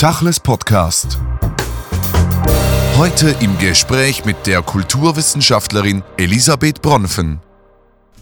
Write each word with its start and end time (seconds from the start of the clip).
Tachles 0.00 0.40
Podcast. 0.40 1.18
Heute 2.96 3.36
im 3.40 3.58
Gespräch 3.58 4.24
mit 4.24 4.46
der 4.46 4.62
Kulturwissenschaftlerin 4.62 6.02
Elisabeth 6.16 6.80
Bronfen. 6.80 7.40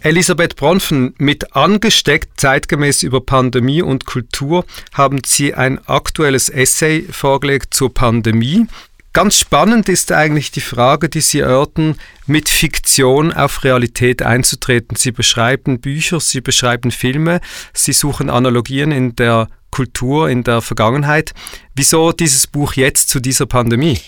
Elisabeth 0.01 0.57
Bronfen, 0.57 1.15
mit 1.19 1.55
Angesteckt 1.55 2.37
zeitgemäß 2.37 3.03
über 3.03 3.21
Pandemie 3.21 3.81
und 3.81 4.05
Kultur 4.05 4.65
haben 4.91 5.21
Sie 5.25 5.53
ein 5.53 5.79
aktuelles 5.87 6.49
Essay 6.49 7.03
vorgelegt 7.09 7.73
zur 7.73 7.93
Pandemie. 7.93 8.67
Ganz 9.13 9.39
spannend 9.39 9.87
ist 9.87 10.11
eigentlich 10.11 10.51
die 10.51 10.59
Frage, 10.59 11.07
die 11.07 11.21
Sie 11.21 11.39
erörtern, 11.39 11.95
mit 12.27 12.49
Fiktion 12.49 13.31
auf 13.31 13.63
Realität 13.63 14.21
einzutreten. 14.21 14.97
Sie 14.97 15.13
beschreiben 15.13 15.79
Bücher, 15.79 16.19
Sie 16.19 16.41
beschreiben 16.41 16.91
Filme, 16.91 17.39
Sie 17.71 17.93
suchen 17.93 18.29
Analogien 18.29 18.91
in 18.91 19.15
der 19.15 19.47
Kultur, 19.71 20.29
in 20.29 20.43
der 20.43 20.61
Vergangenheit. 20.61 21.33
Wieso 21.75 22.11
dieses 22.11 22.47
Buch 22.47 22.73
jetzt 22.73 23.09
zu 23.09 23.19
dieser 23.19 23.45
Pandemie? 23.45 23.99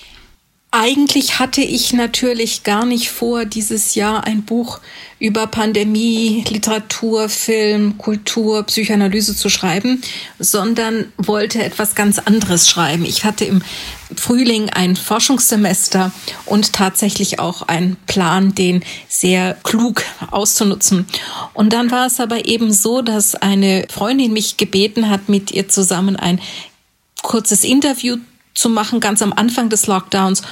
Eigentlich 0.73 1.37
hatte 1.37 1.59
ich 1.59 1.91
natürlich 1.91 2.63
gar 2.63 2.85
nicht 2.85 3.09
vor, 3.09 3.43
dieses 3.43 3.93
Jahr 3.93 4.23
ein 4.23 4.43
Buch 4.43 4.79
über 5.19 5.45
Pandemie, 5.45 6.45
Literatur, 6.47 7.27
Film, 7.27 7.97
Kultur, 7.97 8.63
Psychoanalyse 8.63 9.35
zu 9.35 9.49
schreiben, 9.49 10.01
sondern 10.39 11.11
wollte 11.17 11.61
etwas 11.61 11.93
ganz 11.93 12.19
anderes 12.19 12.69
schreiben. 12.69 13.03
Ich 13.03 13.25
hatte 13.25 13.43
im 13.43 13.61
Frühling 14.15 14.69
ein 14.69 14.95
Forschungssemester 14.95 16.13
und 16.45 16.71
tatsächlich 16.71 17.37
auch 17.39 17.63
einen 17.63 17.97
Plan, 18.07 18.55
den 18.55 18.81
sehr 19.09 19.57
klug 19.63 20.03
auszunutzen. 20.31 21.05
Und 21.53 21.73
dann 21.73 21.91
war 21.91 22.05
es 22.05 22.21
aber 22.21 22.45
eben 22.45 22.71
so, 22.71 23.01
dass 23.01 23.35
eine 23.35 23.87
Freundin 23.89 24.31
mich 24.31 24.55
gebeten 24.55 25.09
hat, 25.09 25.27
mit 25.27 25.51
ihr 25.51 25.67
zusammen 25.67 26.15
ein 26.15 26.39
kurzes 27.21 27.65
Interview 27.65 28.15
zu 28.53 28.69
machen, 28.69 28.99
ganz 28.99 29.21
am 29.21 29.33
Anfang 29.33 29.69
des 29.69 29.87
Lockdowns. 29.87 30.43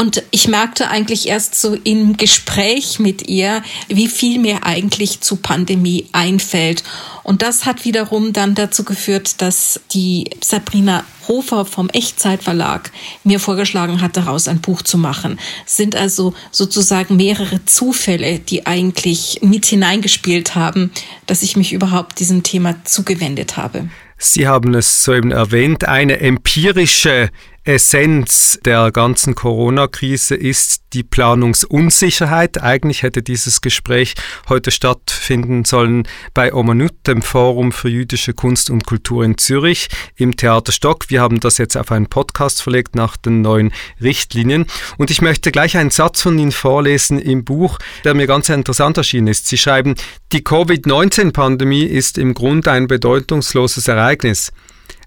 Und 0.00 0.22
ich 0.30 0.48
merkte 0.48 0.88
eigentlich 0.88 1.28
erst 1.28 1.60
so 1.60 1.74
im 1.84 2.16
Gespräch 2.16 3.00
mit 3.00 3.28
ihr, 3.28 3.62
wie 3.88 4.08
viel 4.08 4.38
mir 4.38 4.64
eigentlich 4.64 5.20
zu 5.20 5.36
Pandemie 5.36 6.06
einfällt. 6.12 6.82
Und 7.22 7.42
das 7.42 7.66
hat 7.66 7.84
wiederum 7.84 8.32
dann 8.32 8.54
dazu 8.54 8.84
geführt, 8.84 9.42
dass 9.42 9.78
die 9.92 10.30
Sabrina 10.42 11.04
Hofer 11.28 11.66
vom 11.66 11.90
Echtzeitverlag 11.90 12.90
mir 13.24 13.40
vorgeschlagen 13.40 14.00
hat, 14.00 14.16
daraus 14.16 14.48
ein 14.48 14.62
Buch 14.62 14.80
zu 14.80 14.96
machen. 14.96 15.38
Es 15.66 15.76
sind 15.76 15.94
also 15.94 16.32
sozusagen 16.50 17.16
mehrere 17.16 17.66
Zufälle, 17.66 18.38
die 18.38 18.64
eigentlich 18.66 19.40
mit 19.42 19.66
hineingespielt 19.66 20.54
haben, 20.54 20.92
dass 21.26 21.42
ich 21.42 21.58
mich 21.58 21.74
überhaupt 21.74 22.20
diesem 22.20 22.42
Thema 22.42 22.82
zugewendet 22.86 23.58
habe. 23.58 23.90
Sie 24.16 24.46
haben 24.46 24.74
es 24.74 25.04
soeben 25.04 25.30
erwähnt, 25.30 25.86
eine 25.86 26.20
empirische 26.20 27.28
Essenz 27.70 28.58
der 28.64 28.90
ganzen 28.90 29.36
Corona-Krise 29.36 30.34
ist 30.34 30.82
die 30.92 31.04
Planungsunsicherheit. 31.04 32.60
Eigentlich 32.60 33.04
hätte 33.04 33.22
dieses 33.22 33.60
Gespräch 33.60 34.14
heute 34.48 34.72
stattfinden 34.72 35.64
sollen 35.64 36.08
bei 36.34 36.52
Omanut, 36.52 37.06
dem 37.06 37.22
Forum 37.22 37.70
für 37.70 37.88
jüdische 37.88 38.34
Kunst 38.34 38.70
und 38.70 38.86
Kultur 38.86 39.24
in 39.24 39.38
Zürich 39.38 39.88
im 40.16 40.36
Theater 40.36 40.72
Stock. 40.72 41.10
Wir 41.10 41.20
haben 41.20 41.38
das 41.38 41.58
jetzt 41.58 41.76
auf 41.76 41.92
einen 41.92 42.08
Podcast 42.08 42.60
verlegt 42.60 42.96
nach 42.96 43.16
den 43.16 43.40
neuen 43.40 43.72
Richtlinien. 44.02 44.66
Und 44.98 45.12
ich 45.12 45.22
möchte 45.22 45.52
gleich 45.52 45.76
einen 45.76 45.90
Satz 45.90 46.22
von 46.22 46.36
Ihnen 46.40 46.50
vorlesen 46.50 47.20
im 47.20 47.44
Buch, 47.44 47.78
der 48.02 48.14
mir 48.14 48.26
ganz 48.26 48.48
interessant 48.48 48.96
erschienen 48.96 49.28
ist. 49.28 49.46
Sie 49.46 49.58
schreiben, 49.58 49.94
die 50.32 50.42
Covid-19-Pandemie 50.42 51.84
ist 51.84 52.18
im 52.18 52.34
Grunde 52.34 52.72
ein 52.72 52.88
bedeutungsloses 52.88 53.86
Ereignis. 53.86 54.50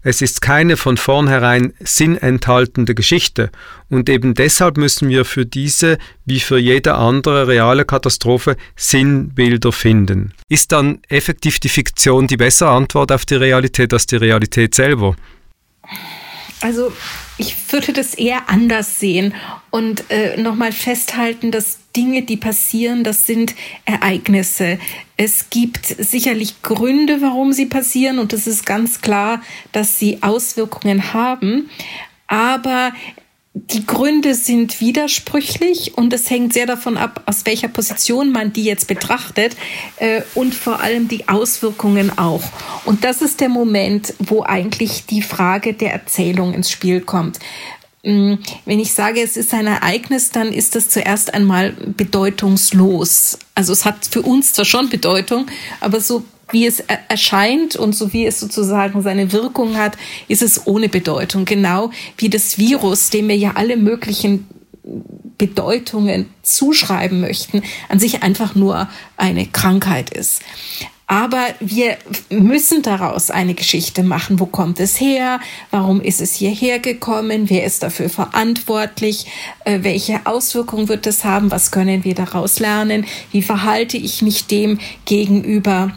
Es 0.06 0.22
ist 0.22 0.42
keine 0.42 0.76
von 0.76 0.98
vornherein 0.98 1.74
sinnenthaltende 1.80 2.94
Geschichte 2.94 3.50
und 3.90 4.10
eben 4.10 4.34
deshalb 4.34 4.76
müssen 4.76 5.08
wir 5.08 5.24
für 5.24 5.46
diese 5.46 5.98
wie 6.26 6.42
für 6.42 6.58
jede 6.58 6.96
andere 6.96 7.48
reale 7.48 7.86
Katastrophe 7.86 8.58
Sinnbilder 8.76 9.72
finden. 9.72 10.34
Ist 10.50 10.74
dann 10.74 11.00
effektiv 11.08 11.62
die 11.62 11.70
Fiktion 11.70 12.28
die 12.28 12.38
bessere 12.38 12.72
Antwort 12.72 13.14
auf 13.14 13.26
die 13.26 13.36
Realität 13.36 13.94
als 13.94 14.06
die 14.06 14.18
Realität 14.18 14.76
selber? 14.76 15.16
Also 16.60 16.92
ich 17.38 17.56
würde 17.72 17.94
das 17.94 18.14
eher 18.14 18.50
anders 18.50 19.00
sehen 19.00 19.34
und 19.70 20.04
äh, 20.10 20.36
nochmal 20.36 20.74
festhalten, 20.74 21.52
dass 21.52 21.80
Dinge, 21.96 22.24
die 22.24 22.38
passieren, 22.38 23.04
das 23.04 23.26
sind 23.26 23.54
Ereignisse. 23.86 24.80
Es 25.18 25.50
gibt 25.50 25.86
sicherlich 25.86 26.62
Gründe, 26.62 27.22
warum 27.22 27.54
sie 27.54 27.68
passieren 27.68 28.20
und 28.20 28.34
es 28.34 28.48
ist 28.48 28.66
ganz 28.66 29.02
klar, 29.02 29.42
dass 29.72 30.00
sie 30.00 30.22
Auswirkungen 30.22 31.14
haben. 31.14 31.70
Aber 32.28 32.92
die 33.56 33.86
Gründe 33.86 34.34
sind 34.34 34.82
widersprüchlich 34.82 35.96
und 35.96 36.12
es 36.12 36.30
hängt 36.32 36.54
sehr 36.54 36.66
davon 36.66 36.98
ab, 36.98 37.22
aus 37.28 37.46
welcher 37.46 37.68
Position 37.68 38.32
man 38.32 38.52
die 38.52 38.64
jetzt 38.64 38.88
betrachtet 38.88 39.56
äh, 39.98 40.24
und 40.34 40.56
vor 40.56 40.80
allem 40.80 41.08
die 41.08 41.30
Auswirkungen 41.30 42.18
auch. 42.18 42.42
Und 42.86 43.04
das 43.04 43.22
ist 43.22 43.42
der 43.42 43.50
Moment, 43.50 44.16
wo 44.18 44.44
eigentlich 44.44 45.06
die 45.06 45.22
Frage 45.22 45.74
der 45.74 45.94
Erzählung 45.94 46.56
ins 46.56 46.72
Spiel 46.72 47.02
kommt. 47.02 47.38
Mm, 48.04 48.36
wenn 48.66 48.80
ich 48.82 48.92
sage, 48.92 49.22
es 49.22 49.38
ist 49.38 49.54
ein 49.54 49.66
Ereignis, 49.66 50.30
dann 50.30 50.52
ist 50.52 50.76
das 50.76 50.90
zuerst 50.90 51.34
einmal 51.34 51.72
bedeutungslos. 51.72 53.40
Also 53.56 53.72
es 53.72 53.86
hat 53.86 54.06
für 54.06 54.22
uns 54.22 54.52
zwar 54.52 54.66
schon 54.66 54.90
Bedeutung, 54.90 55.48
aber 55.80 56.02
so 56.02 56.26
wie 56.52 56.66
es 56.66 56.82
erscheint 57.08 57.78
und 57.78 57.96
so 57.96 58.12
wie 58.12 58.26
es 58.26 58.42
sozusagen 58.42 59.02
seine 59.02 59.32
Wirkung 59.32 59.78
hat, 59.78 59.98
ist 60.28 60.42
es 60.42 60.68
ohne 60.68 60.90
Bedeutung. 60.90 61.46
Genau 61.46 61.92
wie 62.18 62.30
das 62.30 62.58
Virus, 62.58 63.10
dem 63.10 63.30
wir 63.30 63.38
ja 63.38 63.54
alle 63.56 63.78
möglichen 63.78 64.48
Bedeutungen 65.38 66.30
zuschreiben 66.44 67.22
möchten, 67.22 67.64
an 67.88 68.00
sich 68.00 68.22
einfach 68.22 68.54
nur 68.54 68.90
eine 69.16 69.48
Krankheit 69.48 70.10
ist. 70.10 70.42
Aber 71.14 71.46
wir 71.60 71.98
müssen 72.32 72.82
daraus 72.82 73.30
eine 73.30 73.54
Geschichte 73.54 74.02
machen. 74.02 74.40
Wo 74.40 74.48
kommt 74.48 74.80
es 74.80 75.00
her? 75.00 75.40
Warum 75.70 76.02
ist 76.02 76.20
es 76.22 76.34
hierher 76.34 76.80
gekommen? 76.80 77.52
Wer 77.52 77.66
ist 77.66 77.84
dafür 77.84 78.10
verantwortlich? 78.10 79.28
Äh, 79.64 79.84
welche 79.84 80.26
Auswirkungen 80.26 80.90
wird 80.90 81.06
es 81.06 81.24
haben? 81.24 81.52
Was 81.52 81.70
können 81.70 82.04
wir 82.04 82.16
daraus 82.16 82.60
lernen? 82.60 83.06
Wie 83.32 83.44
verhalte 83.44 83.96
ich 83.96 84.24
mich 84.24 84.48
dem 84.48 84.80
gegenüber? 85.06 85.92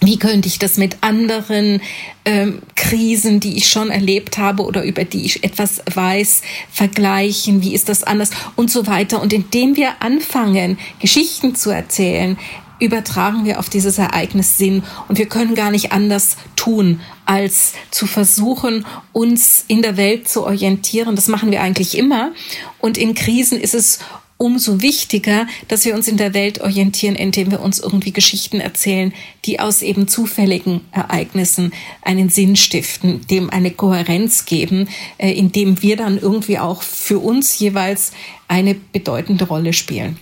Wie 0.00 0.20
könnte 0.20 0.46
ich 0.46 0.60
das 0.60 0.76
mit 0.76 0.98
anderen 1.00 1.82
ähm, 2.24 2.62
Krisen, 2.76 3.40
die 3.40 3.56
ich 3.56 3.68
schon 3.68 3.90
erlebt 3.90 4.38
habe 4.38 4.62
oder 4.62 4.84
über 4.84 5.02
die 5.02 5.24
ich 5.26 5.42
etwas 5.42 5.82
weiß, 5.92 6.42
vergleichen? 6.70 7.60
Wie 7.60 7.74
ist 7.74 7.88
das 7.88 8.04
anders? 8.04 8.30
Und 8.54 8.70
so 8.70 8.86
weiter. 8.86 9.20
Und 9.20 9.32
indem 9.32 9.74
wir 9.74 10.00
anfangen, 10.00 10.78
Geschichten 11.00 11.56
zu 11.56 11.70
erzählen, 11.70 12.38
übertragen 12.78 13.44
wir 13.44 13.58
auf 13.58 13.68
dieses 13.68 13.98
Ereignis 13.98 14.58
Sinn. 14.58 14.82
Und 15.08 15.18
wir 15.18 15.26
können 15.26 15.54
gar 15.54 15.70
nicht 15.70 15.92
anders 15.92 16.36
tun, 16.56 17.00
als 17.24 17.72
zu 17.90 18.06
versuchen, 18.06 18.86
uns 19.12 19.64
in 19.68 19.82
der 19.82 19.96
Welt 19.96 20.28
zu 20.28 20.44
orientieren. 20.44 21.16
Das 21.16 21.28
machen 21.28 21.50
wir 21.50 21.62
eigentlich 21.62 21.96
immer. 21.96 22.32
Und 22.80 22.98
in 22.98 23.14
Krisen 23.14 23.60
ist 23.60 23.74
es 23.74 23.98
umso 24.38 24.80
wichtiger, 24.80 25.46
dass 25.66 25.84
wir 25.84 25.94
uns 25.94 26.08
in 26.08 26.16
der 26.16 26.32
Welt 26.32 26.60
orientieren, 26.60 27.16
indem 27.16 27.50
wir 27.50 27.60
uns 27.60 27.80
irgendwie 27.80 28.12
Geschichten 28.12 28.60
erzählen, 28.60 29.12
die 29.44 29.58
aus 29.58 29.82
eben 29.82 30.06
zufälligen 30.06 30.80
Ereignissen 30.92 31.72
einen 32.02 32.30
Sinn 32.30 32.54
stiften, 32.54 33.26
dem 33.26 33.50
eine 33.50 33.72
Kohärenz 33.72 34.44
geben, 34.44 34.88
äh, 35.18 35.32
indem 35.32 35.82
wir 35.82 35.96
dann 35.96 36.18
irgendwie 36.18 36.58
auch 36.58 36.82
für 36.82 37.18
uns 37.18 37.58
jeweils 37.58 38.12
eine 38.46 38.74
bedeutende 38.74 39.46
Rolle 39.46 39.72
spielen. 39.72 40.18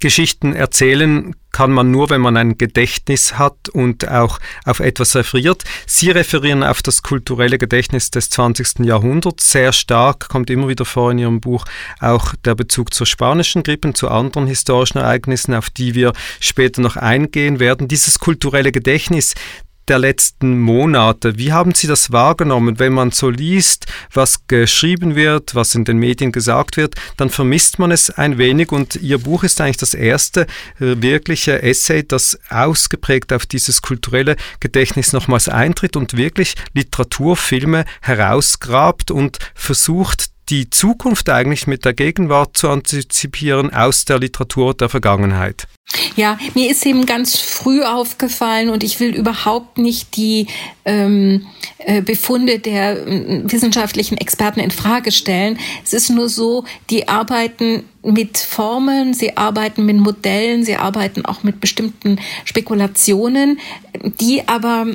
Geschichten 0.00 0.54
erzählen 0.54 1.34
kann 1.56 1.72
man 1.72 1.90
nur, 1.90 2.10
wenn 2.10 2.20
man 2.20 2.36
ein 2.36 2.58
Gedächtnis 2.58 3.38
hat 3.38 3.70
und 3.70 4.06
auch 4.10 4.40
auf 4.66 4.80
etwas 4.80 5.16
referiert. 5.16 5.64
Sie 5.86 6.10
referieren 6.10 6.62
auf 6.62 6.82
das 6.82 7.02
kulturelle 7.02 7.56
Gedächtnis 7.56 8.10
des 8.10 8.28
20. 8.28 8.80
Jahrhunderts 8.80 9.52
sehr 9.52 9.72
stark, 9.72 10.28
kommt 10.28 10.50
immer 10.50 10.68
wieder 10.68 10.84
vor 10.84 11.12
in 11.12 11.18
Ihrem 11.18 11.40
Buch 11.40 11.64
auch 11.98 12.34
der 12.44 12.54
Bezug 12.54 12.92
zur 12.92 13.06
spanischen 13.06 13.62
Grippe, 13.62 13.94
zu 13.94 14.10
anderen 14.10 14.46
historischen 14.46 14.98
Ereignissen, 14.98 15.54
auf 15.54 15.70
die 15.70 15.94
wir 15.94 16.12
später 16.40 16.82
noch 16.82 16.96
eingehen 16.96 17.58
werden. 17.58 17.88
Dieses 17.88 18.18
kulturelle 18.18 18.70
Gedächtnis, 18.70 19.34
der 19.88 19.98
letzten 19.98 20.58
Monate. 20.60 21.38
Wie 21.38 21.52
haben 21.52 21.74
Sie 21.74 21.86
das 21.86 22.12
wahrgenommen? 22.12 22.78
Wenn 22.78 22.92
man 22.92 23.10
so 23.10 23.30
liest, 23.30 23.86
was 24.12 24.46
geschrieben 24.48 25.14
wird, 25.14 25.54
was 25.54 25.74
in 25.74 25.84
den 25.84 25.98
Medien 25.98 26.32
gesagt 26.32 26.76
wird, 26.76 26.94
dann 27.16 27.30
vermisst 27.30 27.78
man 27.78 27.90
es 27.90 28.10
ein 28.10 28.38
wenig 28.38 28.72
und 28.72 28.96
Ihr 28.96 29.18
Buch 29.18 29.44
ist 29.44 29.60
eigentlich 29.60 29.76
das 29.76 29.94
erste 29.94 30.42
äh, 30.80 30.96
wirkliche 31.00 31.62
Essay, 31.62 32.02
das 32.06 32.38
ausgeprägt 32.50 33.32
auf 33.32 33.46
dieses 33.46 33.82
kulturelle 33.82 34.36
Gedächtnis 34.60 35.12
nochmals 35.12 35.48
eintritt 35.48 35.96
und 35.96 36.16
wirklich 36.16 36.54
Literaturfilme 36.74 37.84
herausgrabt 38.00 39.10
und 39.10 39.38
versucht, 39.54 40.30
die 40.48 40.70
Zukunft 40.70 41.28
eigentlich 41.28 41.66
mit 41.66 41.84
der 41.84 41.94
Gegenwart 41.94 42.56
zu 42.56 42.68
antizipieren 42.68 43.72
aus 43.72 44.04
der 44.04 44.18
Literatur 44.18 44.74
der 44.74 44.88
Vergangenheit. 44.88 45.66
Ja, 46.16 46.38
mir 46.54 46.70
ist 46.70 46.84
eben 46.84 47.06
ganz 47.06 47.38
früh 47.38 47.82
aufgefallen 47.82 48.70
und 48.70 48.82
ich 48.82 48.98
will 48.98 49.14
überhaupt 49.14 49.78
nicht 49.78 50.16
die 50.16 50.48
ähm, 50.84 51.46
äh, 51.78 52.02
Befunde 52.02 52.58
der 52.58 53.06
äh, 53.06 53.42
wissenschaftlichen 53.44 54.18
Experten 54.18 54.60
in 54.60 54.72
Frage 54.72 55.12
stellen. 55.12 55.58
Es 55.84 55.92
ist 55.92 56.10
nur 56.10 56.28
so, 56.28 56.64
die 56.90 57.06
arbeiten 57.06 57.84
mit 58.02 58.38
Formeln, 58.38 59.14
sie 59.14 59.36
arbeiten 59.36 59.86
mit 59.86 59.96
Modellen, 59.98 60.64
sie 60.64 60.76
arbeiten 60.76 61.24
auch 61.24 61.44
mit 61.44 61.60
bestimmten 61.60 62.18
Spekulationen, 62.44 63.60
die 64.20 64.46
aber 64.48 64.86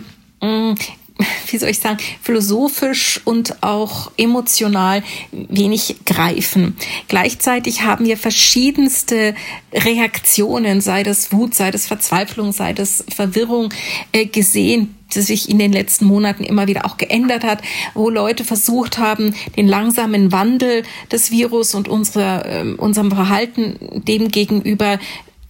mm, 0.41 0.75
wie 1.47 1.57
soll 1.57 1.69
ich 1.69 1.79
sagen, 1.79 1.97
philosophisch 2.21 3.21
und 3.25 3.63
auch 3.63 4.11
emotional 4.17 5.03
wenig 5.31 5.97
greifen. 6.05 6.75
Gleichzeitig 7.07 7.83
haben 7.83 8.05
wir 8.05 8.17
verschiedenste 8.17 9.35
Reaktionen, 9.73 10.81
sei 10.81 11.03
das 11.03 11.31
Wut, 11.31 11.55
sei 11.55 11.71
das 11.71 11.87
Verzweiflung, 11.87 12.51
sei 12.51 12.73
das 12.73 13.03
Verwirrung 13.13 13.69
äh, 14.11 14.25
gesehen, 14.25 14.95
die 15.13 15.21
sich 15.21 15.49
in 15.49 15.59
den 15.59 15.73
letzten 15.73 16.05
Monaten 16.05 16.43
immer 16.43 16.67
wieder 16.67 16.85
auch 16.85 16.97
geändert 16.97 17.43
hat, 17.43 17.61
wo 17.93 18.09
Leute 18.09 18.45
versucht 18.45 18.97
haben, 18.97 19.35
den 19.57 19.67
langsamen 19.67 20.31
Wandel 20.31 20.83
des 21.11 21.31
Virus 21.31 21.75
und 21.75 21.87
unsere, 21.87 22.45
äh, 22.45 22.73
unserem 22.75 23.11
Verhalten 23.11 23.77
dem 24.05 24.29
gegenüber 24.29 24.99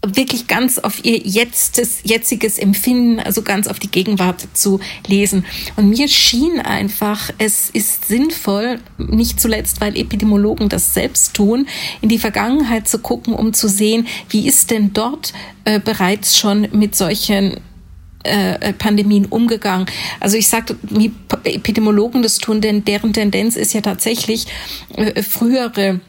wirklich 0.05 0.47
ganz 0.47 0.79
auf 0.79 1.05
ihr 1.05 1.17
jetztes, 1.19 1.99
jetziges 2.03 2.57
Empfinden, 2.57 3.19
also 3.19 3.43
ganz 3.43 3.67
auf 3.67 3.77
die 3.77 3.91
Gegenwart 3.91 4.47
zu 4.53 4.79
lesen. 5.07 5.45
Und 5.75 5.89
mir 5.89 6.07
schien 6.07 6.59
einfach, 6.59 7.29
es 7.37 7.69
ist 7.69 8.05
sinnvoll, 8.05 8.79
nicht 8.97 9.39
zuletzt, 9.39 9.79
weil 9.79 9.95
Epidemiologen 9.95 10.69
das 10.69 10.93
selbst 10.93 11.35
tun, 11.35 11.67
in 12.01 12.09
die 12.09 12.17
Vergangenheit 12.17 12.87
zu 12.87 12.99
gucken, 12.99 13.33
um 13.33 13.53
zu 13.53 13.67
sehen, 13.67 14.07
wie 14.29 14.47
ist 14.47 14.71
denn 14.71 14.91
dort 14.93 15.33
äh, 15.65 15.79
bereits 15.79 16.37
schon 16.37 16.67
mit 16.71 16.95
solchen 16.95 17.57
äh, 18.23 18.73
Pandemien 18.73 19.25
umgegangen. 19.25 19.85
Also 20.19 20.37
ich 20.37 20.47
sage, 20.47 20.75
wie 20.81 21.11
Epidemiologen 21.43 22.23
das 22.23 22.37
tun, 22.37 22.61
denn 22.61 22.85
deren 22.85 23.13
Tendenz 23.13 23.55
ist 23.55 23.73
ja 23.73 23.81
tatsächlich 23.81 24.47
äh, 24.95 25.23
frühere 25.23 25.99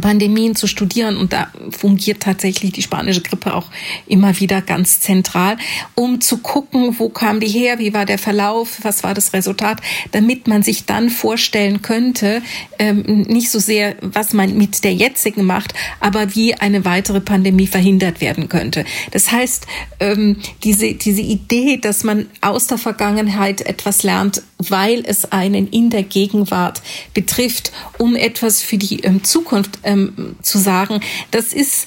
Pandemien 0.00 0.54
zu 0.54 0.66
studieren 0.66 1.16
und 1.16 1.32
da 1.32 1.48
fungiert 1.70 2.22
tatsächlich 2.22 2.72
die 2.72 2.82
spanische 2.82 3.20
Grippe 3.20 3.54
auch 3.54 3.70
immer 4.06 4.38
wieder 4.40 4.62
ganz 4.62 5.00
zentral, 5.00 5.56
um 5.94 6.20
zu 6.20 6.38
gucken, 6.38 6.98
wo 6.98 7.08
kam 7.08 7.40
die 7.40 7.48
her, 7.48 7.78
wie 7.78 7.92
war 7.92 8.06
der 8.06 8.18
Verlauf, 8.18 8.78
was 8.82 9.02
war 9.02 9.14
das 9.14 9.32
Resultat, 9.32 9.80
damit 10.12 10.46
man 10.46 10.62
sich 10.62 10.86
dann 10.86 11.10
vorstellen 11.10 11.82
könnte, 11.82 12.42
ähm, 12.78 13.22
nicht 13.28 13.50
so 13.50 13.58
sehr, 13.58 13.96
was 14.00 14.32
man 14.32 14.56
mit 14.56 14.84
der 14.84 14.94
jetzigen 14.94 15.44
macht, 15.44 15.74
aber 16.00 16.34
wie 16.34 16.54
eine 16.54 16.84
weitere 16.84 17.20
Pandemie 17.20 17.66
verhindert 17.66 18.20
werden 18.20 18.48
könnte. 18.48 18.84
Das 19.10 19.30
heißt, 19.30 19.66
ähm, 20.00 20.36
diese, 20.64 20.94
diese 20.94 21.22
Idee, 21.22 21.76
dass 21.76 22.04
man 22.04 22.26
aus 22.40 22.66
der 22.66 22.78
Vergangenheit 22.78 23.60
etwas 23.60 24.02
lernt, 24.02 24.42
weil 24.58 25.02
es 25.06 25.32
einen 25.32 25.68
in 25.68 25.90
der 25.90 26.02
Gegenwart 26.02 26.82
betrifft, 27.12 27.72
um 27.98 28.16
etwas 28.16 28.62
für 28.62 28.78
die 28.78 29.02
Zukunft 29.22 29.56
Zukunft 29.56 29.78
ähm, 29.84 30.36
zu 30.42 30.58
sagen, 30.58 31.00
das 31.30 31.52
ist 31.52 31.86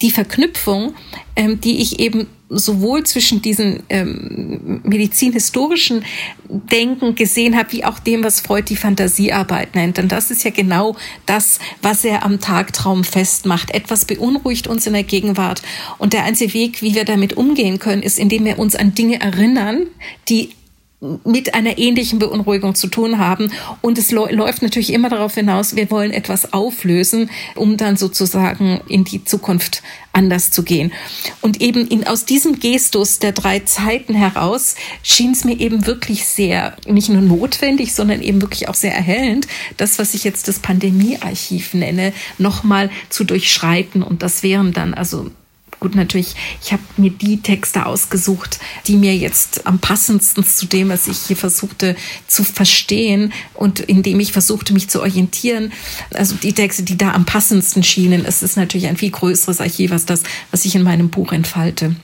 die 0.00 0.10
Verknüpfung, 0.10 0.94
ähm, 1.36 1.60
die 1.60 1.80
ich 1.80 1.98
eben 1.98 2.28
sowohl 2.50 3.04
zwischen 3.04 3.42
diesen 3.42 3.82
ähm, 3.90 4.80
medizinhistorischen 4.84 6.04
Denken 6.48 7.14
gesehen 7.14 7.56
habe, 7.56 7.72
wie 7.72 7.84
auch 7.84 7.98
dem, 7.98 8.24
was 8.24 8.40
Freud 8.40 8.66
die 8.68 8.76
Fantasiearbeit 8.76 9.74
nennt. 9.74 9.98
Denn 9.98 10.08
das 10.08 10.30
ist 10.30 10.44
ja 10.44 10.50
genau 10.50 10.96
das, 11.26 11.58
was 11.82 12.04
er 12.04 12.24
am 12.24 12.40
Tagtraum 12.40 13.04
festmacht. 13.04 13.72
Etwas 13.72 14.06
beunruhigt 14.06 14.66
uns 14.66 14.86
in 14.86 14.94
der 14.94 15.02
Gegenwart. 15.02 15.60
Und 15.98 16.14
der 16.14 16.24
einzige 16.24 16.54
Weg, 16.54 16.80
wie 16.80 16.94
wir 16.94 17.04
damit 17.04 17.34
umgehen 17.34 17.78
können, 17.78 18.02
ist, 18.02 18.18
indem 18.18 18.46
wir 18.46 18.58
uns 18.58 18.74
an 18.74 18.94
Dinge 18.94 19.20
erinnern, 19.20 19.86
die 20.28 20.50
mit 21.00 21.54
einer 21.54 21.78
ähnlichen 21.78 22.18
Beunruhigung 22.18 22.74
zu 22.74 22.88
tun 22.88 23.18
haben. 23.18 23.52
Und 23.82 23.98
es 23.98 24.10
läuft 24.10 24.62
natürlich 24.62 24.92
immer 24.92 25.08
darauf 25.08 25.34
hinaus, 25.34 25.76
wir 25.76 25.90
wollen 25.90 26.10
etwas 26.10 26.52
auflösen, 26.52 27.30
um 27.54 27.76
dann 27.76 27.96
sozusagen 27.96 28.80
in 28.88 29.04
die 29.04 29.24
Zukunft 29.24 29.82
anders 30.12 30.50
zu 30.50 30.64
gehen. 30.64 30.92
Und 31.40 31.60
eben 31.60 31.86
in, 31.86 32.04
aus 32.04 32.24
diesem 32.24 32.58
Gestus 32.58 33.20
der 33.20 33.30
drei 33.30 33.60
Zeiten 33.60 34.14
heraus 34.14 34.74
schien 35.04 35.30
es 35.30 35.44
mir 35.44 35.60
eben 35.60 35.86
wirklich 35.86 36.24
sehr, 36.24 36.76
nicht 36.86 37.08
nur 37.08 37.22
notwendig, 37.22 37.94
sondern 37.94 38.20
eben 38.20 38.42
wirklich 38.42 38.68
auch 38.68 38.74
sehr 38.74 38.94
erhellend, 38.94 39.46
das, 39.76 40.00
was 40.00 40.14
ich 40.14 40.24
jetzt 40.24 40.48
das 40.48 40.58
Pandemiearchiv 40.58 41.74
nenne, 41.74 42.12
nochmal 42.38 42.90
zu 43.08 43.22
durchschreiten. 43.22 44.02
Und 44.02 44.24
das 44.24 44.42
wären 44.42 44.72
dann 44.72 44.94
also 44.94 45.30
Gut, 45.80 45.94
natürlich, 45.94 46.34
ich 46.62 46.72
habe 46.72 46.82
mir 46.96 47.10
die 47.10 47.40
Texte 47.40 47.86
ausgesucht, 47.86 48.58
die 48.88 48.96
mir 48.96 49.16
jetzt 49.16 49.66
am 49.66 49.78
passendsten 49.78 50.44
zu 50.44 50.66
dem, 50.66 50.88
was 50.88 51.06
ich 51.06 51.18
hier 51.18 51.36
versuchte 51.36 51.94
zu 52.26 52.42
verstehen 52.42 53.32
und 53.54 53.78
indem 53.80 54.18
ich 54.18 54.32
versuchte, 54.32 54.72
mich 54.72 54.88
zu 54.88 55.00
orientieren. 55.00 55.72
Also 56.12 56.34
die 56.34 56.52
Texte, 56.52 56.82
die 56.82 56.98
da 56.98 57.12
am 57.12 57.24
passendsten 57.24 57.84
schienen. 57.84 58.24
Es 58.24 58.42
ist 58.42 58.56
natürlich 58.56 58.88
ein 58.88 58.96
viel 58.96 59.10
größeres 59.10 59.60
Archiv 59.60 59.92
als 59.92 60.04
das, 60.04 60.24
was 60.50 60.64
ich 60.64 60.74
in 60.74 60.82
meinem 60.82 61.10
Buch 61.10 61.32
entfalte. 61.32 61.94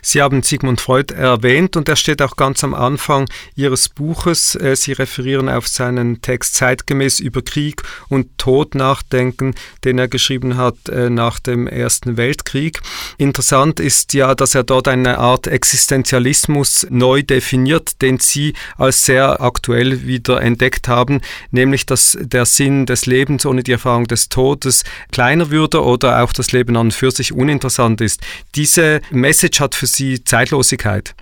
Sie 0.00 0.22
haben 0.22 0.42
Sigmund 0.42 0.80
Freud 0.80 1.12
erwähnt 1.12 1.76
und 1.76 1.88
er 1.88 1.96
steht 1.96 2.22
auch 2.22 2.36
ganz 2.36 2.62
am 2.64 2.74
Anfang 2.74 3.28
Ihres 3.56 3.88
Buches. 3.88 4.54
Äh, 4.54 4.76
Sie 4.76 4.92
referieren 4.92 5.48
auf 5.48 5.66
seinen 5.66 6.22
Text 6.22 6.54
Zeitgemäß 6.54 7.20
über 7.20 7.42
Krieg 7.42 7.82
und 8.08 8.38
Tod 8.38 8.74
nachdenken, 8.74 9.54
den 9.84 9.98
er 9.98 10.08
geschrieben 10.08 10.56
hat 10.56 10.88
äh, 10.88 11.10
nach 11.10 11.38
dem 11.40 11.66
Ersten 11.66 12.16
Weltkrieg. 12.16 12.80
Interessant 13.18 13.80
ist 13.80 14.14
ja, 14.14 14.34
dass 14.34 14.54
er 14.54 14.62
dort 14.62 14.88
eine 14.88 15.18
Art 15.18 15.46
Existenzialismus 15.46 16.86
neu 16.90 17.22
definiert, 17.22 18.00
den 18.02 18.18
Sie 18.20 18.54
als 18.76 19.04
sehr 19.04 19.40
aktuell 19.40 20.06
wieder 20.06 20.40
entdeckt 20.40 20.88
haben, 20.88 21.20
nämlich 21.50 21.86
dass 21.86 22.16
der 22.20 22.46
Sinn 22.46 22.86
des 22.86 23.06
Lebens 23.06 23.46
ohne 23.46 23.62
die 23.62 23.72
Erfahrung 23.72 24.06
des 24.06 24.28
Todes 24.28 24.84
kleiner 25.10 25.50
würde 25.50 25.82
oder 25.82 26.22
auch 26.22 26.32
das 26.32 26.52
Leben 26.52 26.76
an 26.76 26.84
und 26.84 26.92
für 26.92 27.10
sich 27.10 27.32
uninteressant 27.32 28.00
ist. 28.00 28.20
Diese 28.54 29.00
Message 29.10 29.60
hat 29.64 29.74
für 29.74 29.86
Sie 29.86 30.22
Zeitlosigkeit? 30.22 31.14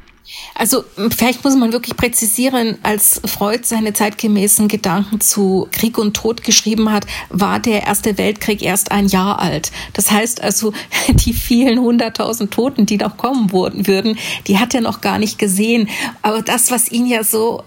Also 0.54 0.84
vielleicht 1.10 1.44
muss 1.44 1.56
man 1.56 1.72
wirklich 1.72 1.96
präzisieren, 1.96 2.78
als 2.82 3.20
Freud 3.24 3.64
seine 3.64 3.92
zeitgemäßen 3.92 4.68
Gedanken 4.68 5.20
zu 5.20 5.68
Krieg 5.72 5.98
und 5.98 6.14
Tod 6.14 6.42
geschrieben 6.42 6.90
hat, 6.90 7.06
war 7.28 7.58
der 7.58 7.82
Erste 7.82 8.16
Weltkrieg 8.18 8.62
erst 8.62 8.92
ein 8.92 9.08
Jahr 9.08 9.40
alt. 9.40 9.72
Das 9.92 10.10
heißt 10.10 10.40
also, 10.40 10.72
die 11.08 11.32
vielen 11.32 11.80
hunderttausend 11.80 12.52
Toten, 12.52 12.86
die 12.86 12.96
noch 12.96 13.16
kommen 13.16 13.52
würden, 13.52 14.18
die 14.46 14.58
hat 14.58 14.74
er 14.74 14.80
noch 14.80 15.00
gar 15.00 15.18
nicht 15.18 15.38
gesehen. 15.38 15.88
Aber 16.22 16.42
das, 16.42 16.70
was 16.70 16.90
ihn 16.90 17.06
ja 17.06 17.24
so 17.24 17.62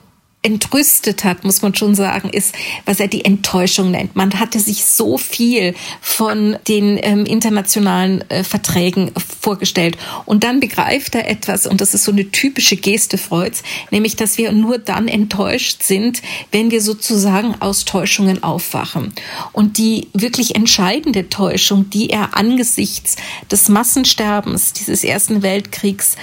entrüstet 0.45 1.23
hat, 1.23 1.43
muss 1.43 1.63
man 1.63 1.73
schon 1.73 1.95
sagen, 1.95 2.29
ist, 2.29 2.53
was 2.85 2.99
er 2.99 3.07
die 3.07 3.25
Enttäuschung 3.25 3.89
nennt. 3.89 4.15
Man 4.15 4.39
hatte 4.39 4.59
sich 4.59 4.85
so 4.85 5.17
viel 5.17 5.73
von 6.01 6.57
den 6.67 6.99
ähm, 7.01 7.25
internationalen 7.25 8.21
äh, 8.29 8.43
Verträgen 8.43 9.11
vorgestellt. 9.41 9.97
Und 10.25 10.43
dann 10.43 10.59
begreift 10.59 11.15
er 11.15 11.27
etwas, 11.27 11.65
und 11.65 11.81
das 11.81 11.95
ist 11.95 12.03
so 12.03 12.11
eine 12.11 12.29
typische 12.29 12.77
Geste 12.77 13.17
Freuds, 13.17 13.63
nämlich, 13.89 14.15
dass 14.15 14.37
wir 14.37 14.51
nur 14.51 14.77
dann 14.77 15.07
enttäuscht 15.07 15.81
sind, 15.81 16.21
wenn 16.51 16.69
wir 16.69 16.81
sozusagen 16.81 17.59
aus 17.59 17.85
Täuschungen 17.85 18.43
aufwachen. 18.43 19.13
Und 19.51 19.79
die 19.79 20.09
wirklich 20.13 20.55
entscheidende 20.55 21.27
Täuschung, 21.29 21.89
die 21.89 22.11
er 22.11 22.37
angesichts 22.37 23.15
des 23.49 23.67
Massensterbens 23.67 24.73
dieses 24.73 25.03
Ersten 25.03 25.41
Weltkriegs 25.41 26.17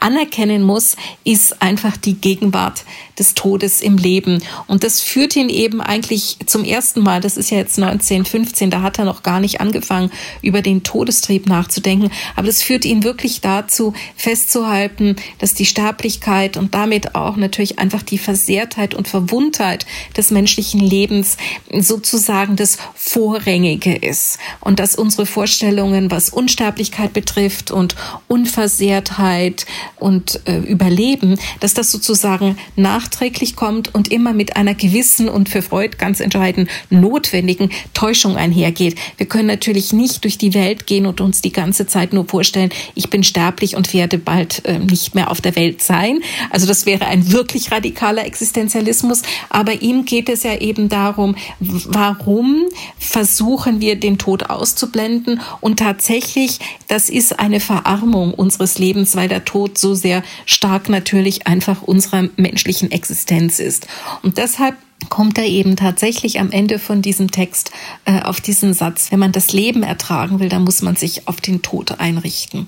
anerkennen 0.00 0.62
muss, 0.62 0.96
ist 1.24 1.62
einfach 1.62 1.96
die 1.96 2.14
Gegenwart 2.14 2.84
des 3.18 3.34
Todes 3.34 3.80
im 3.80 3.96
Leben. 3.96 4.42
Und 4.66 4.84
das 4.84 5.00
führt 5.00 5.36
ihn 5.36 5.48
eben 5.48 5.80
eigentlich 5.80 6.36
zum 6.46 6.64
ersten 6.64 7.00
Mal, 7.00 7.20
das 7.20 7.36
ist 7.36 7.50
ja 7.50 7.58
jetzt 7.58 7.78
1915, 7.78 8.70
da 8.70 8.82
hat 8.82 8.98
er 8.98 9.04
noch 9.04 9.22
gar 9.22 9.40
nicht 9.40 9.60
angefangen, 9.60 10.10
über 10.42 10.62
den 10.62 10.82
Todestrieb 10.82 11.46
nachzudenken, 11.46 12.10
aber 12.36 12.46
das 12.46 12.62
führt 12.62 12.84
ihn 12.84 13.02
wirklich 13.02 13.40
dazu, 13.40 13.92
festzuhalten, 14.16 15.16
dass 15.38 15.54
die 15.54 15.66
Sterblichkeit 15.66 16.56
und 16.56 16.74
damit 16.74 17.14
auch 17.14 17.36
natürlich 17.36 17.78
einfach 17.78 18.02
die 18.02 18.18
Versehrtheit 18.18 18.94
und 18.94 19.08
Verwundtheit 19.08 19.86
des 20.16 20.30
menschlichen 20.30 20.80
Lebens 20.80 21.36
sozusagen 21.72 22.56
das 22.56 22.78
Vorrangige 22.94 23.94
ist. 23.94 24.38
Und 24.60 24.78
dass 24.78 24.94
unsere 24.94 25.26
Vorstellungen, 25.26 26.10
was 26.10 26.30
Unsterblichkeit 26.30 27.12
betrifft 27.12 27.70
und 27.70 27.96
Unversehrtheit, 28.28 29.66
und 29.96 30.40
äh, 30.46 30.58
Überleben, 30.58 31.38
dass 31.60 31.74
das 31.74 31.90
sozusagen 31.90 32.56
nachträglich 32.76 33.56
kommt 33.56 33.94
und 33.94 34.10
immer 34.10 34.32
mit 34.32 34.56
einer 34.56 34.74
gewissen 34.74 35.28
und 35.28 35.48
für 35.48 35.62
Freud 35.62 35.96
ganz 35.98 36.20
entscheidend 36.20 36.68
notwendigen 36.90 37.70
Täuschung 37.94 38.36
einhergeht. 38.36 38.96
Wir 39.16 39.26
können 39.26 39.48
natürlich 39.48 39.92
nicht 39.92 40.24
durch 40.24 40.38
die 40.38 40.54
Welt 40.54 40.86
gehen 40.86 41.06
und 41.06 41.20
uns 41.20 41.40
die 41.40 41.52
ganze 41.52 41.86
Zeit 41.86 42.12
nur 42.12 42.26
vorstellen, 42.26 42.70
ich 42.94 43.10
bin 43.10 43.22
sterblich 43.22 43.76
und 43.76 43.92
werde 43.92 44.18
bald 44.18 44.64
äh, 44.64 44.78
nicht 44.78 45.14
mehr 45.14 45.30
auf 45.30 45.40
der 45.40 45.56
Welt 45.56 45.82
sein. 45.82 46.20
Also 46.50 46.66
das 46.66 46.86
wäre 46.86 47.06
ein 47.06 47.32
wirklich 47.32 47.70
radikaler 47.72 48.24
Existenzialismus. 48.24 49.22
Aber 49.48 49.82
ihm 49.82 50.04
geht 50.04 50.28
es 50.28 50.42
ja 50.42 50.56
eben 50.56 50.88
darum, 50.88 51.36
warum 51.58 52.66
versuchen 52.98 53.80
wir 53.80 53.96
den 53.96 54.18
Tod 54.18 54.50
auszublenden 54.50 55.40
und 55.60 55.78
tatsächlich, 55.78 56.58
das 56.88 57.08
ist 57.08 57.38
eine 57.38 57.60
Verarmung 57.60 58.34
unseres 58.34 58.78
Lebens, 58.78 59.16
weil 59.16 59.28
der 59.28 59.44
Tod 59.44 59.67
so 59.76 59.94
sehr 59.94 60.22
stark 60.46 60.88
natürlich 60.88 61.46
einfach 61.46 61.82
unserer 61.82 62.28
menschlichen 62.36 62.90
Existenz 62.90 63.58
ist. 63.58 63.86
Und 64.22 64.38
deshalb 64.38 64.76
kommt 65.08 65.38
er 65.38 65.44
eben 65.44 65.76
tatsächlich 65.76 66.40
am 66.40 66.50
Ende 66.50 66.78
von 66.78 67.02
diesem 67.02 67.30
Text 67.30 67.70
äh, 68.04 68.20
auf 68.22 68.40
diesen 68.40 68.74
Satz, 68.74 69.10
wenn 69.10 69.18
man 69.18 69.32
das 69.32 69.52
Leben 69.52 69.82
ertragen 69.82 70.40
will, 70.40 70.48
dann 70.48 70.64
muss 70.64 70.82
man 70.82 70.96
sich 70.96 71.28
auf 71.28 71.40
den 71.40 71.62
Tod 71.62 72.00
einrichten. 72.00 72.66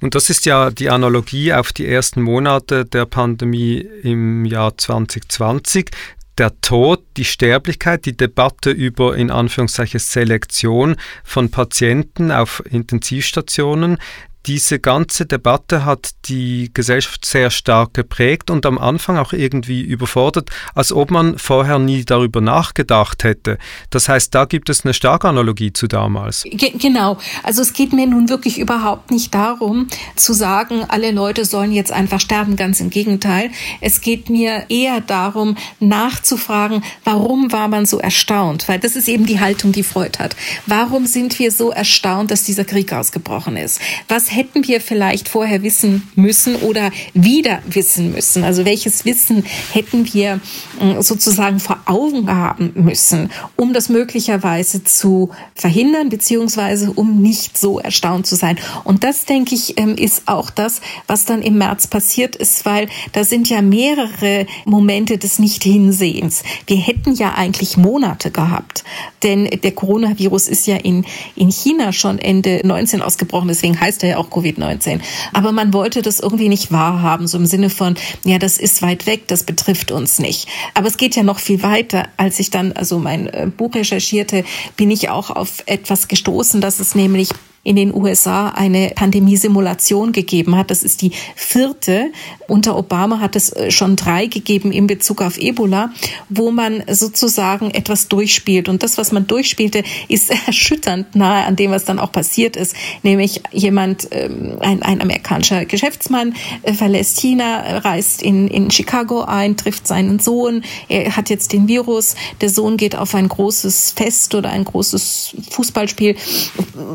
Und 0.00 0.14
das 0.14 0.30
ist 0.30 0.46
ja 0.46 0.70
die 0.70 0.90
Analogie 0.90 1.52
auf 1.52 1.72
die 1.72 1.86
ersten 1.86 2.22
Monate 2.22 2.84
der 2.84 3.06
Pandemie 3.06 3.78
im 4.02 4.44
Jahr 4.44 4.76
2020 4.76 5.90
der 6.38 6.60
Tod, 6.60 7.04
die 7.16 7.24
Sterblichkeit, 7.24 8.06
die 8.06 8.16
Debatte 8.16 8.70
über 8.70 9.16
in 9.16 9.30
Anführungszeichen 9.30 10.00
Selektion 10.00 10.96
von 11.22 11.50
Patienten 11.50 12.32
auf 12.32 12.62
Intensivstationen, 12.68 13.98
diese 14.46 14.78
ganze 14.78 15.24
Debatte 15.24 15.84
hat 15.84 16.10
die 16.26 16.70
Gesellschaft 16.74 17.24
sehr 17.24 17.50
stark 17.50 17.94
geprägt 17.94 18.50
und 18.50 18.66
am 18.66 18.78
Anfang 18.78 19.16
auch 19.16 19.32
irgendwie 19.32 19.80
überfordert, 19.80 20.50
als 20.74 20.92
ob 20.92 21.10
man 21.10 21.38
vorher 21.38 21.78
nie 21.78 22.04
darüber 22.04 22.40
nachgedacht 22.40 23.24
hätte. 23.24 23.58
Das 23.90 24.08
heißt, 24.08 24.34
da 24.34 24.44
gibt 24.44 24.68
es 24.68 24.84
eine 24.84 24.92
starke 24.92 25.28
Analogie 25.28 25.72
zu 25.72 25.86
damals. 25.86 26.42
Ge 26.44 26.72
genau. 26.78 27.16
Also 27.42 27.62
es 27.62 27.72
geht 27.72 27.92
mir 27.92 28.06
nun 28.06 28.28
wirklich 28.28 28.58
überhaupt 28.58 29.10
nicht 29.10 29.34
darum, 29.34 29.88
zu 30.16 30.34
sagen, 30.34 30.84
alle 30.88 31.10
Leute 31.10 31.44
sollen 31.44 31.72
jetzt 31.72 31.92
einfach 31.92 32.20
sterben. 32.20 32.56
Ganz 32.56 32.80
im 32.80 32.90
Gegenteil. 32.90 33.50
Es 33.80 34.00
geht 34.00 34.28
mir 34.28 34.66
eher 34.68 35.00
darum, 35.00 35.56
nachzufragen, 35.80 36.84
warum 37.04 37.50
war 37.52 37.68
man 37.68 37.86
so 37.86 37.98
erstaunt? 37.98 38.68
Weil 38.68 38.78
das 38.78 38.96
ist 38.96 39.08
eben 39.08 39.26
die 39.26 39.40
Haltung, 39.40 39.72
die 39.72 39.82
Freud 39.82 40.18
hat. 40.18 40.36
Warum 40.66 41.06
sind 41.06 41.38
wir 41.38 41.50
so 41.50 41.70
erstaunt, 41.70 42.30
dass 42.30 42.44
dieser 42.44 42.64
Krieg 42.64 42.92
ausgebrochen 42.92 43.56
ist? 43.56 43.80
Was 44.08 44.33
hätten 44.34 44.66
wir 44.66 44.80
vielleicht 44.80 45.28
vorher 45.28 45.62
wissen 45.62 46.08
müssen 46.16 46.56
oder 46.56 46.90
wieder 47.14 47.62
wissen 47.66 48.12
müssen? 48.12 48.44
Also 48.44 48.64
welches 48.64 49.04
Wissen 49.04 49.44
hätten 49.72 50.12
wir 50.12 50.40
äh, 50.80 51.00
sozusagen 51.02 51.60
vor 51.60 51.78
Augen 51.86 52.28
haben 52.28 52.72
müssen, 52.74 53.30
um 53.56 53.72
das 53.72 53.88
möglicherweise 53.88 54.82
zu 54.84 55.30
verhindern, 55.54 56.08
beziehungsweise 56.08 56.92
um 56.92 57.22
nicht 57.22 57.56
so 57.56 57.78
erstaunt 57.78 58.26
zu 58.26 58.34
sein? 58.34 58.58
Und 58.82 59.04
das, 59.04 59.24
denke 59.24 59.54
ich, 59.54 59.78
ähm, 59.78 59.96
ist 59.96 60.24
auch 60.26 60.50
das, 60.50 60.80
was 61.06 61.24
dann 61.24 61.40
im 61.40 61.58
März 61.58 61.86
passiert 61.86 62.36
ist, 62.36 62.66
weil 62.66 62.88
da 63.12 63.24
sind 63.24 63.48
ja 63.48 63.62
mehrere 63.62 64.46
Momente 64.64 65.18
des 65.18 65.38
Nicht-Hinsehens. 65.38 66.42
Wir 66.66 66.78
hätten 66.78 67.14
ja 67.14 67.34
eigentlich 67.34 67.76
Monate 67.76 68.30
gehabt, 68.30 68.84
denn 69.22 69.44
der 69.44 69.72
Coronavirus 69.72 70.48
ist 70.48 70.66
ja 70.66 70.76
in, 70.76 71.04
in 71.36 71.50
China 71.50 71.92
schon 71.92 72.18
Ende 72.18 72.60
19 72.64 73.00
ausgebrochen, 73.00 73.48
deswegen 73.48 73.78
heißt 73.80 74.02
er 74.02 74.10
ja 74.10 74.16
auch 74.18 74.23
auch 74.24 74.30
Covid-19. 74.30 75.00
Aber 75.32 75.52
man 75.52 75.72
wollte 75.72 76.02
das 76.02 76.20
irgendwie 76.20 76.48
nicht 76.48 76.72
wahrhaben, 76.72 77.26
so 77.26 77.38
im 77.38 77.46
Sinne 77.46 77.70
von, 77.70 77.94
ja, 78.24 78.38
das 78.38 78.58
ist 78.58 78.82
weit 78.82 79.06
weg, 79.06 79.28
das 79.28 79.44
betrifft 79.44 79.90
uns 79.90 80.18
nicht. 80.18 80.48
Aber 80.74 80.86
es 80.86 80.96
geht 80.96 81.16
ja 81.16 81.22
noch 81.22 81.38
viel 81.38 81.62
weiter. 81.62 82.08
Als 82.16 82.38
ich 82.38 82.50
dann 82.50 82.72
also 82.72 82.98
mein 82.98 83.28
äh, 83.28 83.48
Buch 83.54 83.74
recherchierte, 83.74 84.44
bin 84.76 84.90
ich 84.90 85.08
auch 85.08 85.30
auf 85.30 85.62
etwas 85.66 86.08
gestoßen, 86.08 86.60
dass 86.60 86.80
es 86.80 86.94
nämlich 86.94 87.30
in 87.64 87.76
den 87.76 87.94
USA 87.94 88.50
eine 88.50 88.92
Pandemiesimulation 88.94 90.12
gegeben 90.12 90.56
hat. 90.56 90.70
Das 90.70 90.82
ist 90.82 91.00
die 91.02 91.12
vierte. 91.34 92.12
Unter 92.46 92.76
Obama 92.76 93.20
hat 93.20 93.36
es 93.36 93.50
äh, 93.52 93.70
schon 93.70 93.96
drei 93.96 94.26
gegeben 94.26 94.70
in 94.70 94.86
Bezug 94.86 95.22
auf 95.22 95.38
Ebola, 95.38 95.90
wo 96.28 96.50
man 96.50 96.84
sozusagen 96.88 97.70
etwas 97.70 98.08
durchspielt. 98.08 98.68
Und 98.68 98.82
das, 98.82 98.98
was 98.98 99.12
man 99.12 99.26
durchspielte, 99.26 99.82
ist 100.08 100.30
erschütternd 100.46 101.16
nahe 101.16 101.44
an 101.44 101.56
dem, 101.56 101.70
was 101.70 101.86
dann 101.86 101.98
auch 101.98 102.12
passiert 102.12 102.56
ist. 102.56 102.76
Nämlich 103.02 103.40
jemand, 103.50 104.08
ähm, 104.10 104.58
ein, 104.60 104.82
ein 104.82 105.00
amerikanischer 105.00 105.64
Geschäftsmann, 105.64 106.34
äh, 106.62 106.74
verlässt 106.74 107.18
China, 107.18 107.78
reist 107.78 108.22
in, 108.22 108.46
in 108.48 108.70
Chicago 108.70 109.22
ein, 109.22 109.56
trifft 109.56 109.86
seinen 109.86 110.18
Sohn. 110.18 110.64
Er 110.88 111.16
hat 111.16 111.30
jetzt 111.30 111.54
den 111.54 111.66
Virus. 111.66 112.14
Der 112.42 112.50
Sohn 112.50 112.76
geht 112.76 112.94
auf 112.94 113.14
ein 113.14 113.28
großes 113.28 113.92
Fest 113.96 114.34
oder 114.34 114.50
ein 114.50 114.64
großes 114.64 115.34
Fußballspiel 115.50 116.16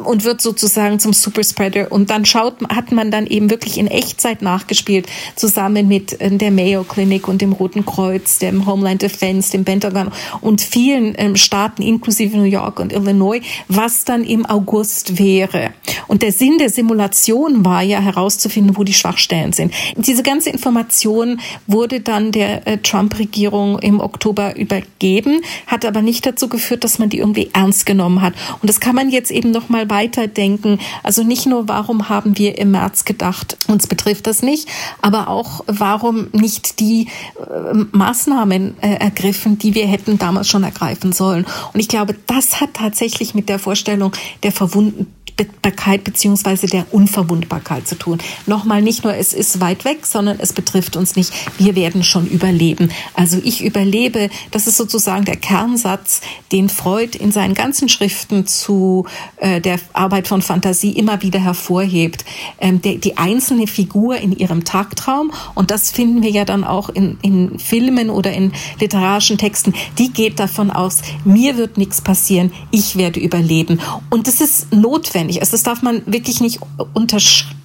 und 0.03 0.23
wird 0.25 0.41
so 0.41 0.53
sozusagen 0.59 0.99
zum 0.99 1.13
Superspreader. 1.13 1.91
Und 1.91 2.09
dann 2.09 2.25
schaut, 2.25 2.55
hat 2.69 2.91
man 2.91 3.11
dann 3.11 3.25
eben 3.27 3.49
wirklich 3.49 3.77
in 3.77 3.87
Echtzeit 3.87 4.41
nachgespielt, 4.41 5.07
zusammen 5.35 5.87
mit 5.87 6.19
äh, 6.21 6.29
der 6.29 6.51
Mayo 6.51 6.83
Clinic 6.83 7.27
und 7.27 7.41
dem 7.41 7.53
Roten 7.53 7.85
Kreuz, 7.85 8.39
dem 8.39 8.65
Homeland 8.65 9.01
Defense, 9.01 9.51
dem 9.51 9.65
Pentagon 9.65 10.11
und 10.41 10.61
vielen 10.61 11.15
ähm, 11.17 11.35
Staaten, 11.35 11.81
inklusive 11.81 12.37
New 12.37 12.43
York 12.43 12.79
und 12.79 12.93
Illinois, 12.93 13.41
was 13.67 14.05
dann 14.05 14.23
im 14.23 14.45
August 14.45 15.17
wäre. 15.17 15.71
Und 16.07 16.21
der 16.21 16.31
Sinn 16.31 16.57
der 16.57 16.69
Simulation 16.69 17.65
war 17.65 17.81
ja 17.81 17.99
herauszufinden, 17.99 18.77
wo 18.77 18.83
die 18.83 18.93
Schwachstellen 18.93 19.53
sind. 19.53 19.73
Diese 19.95 20.23
ganze 20.23 20.49
Information 20.49 21.39
wurde 21.67 22.01
dann 22.01 22.31
der 22.31 22.67
äh, 22.67 22.77
Trump-Regierung 22.77 23.79
im 23.79 23.99
Oktober 23.99 24.55
übergeben, 24.57 25.41
hat 25.67 25.85
aber 25.85 26.01
nicht 26.01 26.25
dazu 26.25 26.49
geführt, 26.49 26.83
dass 26.83 26.99
man 26.99 27.09
die 27.09 27.19
irgendwie 27.19 27.49
ernst 27.53 27.85
genommen 27.85 28.21
hat. 28.21 28.33
Und 28.61 28.69
das 28.69 28.79
kann 28.79 28.95
man 28.95 29.09
jetzt 29.09 29.31
eben 29.31 29.51
noch 29.51 29.69
mal 29.69 29.89
weiterdenken 29.89 30.48
denken. 30.49 30.79
Also 31.03 31.23
nicht 31.23 31.45
nur, 31.45 31.67
warum 31.67 32.09
haben 32.09 32.37
wir 32.37 32.57
im 32.57 32.71
März 32.71 33.05
gedacht, 33.05 33.57
uns 33.67 33.87
betrifft 33.87 34.27
das 34.27 34.41
nicht, 34.41 34.67
aber 35.01 35.27
auch, 35.27 35.63
warum 35.67 36.27
nicht 36.31 36.79
die 36.79 37.07
äh, 37.37 37.73
Maßnahmen 37.91 38.75
äh, 38.81 38.95
ergriffen, 38.95 39.57
die 39.57 39.75
wir 39.75 39.87
hätten 39.87 40.17
damals 40.17 40.47
schon 40.47 40.63
ergreifen 40.63 41.11
sollen. 41.11 41.45
Und 41.73 41.79
ich 41.79 41.87
glaube, 41.87 42.15
das 42.27 42.61
hat 42.61 42.73
tatsächlich 42.73 43.35
mit 43.35 43.49
der 43.49 43.59
Vorstellung 43.59 44.13
der 44.43 44.51
Verwundeten 44.51 45.18
Unverwundbarkeit 45.39 46.03
beziehungsweise 46.03 46.67
der 46.67 46.85
Unverwundbarkeit 46.93 47.87
zu 47.87 47.95
tun. 47.95 48.19
Nochmal 48.45 48.81
nicht 48.81 49.03
nur, 49.03 49.15
es 49.15 49.33
ist 49.33 49.59
weit 49.59 49.85
weg, 49.85 50.05
sondern 50.05 50.37
es 50.39 50.53
betrifft 50.53 50.95
uns 50.95 51.15
nicht. 51.15 51.31
Wir 51.57 51.75
werden 51.75 52.03
schon 52.03 52.27
überleben. 52.27 52.91
Also 53.13 53.39
ich 53.43 53.63
überlebe, 53.63 54.29
das 54.51 54.67
ist 54.67 54.77
sozusagen 54.77 55.25
der 55.25 55.35
Kernsatz, 55.35 56.21
den 56.51 56.69
Freud 56.69 57.17
in 57.17 57.31
seinen 57.31 57.53
ganzen 57.53 57.89
Schriften 57.89 58.45
zu 58.45 59.05
äh, 59.37 59.61
der 59.61 59.79
Arbeit 59.93 60.27
von 60.27 60.41
Fantasie 60.41 60.91
immer 60.91 61.21
wieder 61.21 61.39
hervorhebt. 61.39 62.25
Ähm, 62.59 62.81
der, 62.81 62.95
die 62.95 63.17
einzelne 63.17 63.67
Figur 63.67 64.17
in 64.17 64.35
ihrem 64.35 64.63
Tagtraum, 64.63 65.31
und 65.55 65.71
das 65.71 65.91
finden 65.91 66.23
wir 66.23 66.31
ja 66.31 66.45
dann 66.45 66.63
auch 66.63 66.89
in, 66.89 67.17
in 67.21 67.59
Filmen 67.59 68.09
oder 68.09 68.33
in 68.33 68.51
literarischen 68.79 69.37
Texten, 69.37 69.73
die 69.97 70.11
geht 70.11 70.39
davon 70.39 70.71
aus, 70.71 71.01
mir 71.23 71.57
wird 71.57 71.77
nichts 71.77 72.01
passieren, 72.01 72.51
ich 72.71 72.95
werde 72.97 73.19
überleben. 73.19 73.79
Und 74.09 74.27
das 74.27 74.41
ist 74.41 74.73
notwendig 74.73 75.28
notwendig. 75.29 75.41
Also 75.41 75.51
das 75.51 75.63
darf 75.63 75.81
man 75.81 76.01
wirklich 76.05 76.41
nicht 76.41 76.59
unterschreiben 76.93 77.55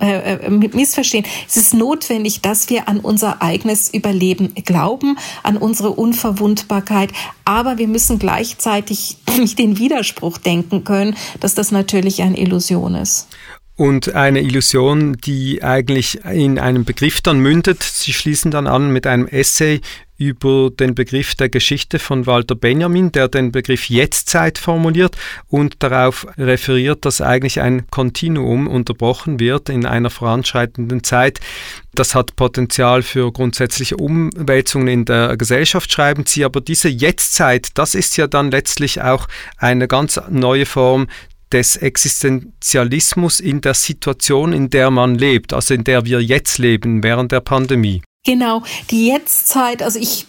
äh, 0.00 0.34
äh, 0.34 0.50
missverstehen. 0.50 1.24
Es 1.48 1.56
ist 1.56 1.74
notwendig, 1.74 2.40
dass 2.40 2.70
wir 2.70 2.88
an 2.88 3.00
unser 3.00 3.42
eigenes 3.42 3.92
Überleben 3.92 4.54
glauben, 4.54 5.18
an 5.42 5.56
unsere 5.56 5.90
Unverwundbarkeit. 5.90 7.10
Aber 7.44 7.78
wir 7.78 7.88
müssen 7.88 8.20
gleichzeitig 8.20 9.16
nicht 9.38 9.58
den 9.58 9.78
Widerspruch 9.78 10.38
denken 10.38 10.84
können, 10.84 11.16
dass 11.40 11.54
das 11.54 11.72
natürlich 11.72 12.22
eine 12.22 12.38
Illusion 12.38 12.94
ist. 12.94 13.28
Und 13.74 14.14
eine 14.14 14.40
Illusion, 14.40 15.16
die 15.16 15.64
eigentlich 15.64 16.24
in 16.26 16.60
einem 16.60 16.84
Begriff 16.84 17.20
dann 17.20 17.40
mündet. 17.40 17.82
Sie 17.82 18.12
schließen 18.12 18.52
dann 18.52 18.68
an 18.68 18.92
mit 18.92 19.06
einem 19.06 19.26
Essay 19.26 19.80
über 20.22 20.70
den 20.70 20.94
Begriff 20.94 21.34
der 21.34 21.48
Geschichte 21.48 21.98
von 21.98 22.26
Walter 22.26 22.54
Benjamin, 22.54 23.10
der 23.12 23.28
den 23.28 23.50
Begriff 23.52 23.88
Jetztzeit 23.88 24.58
formuliert 24.58 25.16
und 25.48 25.82
darauf 25.82 26.26
referiert, 26.38 27.04
dass 27.04 27.20
eigentlich 27.20 27.60
ein 27.60 27.86
Kontinuum 27.90 28.68
unterbrochen 28.68 29.40
wird 29.40 29.68
in 29.68 29.84
einer 29.84 30.10
voranschreitenden 30.10 31.02
Zeit. 31.02 31.40
Das 31.94 32.14
hat 32.14 32.36
Potenzial 32.36 33.02
für 33.02 33.32
grundsätzliche 33.32 33.96
Umwälzungen 33.96 34.88
in 34.88 35.04
der 35.04 35.36
Gesellschaft, 35.36 35.92
schreiben 35.92 36.24
Sie. 36.26 36.44
Aber 36.44 36.60
diese 36.60 36.88
Jetztzeit, 36.88 37.70
das 37.74 37.94
ist 37.94 38.16
ja 38.16 38.26
dann 38.26 38.50
letztlich 38.50 39.02
auch 39.02 39.28
eine 39.58 39.88
ganz 39.88 40.20
neue 40.30 40.66
Form 40.66 41.08
des 41.52 41.76
Existenzialismus 41.76 43.40
in 43.40 43.60
der 43.60 43.74
Situation, 43.74 44.52
in 44.52 44.70
der 44.70 44.90
man 44.90 45.16
lebt, 45.16 45.52
also 45.52 45.74
in 45.74 45.84
der 45.84 46.06
wir 46.06 46.22
jetzt 46.22 46.58
leben 46.58 47.02
während 47.02 47.30
der 47.30 47.40
Pandemie. 47.40 48.02
Genau, 48.24 48.62
die 48.92 49.08
Jetztzeit, 49.08 49.82
also 49.82 49.98
ich 49.98 50.26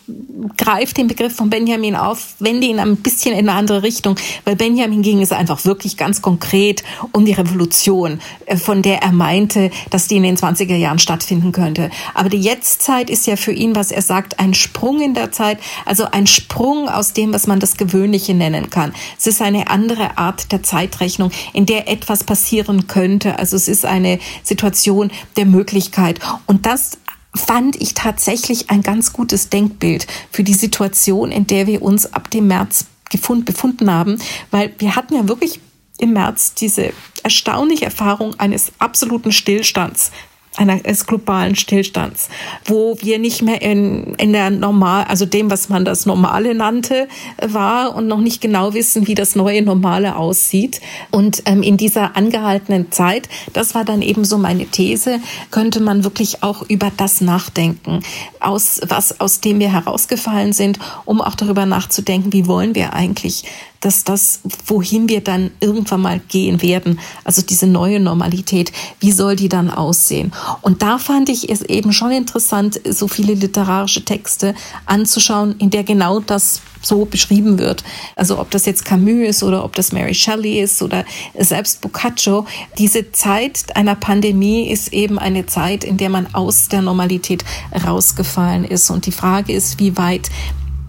greife 0.58 0.96
den 0.96 1.06
Begriff 1.06 1.36
von 1.36 1.52
Benjamin 1.52 1.96
auf, 1.96 2.34
wende 2.40 2.66
ihn 2.66 2.80
ein 2.80 2.96
bisschen 2.96 3.34
in 3.34 3.48
eine 3.48 3.56
andere 3.56 3.84
Richtung, 3.84 4.16
weil 4.46 4.56
Benjamin 4.56 5.04
ging 5.04 5.22
es 5.22 5.32
einfach 5.32 5.64
wirklich 5.64 5.96
ganz 5.96 6.24
konkret 6.24 6.84
um 7.12 7.24
die 7.24 7.34
Revolution, 7.34 8.20
äh, 8.48 8.58
von 8.58 8.82
der 8.82 9.04
er 9.04 9.12
meinte, 9.12 9.70
dass 9.92 10.08
die 10.08 10.16
in 10.16 10.24
den 10.24 10.38
20er 10.38 10.76
Jahren 10.76 10.98
stattfinden 10.98 11.52
könnte. 11.52 11.92
Aber 12.16 12.30
die 12.30 12.42
Jetztzeit 12.42 13.12
ist 13.12 13.28
ja 13.28 13.36
für 13.36 13.52
ihn, 13.52 13.76
was 13.76 13.92
er 13.92 14.02
sagt, 14.02 14.40
ein 14.40 14.56
Sprung 14.56 15.00
in 15.00 15.14
der 15.14 15.32
Zeit, 15.32 15.60
also 15.86 16.06
ein 16.06 16.26
Sprung 16.26 16.90
aus 16.90 17.14
dem, 17.14 17.32
was 17.32 17.46
man 17.46 17.60
das 17.60 17.78
Gewöhnliche 17.78 18.34
nennen 18.34 18.72
kann. 18.72 18.92
Es 19.20 19.28
ist 19.28 19.40
eine 19.40 19.70
andere 19.70 20.18
Art 20.18 20.52
der 20.52 20.64
Zeitrechnung, 20.64 21.30
in 21.54 21.68
der 21.68 21.88
etwas 21.88 22.24
passieren 22.24 22.88
könnte. 22.88 23.38
Also 23.38 23.56
es 23.56 23.68
ist 23.68 23.86
eine 23.86 24.18
Situation 24.42 25.12
der 25.38 25.46
Möglichkeit. 25.46 26.20
Und 26.48 26.66
das 26.66 26.98
fand 27.36 27.82
ich 27.82 27.94
tatsächlich 27.94 28.70
ein 28.70 28.84
ganz 28.84 29.14
gutes 29.14 29.50
Denkbild 29.50 30.08
für 30.32 30.44
die 30.44 30.54
Situation, 30.54 31.32
in 31.32 31.48
der 31.48 31.68
wir 31.68 31.82
uns 31.82 32.14
ab 32.14 32.30
dem 32.30 32.48
März 32.48 32.86
gefund, 33.10 33.46
befunden 33.46 33.92
haben, 33.92 34.20
weil 34.52 34.74
wir 34.78 34.96
hatten 34.96 35.16
ja 35.16 35.28
wirklich 35.28 35.60
im 35.98 36.14
März 36.14 36.54
diese 36.54 36.94
erstaunliche 37.24 37.86
Erfahrung 37.86 38.40
eines 38.40 38.72
absoluten 38.80 39.32
Stillstands 39.32 40.12
eines 40.56 41.06
globalen 41.06 41.56
Stillstands, 41.56 42.30
wo 42.66 42.96
wir 43.00 43.18
nicht 43.20 43.42
mehr 43.42 43.62
in, 43.62 44.14
in 44.16 44.34
der 44.34 44.50
normal, 44.50 45.06
also 45.06 45.26
dem, 45.26 45.50
was 45.50 45.70
man 45.70 45.84
das 45.84 46.06
Normale 46.06 46.54
nannte, 46.54 47.08
war 47.42 47.96
und 47.96 48.08
noch 48.08 48.20
nicht 48.20 48.42
genau 48.42 48.74
wissen, 48.74 49.08
wie 49.08 49.16
das 49.16 49.36
neue 49.36 49.62
Normale 49.62 50.16
aussieht. 50.16 50.80
Und 51.12 51.44
ähm, 51.46 51.64
in 51.64 51.78
dieser 51.78 52.16
angehaltenen 52.16 52.92
Zeit, 52.92 53.30
das 53.54 53.74
war 53.74 53.84
dann 53.84 54.02
eben 54.02 54.26
so 54.26 54.38
meine 54.38 54.66
These, 54.66 55.20
könnte 55.50 55.80
man 55.80 56.04
wirklich 56.04 56.44
auch 56.44 56.64
über 56.70 56.92
das 56.96 57.22
nachdenken, 57.22 58.02
aus 58.40 58.82
was 58.88 59.20
aus 59.20 59.40
dem 59.42 59.60
wir 59.60 59.72
herausgefallen 59.72 60.54
sind, 60.54 60.80
um 61.06 61.22
auch 61.22 61.36
darüber 61.36 61.66
nachzudenken, 61.66 62.34
wie 62.34 62.48
wollen 62.48 62.76
wir 62.76 62.94
eigentlich 62.94 63.46
dass 63.84 64.04
das, 64.04 64.40
wohin 64.66 65.10
wir 65.10 65.22
dann 65.22 65.52
irgendwann 65.60 66.02
mal 66.02 66.22
gehen 66.30 66.62
werden, 66.62 67.00
also 67.26 67.42
diese 67.42 67.68
neue 67.68 68.00
Normalität, 68.00 68.72
wie 69.00 69.12
soll 69.12 69.36
die 69.36 69.50
dann 69.50 69.70
aussehen? 69.70 70.32
Und 70.62 70.82
da 70.82 70.98
fand 70.98 71.28
ich 71.28 71.50
es 71.50 71.62
eben 71.62 71.92
schon 71.92 72.12
interessant, 72.12 72.80
so 72.90 73.08
viele 73.10 73.34
literarische 73.34 74.06
Texte 74.06 74.56
anzuschauen, 74.86 75.56
in 75.60 75.70
der 75.70 75.84
genau 75.84 76.22
das 76.22 76.62
so 76.82 77.06
beschrieben 77.06 77.60
wird. 77.60 77.84
Also 78.16 78.40
ob 78.40 78.52
das 78.52 78.66
jetzt 78.66 78.86
Camus 78.86 79.28
ist 79.28 79.44
oder 79.44 79.64
ob 79.64 79.76
das 79.76 79.92
Mary 79.92 80.14
Shelley 80.14 80.62
ist 80.62 80.82
oder 80.82 81.06
selbst 81.38 81.82
Boccaccio. 81.82 82.46
Diese 82.78 83.12
Zeit 83.12 83.76
einer 83.76 83.96
Pandemie 83.96 84.70
ist 84.70 84.94
eben 84.94 85.18
eine 85.18 85.46
Zeit, 85.46 85.84
in 85.84 85.98
der 85.98 86.10
man 86.10 86.34
aus 86.34 86.68
der 86.68 86.82
Normalität 86.82 87.44
rausgefallen 87.86 88.66
ist. 88.66 88.90
Und 88.90 89.06
die 89.06 89.12
Frage 89.12 89.54
ist, 89.54 89.80
wie 89.80 89.98
weit 89.98 90.30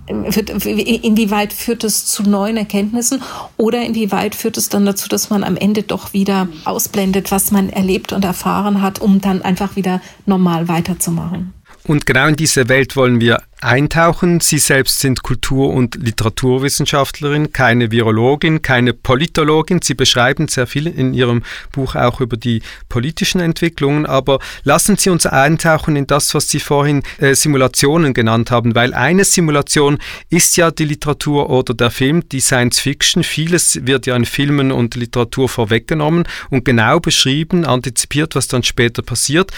inwieweit 0.06 1.52
führt 1.52 1.84
es 1.84 2.06
zu 2.06 2.22
neuen 2.22 2.56
Erkenntnissen 2.56 3.22
oder 3.56 3.82
inwieweit 3.82 4.34
führt 4.34 4.56
es 4.56 4.68
dann 4.68 4.84
dazu, 4.84 5.08
dass 5.08 5.30
man 5.30 5.44
am 5.44 5.56
Ende 5.56 5.82
doch 5.82 6.12
wieder 6.12 6.48
ausblendet, 6.64 7.30
was 7.30 7.50
man 7.50 7.70
erlebt 7.70 8.12
und 8.12 8.24
erfahren 8.24 8.82
hat, 8.82 9.00
um 9.00 9.20
dann 9.20 9.42
einfach 9.42 9.76
wieder 9.76 10.00
normal 10.26 10.68
weiterzumachen. 10.68 11.54
Und 11.86 12.06
genau 12.06 12.28
in 12.28 12.36
diese 12.36 12.70
Welt 12.70 12.96
wollen 12.96 13.20
wir 13.20 13.42
eintauchen. 13.60 14.40
Sie 14.40 14.58
selbst 14.58 15.00
sind 15.00 15.22
Kultur- 15.22 15.70
und 15.70 15.96
Literaturwissenschaftlerin, 15.96 17.52
keine 17.52 17.90
Virologin, 17.90 18.62
keine 18.62 18.94
Politologin. 18.94 19.80
Sie 19.82 19.92
beschreiben 19.92 20.48
sehr 20.48 20.66
viel 20.66 20.86
in 20.86 21.12
Ihrem 21.12 21.42
Buch 21.72 21.94
auch 21.94 22.22
über 22.22 22.38
die 22.38 22.62
politischen 22.88 23.40
Entwicklungen. 23.40 24.06
Aber 24.06 24.38
lassen 24.62 24.96
Sie 24.96 25.10
uns 25.10 25.26
eintauchen 25.26 25.96
in 25.96 26.06
das, 26.06 26.34
was 26.34 26.48
Sie 26.48 26.60
vorhin 26.60 27.02
äh, 27.18 27.34
Simulationen 27.34 28.14
genannt 28.14 28.50
haben, 28.50 28.74
weil 28.74 28.94
eine 28.94 29.24
Simulation 29.24 29.98
ist 30.30 30.56
ja 30.56 30.70
die 30.70 30.86
Literatur 30.86 31.50
oder 31.50 31.74
der 31.74 31.90
Film, 31.90 32.26
die 32.30 32.40
Science 32.40 32.80
Fiction. 32.80 33.22
Vieles 33.24 33.84
wird 33.86 34.06
ja 34.06 34.16
in 34.16 34.24
Filmen 34.24 34.72
und 34.72 34.94
Literatur 34.94 35.50
vorweggenommen 35.50 36.24
und 36.48 36.64
genau 36.64 36.98
beschrieben, 36.98 37.66
antizipiert, 37.66 38.34
was 38.34 38.48
dann 38.48 38.62
später 38.62 39.02
passiert. 39.02 39.52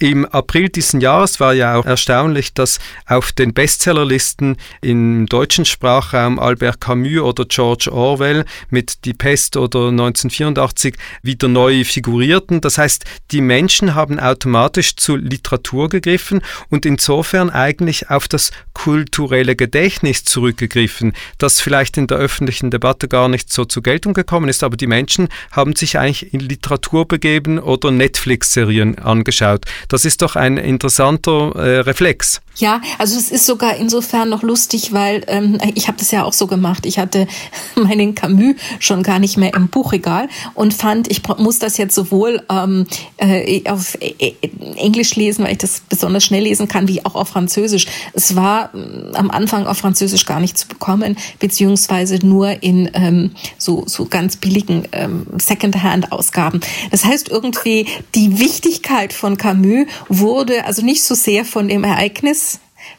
Im 0.00 0.26
April 0.26 0.68
diesen 0.68 1.00
Jahres 1.00 1.40
war 1.40 1.54
ja 1.54 1.74
auch 1.74 1.84
erstaunlich, 1.84 2.54
dass 2.54 2.78
auf 3.06 3.32
den 3.32 3.52
Bestsellerlisten 3.52 4.56
im 4.80 5.26
deutschen 5.26 5.64
Sprachraum 5.64 6.38
Albert 6.38 6.80
Camus 6.80 7.18
oder 7.18 7.44
George 7.46 7.90
Orwell 7.92 8.44
mit 8.70 9.04
Die 9.04 9.12
Pest 9.12 9.56
oder 9.56 9.88
1984 9.88 10.94
wieder 11.22 11.48
neu 11.48 11.82
figurierten. 11.82 12.60
Das 12.60 12.78
heißt, 12.78 13.06
die 13.32 13.40
Menschen 13.40 13.96
haben 13.96 14.20
automatisch 14.20 14.94
zu 14.94 15.16
Literatur 15.16 15.88
gegriffen 15.88 16.42
und 16.68 16.86
insofern 16.86 17.50
eigentlich 17.50 18.08
auf 18.08 18.28
das 18.28 18.52
kulturelle 18.74 19.56
Gedächtnis 19.56 20.22
zurückgegriffen, 20.22 21.12
das 21.38 21.60
vielleicht 21.60 21.96
in 21.96 22.06
der 22.06 22.18
öffentlichen 22.18 22.70
Debatte 22.70 23.08
gar 23.08 23.28
nicht 23.28 23.52
so 23.52 23.64
zur 23.64 23.82
Geltung 23.82 24.14
gekommen 24.14 24.48
ist, 24.48 24.62
aber 24.62 24.76
die 24.76 24.86
Menschen 24.86 25.26
haben 25.50 25.74
sich 25.74 25.98
eigentlich 25.98 26.32
in 26.32 26.38
Literatur 26.38 27.08
begeben 27.08 27.58
oder 27.58 27.90
Netflix-Serien 27.90 28.96
angeschaut. 29.00 29.64
Das 29.88 30.04
ist 30.04 30.22
doch 30.22 30.36
ein 30.36 30.58
interessanter 30.58 31.56
äh, 31.56 31.80
Reflex. 31.80 32.40
Ja, 32.58 32.80
also 32.98 33.16
es 33.16 33.30
ist 33.30 33.46
sogar 33.46 33.76
insofern 33.76 34.28
noch 34.28 34.42
lustig, 34.42 34.92
weil 34.92 35.22
ähm, 35.28 35.58
ich 35.76 35.86
habe 35.86 35.96
das 35.96 36.10
ja 36.10 36.24
auch 36.24 36.32
so 36.32 36.48
gemacht. 36.48 36.86
Ich 36.86 36.98
hatte 36.98 37.28
meinen 37.76 38.16
Camus 38.16 38.56
schon 38.80 39.04
gar 39.04 39.20
nicht 39.20 39.36
mehr 39.36 39.54
im 39.54 39.68
Buchregal 39.68 40.28
und 40.54 40.74
fand, 40.74 41.08
ich 41.10 41.22
muss 41.38 41.60
das 41.60 41.76
jetzt 41.76 41.94
sowohl 41.94 42.42
ähm, 42.50 42.86
äh, 43.18 43.62
auf 43.70 43.96
äh, 44.00 44.34
Englisch 44.76 45.14
lesen, 45.14 45.44
weil 45.44 45.52
ich 45.52 45.58
das 45.58 45.82
besonders 45.88 46.24
schnell 46.24 46.42
lesen 46.42 46.66
kann, 46.66 46.88
wie 46.88 47.04
auch 47.04 47.14
auf 47.14 47.28
Französisch. 47.28 47.86
Es 48.12 48.34
war 48.34 48.74
äh, 48.74 49.14
am 49.14 49.30
Anfang 49.30 49.68
auf 49.68 49.78
Französisch 49.78 50.26
gar 50.26 50.40
nicht 50.40 50.58
zu 50.58 50.66
bekommen, 50.66 51.16
beziehungsweise 51.38 52.18
nur 52.26 52.60
in 52.64 52.90
ähm, 52.94 53.30
so, 53.56 53.84
so 53.86 54.06
ganz 54.06 54.36
billigen 54.36 54.88
ähm, 54.90 55.26
Secondhand-Ausgaben. 55.38 56.60
Das 56.90 57.04
heißt 57.04 57.28
irgendwie, 57.28 57.86
die 58.16 58.40
Wichtigkeit 58.40 59.12
von 59.12 59.36
Camus 59.36 59.86
wurde 60.08 60.64
also 60.64 60.84
nicht 60.84 61.04
so 61.04 61.14
sehr 61.14 61.44
von 61.44 61.68
dem 61.68 61.84
Ereignis 61.84 62.47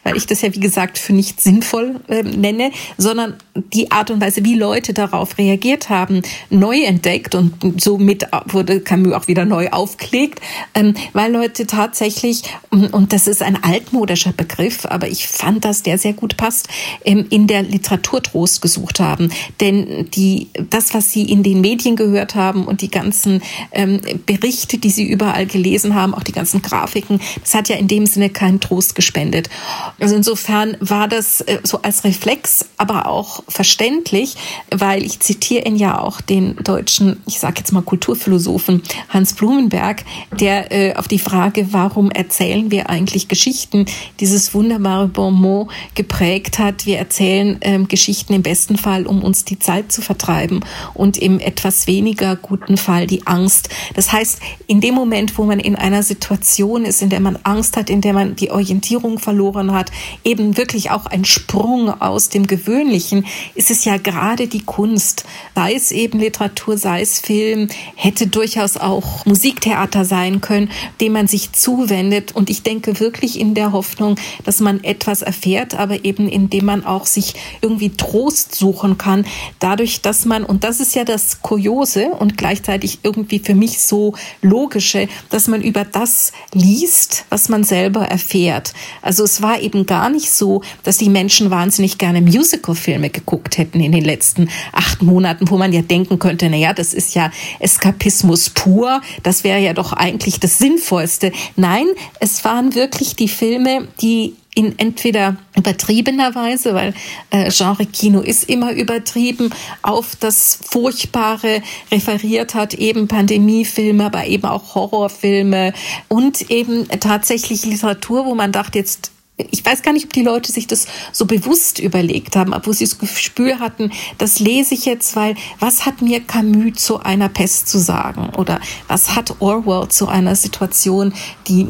weil 0.10 0.18
ich 0.18 0.26
das 0.26 0.42
ja, 0.42 0.54
wie 0.54 0.60
gesagt, 0.60 0.98
für 0.98 1.14
nicht 1.14 1.40
sinnvoll 1.40 2.00
äh, 2.08 2.24
nenne, 2.24 2.72
sondern 2.98 3.36
die 3.74 3.92
Art 3.92 4.10
und 4.10 4.22
Weise, 4.22 4.44
wie 4.44 4.56
Leute 4.56 4.94
darauf 4.94 5.38
reagiert 5.38 5.90
haben, 5.90 6.22
neu 6.50 6.82
entdeckt 6.82 7.36
und 7.36 7.80
somit 7.80 8.26
wurde 8.48 8.82
Camus 8.82 9.14
auch 9.14 9.28
wieder 9.28 9.46
neu 9.46 9.70
aufgelegt, 9.70 10.42
ähm, 10.74 10.96
weil 11.14 11.32
Leute 11.32 11.68
tatsächlich, 11.68 12.44
und 12.72 13.14
das 13.14 13.28
ist 13.28 13.44
ein 13.44 13.64
altmodischer 13.64 14.34
Begriff, 14.34 14.86
aber 14.86 15.08
ich 15.08 15.28
fand, 15.28 15.64
dass 15.64 15.84
der 15.84 15.98
sehr 15.98 16.14
gut 16.14 16.38
passt, 16.38 16.70
ähm, 17.06 17.28
in 17.30 17.46
der 17.46 17.62
Literatur 17.62 18.24
Trost 18.24 18.62
gesucht 18.62 19.00
haben. 19.00 19.30
Denn 19.60 20.10
die, 20.12 20.48
das, 20.70 20.94
was 20.94 21.12
sie 21.12 21.24
in 21.24 21.44
den 21.44 21.62
Medien 21.62 21.96
gehört 21.96 22.34
haben 22.34 22.66
und 22.66 22.82
die 22.82 22.90
ganzen 22.90 23.42
ähm, 23.72 24.02
Berichte, 24.26 24.80
die 24.80 24.90
sie 24.90 25.08
überall 25.08 25.46
gelesen 25.46 25.94
haben, 25.94 26.16
auch 26.16 26.24
die 26.24 26.32
ganzen 26.32 26.62
Grafiken, 26.62 27.20
das 27.42 27.54
hat 27.54 27.70
ja 27.70 27.76
in 27.76 27.88
dem 27.88 28.06
Sinne 28.06 28.30
keinen 28.30 28.60
Trost 28.60 28.96
gespendet. 28.96 29.50
Also 30.00 30.16
insofern 30.16 30.78
war 30.80 31.08
das 31.08 31.42
äh, 31.42 31.60
so 31.64 31.82
als 31.82 32.04
Reflex, 32.04 32.66
aber 32.78 33.08
auch 33.08 33.44
verständlich, 33.48 34.36
weil 34.72 35.04
ich 35.04 35.20
zitiere 35.20 35.66
ihn 35.66 35.76
ja 35.76 36.00
auch 36.00 36.22
den 36.22 36.56
deutschen, 36.58 37.22
ich 37.28 37.40
sage 37.40 37.56
jetzt 37.60 37.72
mal 37.72 37.82
Kulturphilosophen 37.82 38.82
Hans 39.10 39.34
Blumenberg, 39.34 40.04
der 40.40 40.72
äh, 40.72 40.96
auf 40.96 41.08
die 41.08 41.20
Frage, 41.20 41.74
warum 41.74 42.12
erzählen 42.12 42.72
wir 42.72 42.90
eigentlich 42.90 43.28
Geschichten, 43.28 43.86
dieses 44.20 44.54
wunderbare 44.54 45.08
Bonmot 45.08 45.70
geprägt 45.96 46.60
hat. 46.60 46.86
Wir 46.86 46.98
erzählen 46.98 47.58
ähm, 47.62 47.88
Geschichten 47.88 48.34
im 48.34 48.44
besten 48.44 48.78
Fall, 48.78 49.06
um 49.06 49.24
uns 49.24 49.46
die 49.46 49.60
Zeit 49.60 49.92
zu 49.92 50.02
vertreiben 50.02 50.62
und 50.94 51.18
im 51.18 51.40
etwas 51.40 51.88
weniger 51.88 52.36
guten 52.36 52.78
Fall 52.78 53.08
die 53.08 53.28
Angst. 53.28 53.70
Das 53.96 54.12
heißt, 54.12 54.40
in 54.68 54.82
dem 54.82 54.96
Moment, 54.96 55.38
wo 55.38 55.44
man 55.44 55.60
in 55.60 55.76
einer 55.76 56.04
Situation 56.04 56.86
ist, 56.86 57.02
in 57.02 57.10
der 57.10 57.20
man 57.20 57.38
Angst 57.44 57.78
hat, 57.78 57.90
in 57.90 58.02
der 58.02 58.14
man 58.14 58.36
die 58.36 58.52
Orientierung 58.52 59.20
verloren 59.20 59.72
hat, 59.72 59.89
eben 60.24 60.58
wirklich 60.58 60.92
auch 60.92 61.06
ein 61.06 61.26
Sprung 61.26 61.90
aus 62.02 62.30
dem 62.30 62.48
Gewöhnlichen, 62.48 63.26
ist 63.56 63.72
es 63.72 63.86
ja 63.86 63.98
gerade 63.98 64.48
die 64.48 64.64
Kunst, 64.64 65.26
sei 65.56 65.74
es 65.74 65.92
eben 65.92 66.20
Literatur, 66.20 66.78
sei 66.78 67.02
es 67.02 67.20
Film, 67.20 67.68
hätte 67.96 68.28
durchaus 68.28 68.78
auch 68.78 69.26
Musiktheater 69.26 70.06
sein 70.06 70.42
können, 70.42 70.70
dem 71.02 71.14
man 71.14 71.28
sich 71.28 71.52
zuwendet. 71.52 72.36
Und 72.36 72.50
ich 72.50 72.64
denke 72.64 73.00
wirklich 73.00 73.40
in 73.40 73.54
der 73.54 73.72
Hoffnung, 73.72 74.16
dass 74.44 74.60
man 74.60 74.84
etwas 74.84 75.22
erfährt, 75.22 75.76
aber 75.76 76.06
eben 76.06 76.30
indem 76.30 76.66
man 76.66 76.86
auch 76.86 77.06
sich 77.06 77.34
irgendwie 77.62 77.90
Trost 77.90 78.56
suchen 78.56 78.98
kann, 78.98 79.26
dadurch, 79.60 80.02
dass 80.02 80.26
man, 80.26 80.44
und 80.44 80.64
das 80.64 80.80
ist 80.80 80.96
ja 80.96 81.04
das 81.04 81.42
Kuriose 81.42 82.08
und 82.08 82.38
gleichzeitig 82.38 83.00
irgendwie 83.04 83.40
für 83.40 83.56
mich 83.56 83.82
so 83.82 84.14
logische, 84.42 85.08
dass 85.30 85.48
man 85.48 85.62
über 85.62 85.86
das 85.86 86.32
liest, 86.54 87.26
was 87.30 87.50
man 87.50 87.64
selber 87.64 88.06
erfährt. 88.06 88.74
Also 89.02 89.24
es 89.24 89.42
war 89.42 89.60
eben 89.62 89.79
eben 89.80 89.86
gar 89.86 90.10
nicht 90.10 90.32
so, 90.32 90.62
dass 90.84 90.98
die 90.98 91.10
Menschen 91.10 91.52
wahnsinnig 91.52 91.98
gerne 91.98 92.22
Musicalfilme 92.22 93.10
geguckt 93.10 93.58
hätten 93.58 93.80
in 93.80 93.92
den 93.92 94.04
letzten 94.04 94.50
acht 94.74 95.02
Monaten, 95.02 95.50
wo 95.50 95.58
man 95.58 95.74
ja 95.74 95.82
denken 95.82 96.20
könnte, 96.20 96.50
na 96.50 96.58
ja, 96.58 96.74
das 96.74 96.94
ist 96.94 97.16
ja 97.16 97.32
Eskapismus 97.60 98.50
pur, 98.50 99.02
das 99.24 99.44
wäre 99.44 99.60
ja 99.60 99.74
doch 99.74 99.94
eigentlich 99.94 100.40
das 100.40 100.58
Sinnvollste. 100.58 101.32
Nein, 101.56 101.86
es 102.20 102.44
waren 102.44 102.76
wirklich 102.76 103.16
die 103.16 103.28
Filme, 103.28 103.88
die 104.02 104.36
in 104.56 104.78
entweder 104.78 105.38
übertriebener 105.56 106.36
Weise, 106.36 106.74
weil 106.74 106.94
äh, 107.30 107.50
Genre 107.52 107.86
Kino 107.86 108.20
ist 108.20 108.50
immer 108.50 108.74
übertrieben, 108.74 109.52
auf 109.84 110.16
das 110.20 110.60
Furchtbare 110.62 111.62
referiert 111.92 112.56
hat, 112.56 112.74
eben 112.74 113.08
Pandemiefilme, 113.08 114.06
aber 114.06 114.26
eben 114.26 114.46
auch 114.46 114.76
Horrorfilme 114.76 115.72
und 116.10 116.50
eben 116.50 116.88
tatsächlich 117.00 117.66
Literatur, 117.66 118.26
wo 118.26 118.36
man 118.36 118.52
dachte, 118.52 118.80
jetzt 118.80 119.12
ich 119.52 119.66
weiß 119.66 119.82
gar 119.82 119.94
nicht, 119.94 120.06
ob 120.06 120.14
die 120.14 120.24
Leute 120.24 120.52
sich 120.52 120.68
das 120.68 120.88
so 121.12 121.26
bewusst 121.26 121.80
überlegt 121.80 122.36
haben, 122.36 122.54
wo 122.64 122.74
sie 122.74 122.84
das 122.84 122.98
Gespür 122.98 123.60
hatten, 123.60 123.92
das 124.18 124.40
lese 124.40 124.74
ich 124.74 124.86
jetzt, 124.86 125.16
weil 125.16 125.36
was 125.60 125.86
hat 125.86 126.02
mir 126.02 126.20
Camus 126.20 126.76
zu 126.76 127.00
einer 127.00 127.30
Pest 127.30 127.70
zu 127.70 127.80
sagen? 127.80 128.32
Oder 128.38 128.60
was 128.88 129.16
hat 129.16 129.36
Orwell 129.40 129.88
zu 129.88 130.08
einer 130.08 130.36
Situation, 130.36 131.14
die 131.48 131.68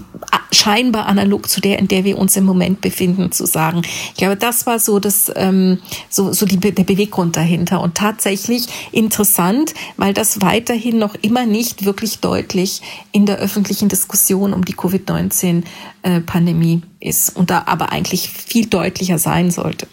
scheinbar 0.52 1.06
analog 1.06 1.48
zu 1.48 1.62
der, 1.62 1.78
in 1.80 1.88
der 1.88 2.04
wir 2.04 2.18
uns 2.18 2.36
im 2.36 2.44
Moment 2.46 2.82
befinden, 2.82 3.32
zu 3.32 3.46
sagen? 3.46 3.84
Ich 3.84 4.16
glaube, 4.16 4.36
das 4.36 4.66
war 4.66 4.80
so 4.80 4.98
das, 5.00 5.32
ähm, 5.36 5.78
so, 6.10 6.34
so 6.34 6.48
die, 6.48 6.58
der 6.58 6.84
Beweggrund 6.84 7.38
dahinter. 7.38 7.82
Und 7.82 7.96
tatsächlich 7.96 8.68
interessant, 8.92 9.74
weil 9.98 10.14
das 10.14 10.42
weiterhin 10.42 10.98
noch 10.98 11.16
immer 11.22 11.46
nicht 11.46 11.86
wirklich 11.86 12.20
deutlich 12.20 12.82
in 13.12 13.26
der 13.26 13.38
öffentlichen 13.38 13.90
Diskussion 13.90 14.54
um 14.54 14.64
die 14.66 14.74
Covid-19-Pandemie 14.74 16.82
ist 17.00 17.36
und 17.36 17.50
da 17.50 17.64
aber 17.66 17.92
eigentlich 17.92 18.30
viel 18.30 18.68
deutlicher 18.68 19.18
sein 19.18 19.52
sollte. 19.52 19.88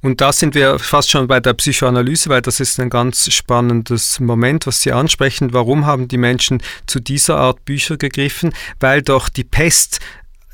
Und 0.00 0.20
da 0.20 0.32
sind 0.32 0.54
wir 0.54 0.78
fast 0.78 1.10
schon 1.10 1.26
bei 1.26 1.40
der 1.40 1.54
Psychoanalyse, 1.54 2.30
weil 2.30 2.42
das 2.42 2.60
ist 2.60 2.78
ein 2.78 2.90
ganz 2.90 3.32
spannendes 3.32 4.20
Moment, 4.20 4.66
was 4.66 4.80
Sie 4.80 4.92
ansprechen. 4.92 5.52
Warum 5.52 5.86
haben 5.86 6.06
die 6.06 6.18
Menschen 6.18 6.62
zu 6.86 7.00
dieser 7.00 7.36
Art 7.36 7.64
Bücher 7.64 7.96
gegriffen? 7.96 8.52
Weil 8.78 9.02
doch 9.02 9.28
die 9.28 9.44
Pest 9.44 9.98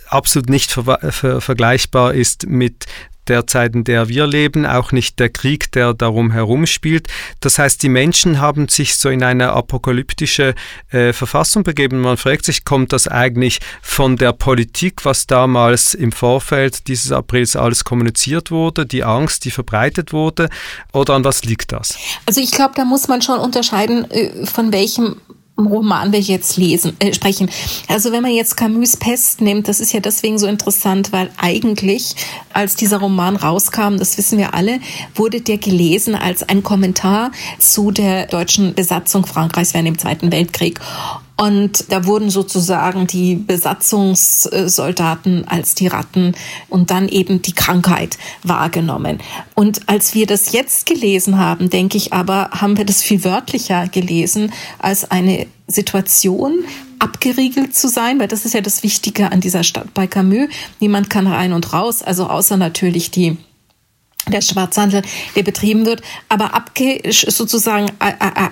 absolut 0.09 0.49
nicht 0.49 0.73
ver 0.73 0.99
ver 1.13 1.41
vergleichbar 1.41 2.15
ist 2.15 2.47
mit 2.47 2.87
der 3.29 3.47
Zeit, 3.47 3.75
in 3.75 3.85
der 3.85 4.09
wir 4.09 4.27
leben, 4.27 4.67
auch 4.67 4.93
nicht 4.93 5.19
der 5.19 5.31
Krieg, 5.31 5.73
der 5.73 5.95
darum 5.95 6.31
herum 6.31 6.67
spielt. 6.67 7.09
Das 7.41 7.59
heißt, 7.59 7.83
die 7.83 7.89
Menschen 7.89 8.41
haben 8.41 8.69
sich 8.69 8.97
so 8.97 9.09
in 9.09 9.23
eine 9.23 9.53
apokalyptische 9.53 10.55
äh, 10.91 11.13
Verfassung 11.13 11.63
begeben. 11.63 12.01
Man 12.01 12.17
fragt 12.17 12.45
sich, 12.45 12.65
kommt 12.65 12.93
das 12.93 13.09
eigentlich 13.09 13.61
von 13.83 14.17
der 14.17 14.33
Politik, 14.33 15.05
was 15.05 15.27
damals 15.27 15.95
im 15.95 16.13
Vorfeld 16.13 16.89
dieses 16.89 17.13
Aprils 17.13 17.57
alles 17.57 17.85
kommuniziert 17.85 18.51
wurde, 18.51 18.87
die 18.87 19.05
Angst, 19.05 19.45
die 19.45 19.51
verbreitet 19.51 20.13
wurde, 20.13 20.49
oder 20.93 21.15
an 21.15 21.25
was 21.25 21.45
liegt 21.45 21.73
das? 21.73 21.97
Also 22.27 22.41
ich 22.41 22.51
glaube, 22.51 22.75
da 22.77 22.85
muss 22.85 23.09
man 23.09 23.23
schon 23.23 23.39
unterscheiden, 23.39 24.11
äh, 24.11 24.47
von 24.47 24.73
welchem 24.73 25.17
Roman 25.57 26.13
wir 26.13 26.21
jetzt 26.21 26.57
lesen, 26.57 26.97
äh, 26.99 27.13
sprechen. 27.13 27.49
Also 27.89 28.11
wenn 28.11 28.23
man 28.23 28.33
jetzt 28.33 28.57
Camus 28.57 28.97
Pest 28.97 29.41
nimmt, 29.41 29.69
das 29.69 29.81
ist 29.81 29.93
ja 29.93 30.01
deswegen 30.01 30.39
so 30.39 30.47
interessant, 30.47 31.13
weil 31.13 31.31
eigentlich, 31.37 32.17
als 32.53 32.75
dieser 32.75 32.99
Roman 32.99 33.37
rauskam, 33.37 33.97
das 33.97 34.19
wissen 34.19 34.39
wir 34.39 34.55
alle, 34.55 34.81
wurde 35.15 35.41
der 35.41 35.59
gelesen 35.59 36.17
als 36.17 36.43
ein 36.43 36.63
Kommentar 36.65 37.31
zu 37.59 37.93
der 37.93 38.27
deutschen 38.27 38.75
Besatzung 38.75 39.27
Frankreichs 39.27 39.75
während 39.75 39.87
dem 39.87 39.99
Zweiten 39.99 40.33
Weltkrieg. 40.33 40.81
Und 41.37 41.91
da 41.91 42.07
wurden 42.07 42.31
sozusagen 42.31 43.09
die 43.09 43.35
Besatzungssoldaten 43.35 45.49
als 45.49 45.75
die 45.75 45.89
Ratten 45.89 46.37
und 46.69 46.93
dann 46.93 47.09
eben 47.09 47.43
die 47.43 47.55
Krankheit 47.55 48.19
wahrgenommen. 48.45 49.19
Und 49.55 49.89
als 49.89 50.15
wir 50.15 50.27
das 50.27 50.53
jetzt 50.53 50.87
gelesen 50.87 51.37
haben, 51.39 51.71
denke 51.71 51.97
ich 51.97 52.13
aber, 52.13 52.51
haben 52.53 52.77
wir 52.77 52.85
das 52.85 53.03
viel 53.03 53.25
wörtlicher 53.25 53.89
gelesen 53.89 54.53
als 54.79 55.11
eine 55.11 55.49
Situation, 55.67 56.65
abgeriegelt 57.01 57.75
zu 57.75 57.89
sein, 57.89 58.21
weil 58.21 58.29
das 58.29 58.45
ist 58.45 58.55
ja 58.55 58.61
das 58.61 58.85
Wichtige 58.85 59.33
an 59.33 59.41
dieser 59.41 59.65
Stadt 59.65 59.93
bei 59.93 60.07
Camus. 60.07 60.49
Niemand 60.79 61.11
kann 61.11 61.27
rein 61.27 61.53
und 61.53 61.73
raus, 61.73 62.03
also 62.03 62.29
außer 62.29 62.57
natürlich 62.57 63.11
die 63.11 63.37
der 64.29 64.41
Schwarzhandel, 64.41 65.03
der 65.37 65.43
betrieben 65.43 65.87
wird, 65.87 66.03
aber 66.29 66.55
abge 66.55 67.01
sozusagen 67.11 67.91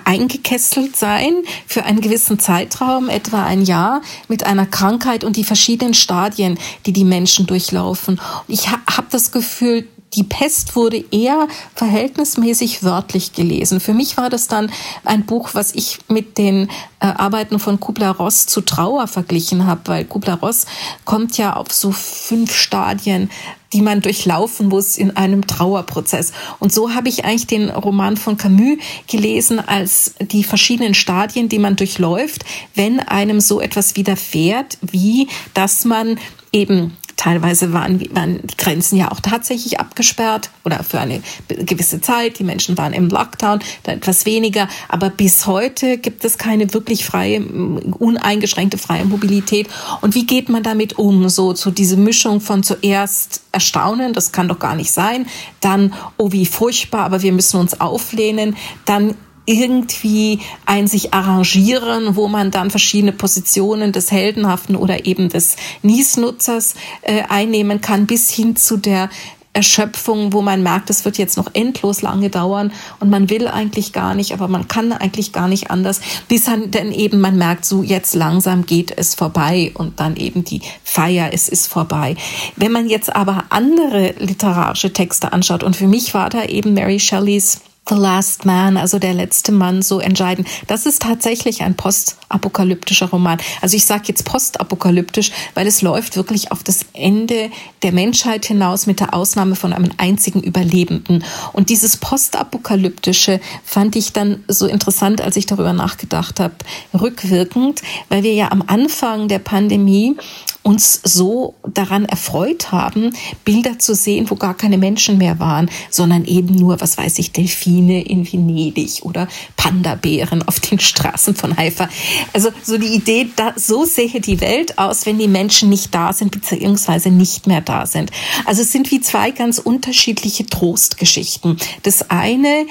eingekesselt 0.05 0.95
sein 0.95 1.33
für 1.67 1.83
einen 1.83 2.01
gewissen 2.01 2.39
Zeitraum, 2.39 3.09
etwa 3.09 3.43
ein 3.43 3.63
Jahr, 3.63 4.01
mit 4.27 4.45
einer 4.45 4.65
Krankheit 4.65 5.23
und 5.23 5.35
die 5.35 5.43
verschiedenen 5.43 5.93
Stadien, 5.93 6.59
die 6.85 6.93
die 6.93 7.05
Menschen 7.05 7.47
durchlaufen. 7.47 8.21
Ich 8.47 8.69
habe 8.69 9.07
das 9.09 9.31
Gefühl, 9.31 9.87
die 10.15 10.23
Pest 10.23 10.75
wurde 10.75 11.03
eher 11.11 11.47
verhältnismäßig 11.75 12.83
wörtlich 12.83 13.33
gelesen. 13.33 13.79
Für 13.79 13.93
mich 13.93 14.17
war 14.17 14.29
das 14.29 14.47
dann 14.47 14.71
ein 15.03 15.25
Buch, 15.25 15.49
was 15.53 15.73
ich 15.73 15.99
mit 16.07 16.37
den 16.37 16.69
äh, 16.99 17.07
Arbeiten 17.07 17.59
von 17.59 17.79
Kubler-Ross 17.79 18.45
zu 18.45 18.61
Trauer 18.61 19.07
verglichen 19.07 19.65
habe, 19.65 19.81
weil 19.85 20.05
Kubler-Ross 20.05 20.65
kommt 21.05 21.37
ja 21.37 21.55
auf 21.55 21.71
so 21.71 21.91
fünf 21.91 22.53
Stadien 22.53 23.29
die 23.73 23.81
man 23.81 24.01
durchlaufen 24.01 24.69
muss 24.69 24.97
in 24.97 25.17
einem 25.17 25.47
Trauerprozess. 25.47 26.31
Und 26.59 26.71
so 26.71 26.93
habe 26.93 27.09
ich 27.09 27.25
eigentlich 27.25 27.47
den 27.47 27.69
Roman 27.69 28.17
von 28.17 28.37
Camus 28.37 28.77
gelesen 29.07 29.59
als 29.59 30.13
die 30.21 30.43
verschiedenen 30.43 30.93
Stadien, 30.93 31.49
die 31.49 31.59
man 31.59 31.75
durchläuft, 31.75 32.45
wenn 32.75 32.99
einem 32.99 33.41
so 33.41 33.59
etwas 33.59 33.95
widerfährt, 33.95 34.77
wie 34.81 35.27
dass 35.55 35.85
man 35.85 36.19
eben 36.51 36.95
Teilweise 37.23 37.71
waren, 37.71 38.01
waren 38.13 38.41
die 38.43 38.57
Grenzen 38.57 38.97
ja 38.97 39.09
auch 39.09 39.21
tatsächlich 39.21 39.79
abgesperrt 39.79 40.49
oder 40.65 40.83
für 40.83 40.99
eine 40.99 41.21
gewisse 41.47 42.01
Zeit. 42.01 42.37
Die 42.37 42.43
Menschen 42.43 42.77
waren 42.77 42.91
im 42.91 43.07
Lockdown, 43.07 43.59
dann 43.83 43.95
etwas 43.95 44.25
weniger. 44.25 44.67
Aber 44.89 45.09
bis 45.09 45.45
heute 45.45 45.97
gibt 45.97 46.25
es 46.25 46.37
keine 46.37 46.73
wirklich 46.73 47.05
freie, 47.05 47.41
uneingeschränkte 47.41 48.77
freie 48.77 49.05
Mobilität. 49.05 49.69
Und 50.01 50.15
wie 50.15 50.25
geht 50.25 50.49
man 50.49 50.63
damit 50.63 50.99
um? 50.99 51.29
So, 51.29 51.55
so 51.55 51.71
diese 51.71 51.95
Mischung 51.95 52.41
von 52.41 52.61
zuerst 52.61 53.43
Erstaunen, 53.53 54.11
das 54.11 54.33
kann 54.33 54.49
doch 54.49 54.59
gar 54.59 54.75
nicht 54.75 54.91
sein. 54.91 55.25
Dann, 55.61 55.93
oh 56.17 56.33
wie 56.33 56.45
furchtbar, 56.45 57.05
aber 57.05 57.21
wir 57.21 57.31
müssen 57.31 57.57
uns 57.57 57.79
auflehnen. 57.79 58.57
Dann 58.83 59.15
irgendwie 59.45 60.39
ein 60.65 60.87
sich 60.87 61.13
arrangieren, 61.13 62.15
wo 62.15 62.27
man 62.27 62.51
dann 62.51 62.71
verschiedene 62.71 63.11
Positionen 63.11 63.91
des 63.91 64.11
Heldenhaften 64.11 64.75
oder 64.75 65.05
eben 65.05 65.29
des 65.29 65.55
Niesnutzers 65.81 66.75
äh, 67.01 67.23
einnehmen 67.27 67.81
kann, 67.81 68.05
bis 68.05 68.29
hin 68.29 68.55
zu 68.55 68.77
der 68.77 69.09
Erschöpfung, 69.55 70.33
wo 70.33 70.41
man 70.41 70.63
merkt, 70.63 70.89
es 70.89 71.05
wird 71.05 71.19
jetzt 71.19 71.37
noch 71.37 71.51
endlos 71.53 72.01
lange 72.01 72.31
dauern 72.31 72.71
und 72.99 73.11
man 73.11 73.29
will 73.29 73.47
eigentlich 73.47 73.93
gar 73.93 74.15
nicht, 74.15 74.33
aber 74.33 74.47
man 74.47 74.67
kann 74.67 74.91
eigentlich 74.91 75.31
gar 75.31 75.47
nicht 75.47 75.69
anders, 75.69 76.01
bis 76.27 76.45
dann 76.45 76.91
eben 76.91 77.21
man 77.21 77.37
merkt, 77.37 77.63
so 77.63 77.83
jetzt 77.83 78.15
langsam 78.15 78.65
geht 78.65 78.97
es 78.97 79.13
vorbei 79.13 79.71
und 79.75 79.99
dann 79.99 80.15
eben 80.15 80.43
die 80.43 80.61
Feier, 80.83 81.29
es 81.33 81.49
ist 81.49 81.67
vorbei. 81.67 82.15
Wenn 82.55 82.71
man 82.71 82.89
jetzt 82.89 83.15
aber 83.15 83.45
andere 83.49 84.15
literarische 84.17 84.91
Texte 84.91 85.31
anschaut 85.33 85.61
und 85.61 85.75
für 85.75 85.87
mich 85.87 86.15
war 86.15 86.31
da 86.31 86.45
eben 86.45 86.73
Mary 86.73 86.99
Shelleys 86.99 87.61
The 87.89 87.95
Last 87.95 88.45
Man, 88.45 88.77
also 88.77 88.97
der 88.97 89.13
letzte 89.13 89.51
Mann, 89.51 89.81
so 89.81 89.99
entscheiden. 89.99 90.45
Das 90.67 90.85
ist 90.85 91.01
tatsächlich 91.01 91.63
ein 91.63 91.75
postapokalyptischer 91.75 93.09
Roman. 93.09 93.39
Also 93.61 93.75
ich 93.75 93.85
sage 93.85 94.03
jetzt 94.07 94.23
postapokalyptisch, 94.23 95.31
weil 95.53 95.67
es 95.67 95.81
läuft 95.81 96.15
wirklich 96.15 96.51
auf 96.51 96.63
das 96.63 96.85
Ende 96.93 97.51
der 97.81 97.91
Menschheit 97.91 98.45
hinaus 98.45 98.87
mit 98.87 99.01
der 99.01 99.13
Ausnahme 99.13 99.57
von 99.57 99.73
einem 99.73 99.91
einzigen 99.97 100.41
Überlebenden. 100.41 101.25
Und 101.51 101.69
dieses 101.69 101.97
postapokalyptische 101.97 103.41
fand 103.65 103.97
ich 103.97 104.13
dann 104.13 104.43
so 104.47 104.65
interessant, 104.65 105.19
als 105.19 105.35
ich 105.35 105.45
darüber 105.45 105.73
nachgedacht 105.73 106.39
habe, 106.39 106.55
rückwirkend, 106.93 107.81
weil 108.07 108.23
wir 108.23 108.33
ja 108.33 108.51
am 108.51 108.63
Anfang 108.65 109.27
der 109.27 109.39
Pandemie 109.39 110.15
uns 110.63 111.01
so 111.03 111.55
daran 111.67 112.05
erfreut 112.05 112.71
haben, 112.71 113.13
Bilder 113.43 113.79
zu 113.79 113.93
sehen, 113.93 114.29
wo 114.29 114.35
gar 114.35 114.53
keine 114.53 114.77
Menschen 114.77 115.17
mehr 115.17 115.39
waren, 115.39 115.69
sondern 115.89 116.25
eben 116.25 116.55
nur, 116.55 116.79
was 116.79 116.97
weiß 116.97 117.19
ich, 117.19 117.33
Delfine 117.33 118.01
in 118.03 118.31
Venedig 118.31 119.01
oder 119.03 119.27
Panda-Bären 119.57 120.41
auf 120.47 120.61
den 120.61 120.79
Straßen 120.79 121.35
von 121.35 121.55
Haifa. 121.57 121.89
Also 122.31 122.49
so 122.63 122.77
die 122.77 122.95
Idee, 122.95 123.27
da, 123.35 123.53
so 123.57 123.83
sähe 123.83 124.21
die 124.21 124.39
Welt 124.39 124.79
aus, 124.79 125.05
wenn 125.05 125.19
die 125.19 125.27
Menschen 125.27 125.69
nicht 125.69 125.93
da 125.93 126.13
sind, 126.13 126.31
beziehungsweise 126.31 127.11
nicht 127.11 127.45
mehr 127.45 127.61
da 127.61 127.85
sind. 127.85 128.11
Also 128.45 128.61
es 128.61 128.71
sind 128.71 128.89
wie 128.91 129.01
zwei 129.01 129.31
ganz 129.31 129.59
unterschiedliche 129.59 130.45
Trostgeschichten. 130.45 131.57
Das 131.83 132.09
eine 132.09 132.65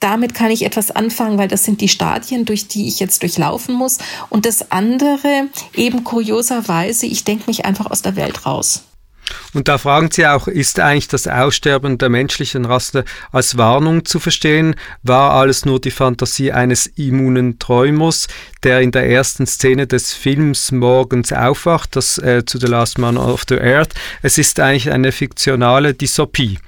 damit 0.00 0.34
kann 0.34 0.50
ich 0.50 0.64
etwas 0.64 0.90
anfangen, 0.90 1.38
weil 1.38 1.48
das 1.48 1.64
sind 1.64 1.80
die 1.80 1.88
Stadien, 1.88 2.44
durch 2.44 2.68
die 2.68 2.88
ich 2.88 3.00
jetzt 3.00 3.22
durchlaufen 3.22 3.74
muss. 3.74 3.98
Und 4.28 4.46
das 4.46 4.70
andere, 4.70 5.48
eben 5.74 6.04
kurioserweise, 6.04 7.06
ich 7.06 7.24
denke 7.24 7.44
mich 7.46 7.64
einfach 7.64 7.90
aus 7.90 8.02
der 8.02 8.16
Welt 8.16 8.46
raus. 8.46 8.84
Und 9.52 9.68
da 9.68 9.78
fragen 9.78 10.10
Sie 10.10 10.26
auch, 10.26 10.46
ist 10.48 10.80
eigentlich 10.80 11.08
das 11.08 11.26
Aussterben 11.26 11.98
der 11.98 12.08
menschlichen 12.08 12.64
Rasse 12.64 13.04
als 13.32 13.56
Warnung 13.56 14.04
zu 14.04 14.20
verstehen? 14.20 14.74
War 15.02 15.32
alles 15.32 15.64
nur 15.64 15.80
die 15.80 15.90
Fantasie 15.90 16.52
eines 16.52 16.86
immunen 16.86 17.58
Träumers, 17.58 18.28
der 18.62 18.80
in 18.80 18.90
der 18.90 19.08
ersten 19.08 19.46
Szene 19.46 19.86
des 19.86 20.12
Films 20.12 20.72
morgens 20.72 21.32
aufwacht, 21.32 21.96
das 21.96 22.18
äh, 22.18 22.44
zu 22.44 22.58
The 22.58 22.66
Last 22.66 22.98
Man 22.98 23.16
of 23.16 23.44
the 23.48 23.60
Earth? 23.60 23.94
Es 24.22 24.38
ist 24.38 24.60
eigentlich 24.60 24.90
eine 24.90 25.12
fiktionale 25.12 25.94
Dystopie. 25.94 26.58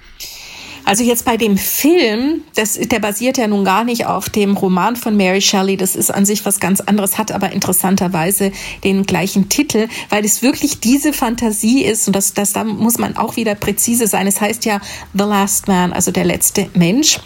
Also 0.84 1.04
jetzt 1.04 1.24
bei 1.24 1.36
dem 1.36 1.56
Film, 1.56 2.42
das, 2.54 2.74
der 2.74 2.98
basiert 2.98 3.38
ja 3.38 3.46
nun 3.46 3.64
gar 3.64 3.84
nicht 3.84 4.06
auf 4.06 4.28
dem 4.28 4.56
Roman 4.56 4.96
von 4.96 5.16
Mary 5.16 5.40
Shelley. 5.40 5.76
Das 5.76 5.96
ist 5.96 6.10
an 6.10 6.24
sich 6.26 6.44
was 6.44 6.60
ganz 6.60 6.80
anderes, 6.80 7.18
hat 7.18 7.32
aber 7.32 7.52
interessanterweise 7.52 8.52
den 8.84 9.04
gleichen 9.04 9.48
Titel, 9.48 9.88
weil 10.08 10.24
es 10.24 10.42
wirklich 10.42 10.80
diese 10.80 11.12
Fantasie 11.12 11.84
ist 11.84 12.06
und 12.06 12.16
das, 12.16 12.34
das 12.34 12.52
da 12.52 12.64
muss 12.64 12.98
man 12.98 13.16
auch 13.16 13.36
wieder 13.36 13.54
präzise 13.54 14.06
sein. 14.06 14.26
Es 14.26 14.40
heißt 14.40 14.64
ja 14.64 14.80
The 15.14 15.24
Last 15.24 15.68
Man, 15.68 15.92
also 15.92 16.10
der 16.10 16.24
letzte 16.24 16.68
Mensch 16.74 17.20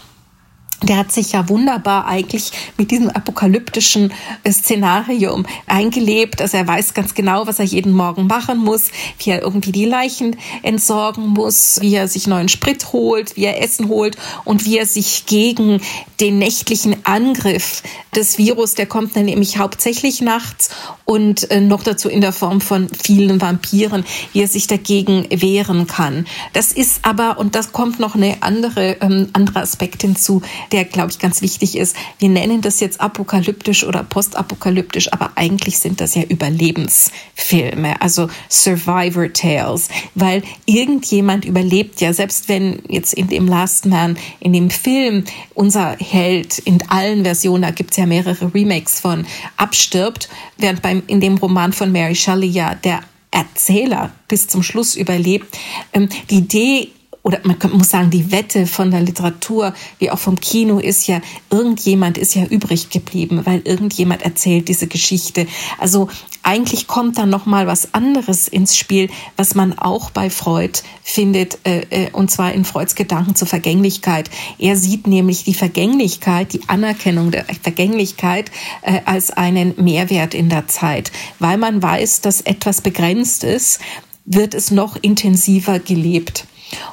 der 0.83 0.97
hat 0.97 1.13
sich 1.13 1.33
ja 1.33 1.49
wunderbar 1.49 2.07
eigentlich 2.07 2.53
mit 2.77 2.91
diesem 2.91 3.11
apokalyptischen 3.11 4.13
äh, 4.43 4.53
Szenarium 4.53 5.47
eingelebt. 5.67 6.41
Also 6.41 6.57
er 6.57 6.67
weiß 6.67 6.95
ganz 6.95 7.15
genau, 7.15 7.47
was 7.47 7.59
er 7.59 7.65
jeden 7.65 7.93
Morgen 7.93 8.27
machen 8.27 8.59
muss, 8.59 8.91
wie 9.19 9.31
er 9.31 9.43
irgendwie 9.43 9.73
die 9.73 9.85
Leichen 9.85 10.37
entsorgen 10.63 11.29
muss, 11.29 11.79
wie 11.81 11.95
er 11.95 12.09
sich 12.09 12.27
neuen 12.27 12.49
Sprit 12.49 12.93
holt, 12.93 13.37
wie 13.37 13.45
er 13.45 13.63
Essen 13.63 13.89
holt 13.89 14.17
und 14.45 14.65
wie 14.65 14.79
er 14.79 14.87
sich 14.87 15.27
gegen 15.27 15.81
den 16.21 16.39
nächtlichen 16.39 16.97
Angriff 17.05 17.83
des 18.17 18.39
Virus, 18.39 18.75
der 18.75 18.87
kommt 18.87 19.17
dann 19.17 19.27
nämlich 19.27 19.59
hauptsächlich 19.59 20.21
nachts 20.21 20.71
und 21.05 21.51
äh, 21.51 21.61
noch 21.61 21.83
dazu 21.83 22.09
in 22.09 22.21
der 22.21 22.33
Form 22.33 22.61
von 22.61 22.89
vielen 22.89 23.41
Vampiren, 23.41 24.05
wie 24.33 24.43
er 24.43 24.49
sich 24.49 24.67
dagegen 24.67 25.27
wehren 25.31 25.87
kann. 25.87 26.27
Das 26.53 26.73
ist 26.73 27.01
aber, 27.03 27.39
und 27.39 27.55
das 27.55 27.73
kommt 27.73 28.01
noch 28.01 28.15
eine 28.15 28.43
andere, 28.43 28.97
ähm, 29.01 29.29
andere 29.33 29.61
Aspekt 29.61 30.03
hinzu, 30.03 30.43
der, 30.73 30.85
glaube 30.85 31.11
ich, 31.11 31.19
ganz 31.19 31.43
wichtig 31.43 31.77
ist. 31.77 31.97
Wir 32.19 32.29
nennen 32.29 32.61
das 32.61 32.81
jetzt 32.81 33.01
apokalyptisch 33.01 33.85
oder 33.85 34.03
postapokalyptisch, 34.03 35.13
aber 35.13 35.33
eigentlich 35.35 35.79
sind 35.79 36.01
das 36.01 36.15
ja 36.15 36.23
Überlebensfilme, 36.23 38.01
also 38.01 38.29
Survivor 38.49 39.33
Tales, 39.33 39.89
weil 40.15 40.43
irgendjemand 40.67 41.45
überlebt 41.45 42.01
ja, 42.01 42.13
selbst 42.13 42.49
wenn 42.49 42.83
jetzt 42.89 43.15
in 43.15 43.29
dem 43.29 43.47
Last 43.47 43.87
Man, 43.87 44.17
in 44.41 44.53
dem 44.53 44.71
Film, 44.71 45.25
unser 45.55 45.97
Held 45.99 46.59
in 46.59 46.83
allen 46.89 47.25
Versionen, 47.25 47.63
da 47.63 47.71
gibt 47.71 47.91
es 47.91 47.97
ja 47.97 48.04
mehrere 48.07 48.55
Remakes 48.55 49.01
von, 49.01 49.27
abstirbt, 49.57 50.29
während 50.59 50.83
beim, 50.83 51.03
in 51.07 51.21
dem 51.21 51.37
Roman 51.37 51.73
von 51.73 51.93
Mary 51.93 52.15
Shelley 52.15 52.49
ja 52.49 52.75
der 52.75 53.01
Erzähler 53.31 54.13
bis 54.29 54.47
zum 54.47 54.63
Schluss 54.63 54.95
überlebt. 54.95 55.59
Ähm, 55.93 56.09
die 56.31 56.37
Idee 56.39 56.91
oder 57.25 57.41
man 57.43 57.57
muss 57.73 57.89
sagen, 57.89 58.11
die 58.11 58.31
Wette 58.31 58.67
von 58.67 58.91
der 58.91 59.01
Literatur 59.01 59.73
wie 59.99 60.11
auch 60.11 60.19
vom 60.19 60.39
Kino 60.39 60.79
ist 60.79 61.07
ja, 61.07 61.23
irgendjemand 61.51 62.19
ist 62.19 62.35
ja 62.35 62.45
übrig 62.45 62.91
geblieben, 62.91 63.41
weil 63.45 63.63
irgendjemand 63.65 64.21
erzählt 64.23 64.69
diese 64.69 64.89
Geschichte. 64.89 65.47
Also 65.79 66.09
eigentlich 66.43 66.87
kommt 66.87 67.17
dann 67.17 67.31
noch 67.31 67.47
mal 67.47 67.67
was 67.67 67.95
anderes 67.95 68.47
ins 68.47 68.77
Spiel, 68.77 69.09
was 69.39 69.55
man 69.55 69.79
auch 69.79 70.11
bei 70.11 70.29
Freud 70.29 70.81
findet, 71.03 71.59
äh, 71.65 71.87
äh, 71.89 72.11
und 72.13 72.31
zwar 72.31 72.53
in 72.53 72.67
Freuds 72.67 72.95
Gedanken 72.95 73.35
zur 73.35 73.49
Vergänglichkeit. 73.49 74.29
Er 74.59 74.77
sieht 74.77 75.07
nämlich 75.07 75.45
die 75.45 75.55
Vergänglichkeit, 75.55 76.53
die 76.53 76.69
Anerkennung 76.69 77.31
der 77.31 77.47
Vergänglichkeit 77.63 78.51
äh, 78.83 79.01
als 79.07 79.31
einen 79.31 79.73
Mehrwert 79.83 80.35
in 80.35 80.51
der 80.51 80.69
Zeit, 80.69 81.11
weil 81.39 81.57
man 81.57 81.83
weiß, 81.83 82.21
dass 82.21 82.43
etwas 82.43 82.83
begrenzt 82.83 83.45
ist, 83.45 83.81
wird 84.27 84.53
es 84.53 84.71
noch 84.71 84.97
intensiver 85.01 85.79
gelebt. 85.79 86.47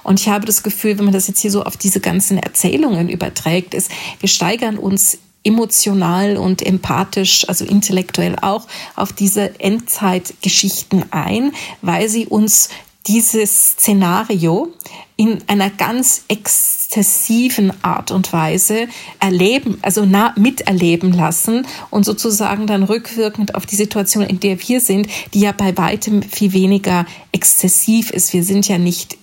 Und 0.04 0.20
ich 0.20 0.30
habe 0.30 0.46
das 0.46 0.64
Gefühl, 0.64 0.98
wenn 0.98 1.06
man 1.06 1.14
das 1.14 1.28
jetzt 1.28 1.40
hier 1.40 1.52
so 1.52 1.64
auf 1.64 1.78
diese 1.78 2.00
ganzen 2.00 2.38
Erzählungen 2.38 3.10
überträgt, 3.10 3.74
ist, 3.74 3.92
wir 4.20 4.30
steigern 4.30 4.78
uns 4.78 5.18
emotional 5.44 6.38
und 6.38 6.62
empathisch, 6.62 7.48
also 7.50 7.66
intellektuell 7.66 8.36
auch 8.42 8.68
auf 8.96 9.12
diese 9.14 9.60
Endzeitgeschichten 9.60 11.06
ein, 11.12 11.54
weil 11.82 12.10
sie 12.10 12.28
uns 12.28 12.70
dieses 13.08 13.72
Szenario 13.72 14.72
in 15.18 15.40
einer 15.48 15.70
ganz 15.70 16.24
exzessiven 16.28 17.72
Art 17.84 18.12
und 18.12 18.32
Weise 18.32 18.88
erleben, 19.20 19.80
also 19.82 20.06
nah 20.06 20.34
miterleben 20.38 21.12
lassen 21.12 21.66
und 21.90 22.06
sozusagen 22.06 22.68
dann 22.68 22.84
rückwirkend 22.84 23.56
auf 23.56 23.66
die 23.66 23.76
Situation, 23.76 24.24
in 24.24 24.40
der 24.40 24.60
wir 24.68 24.80
sind, 24.80 25.08
die 25.34 25.42
ja 25.42 25.52
bei 25.52 25.76
weitem 25.78 26.22
viel 26.22 26.54
weniger 26.54 27.06
exzessiv 27.32 28.12
ist. 28.12 28.34
Wir 28.34 28.44
sind 28.44 28.68
ja 28.68 28.78
nicht 28.78 29.18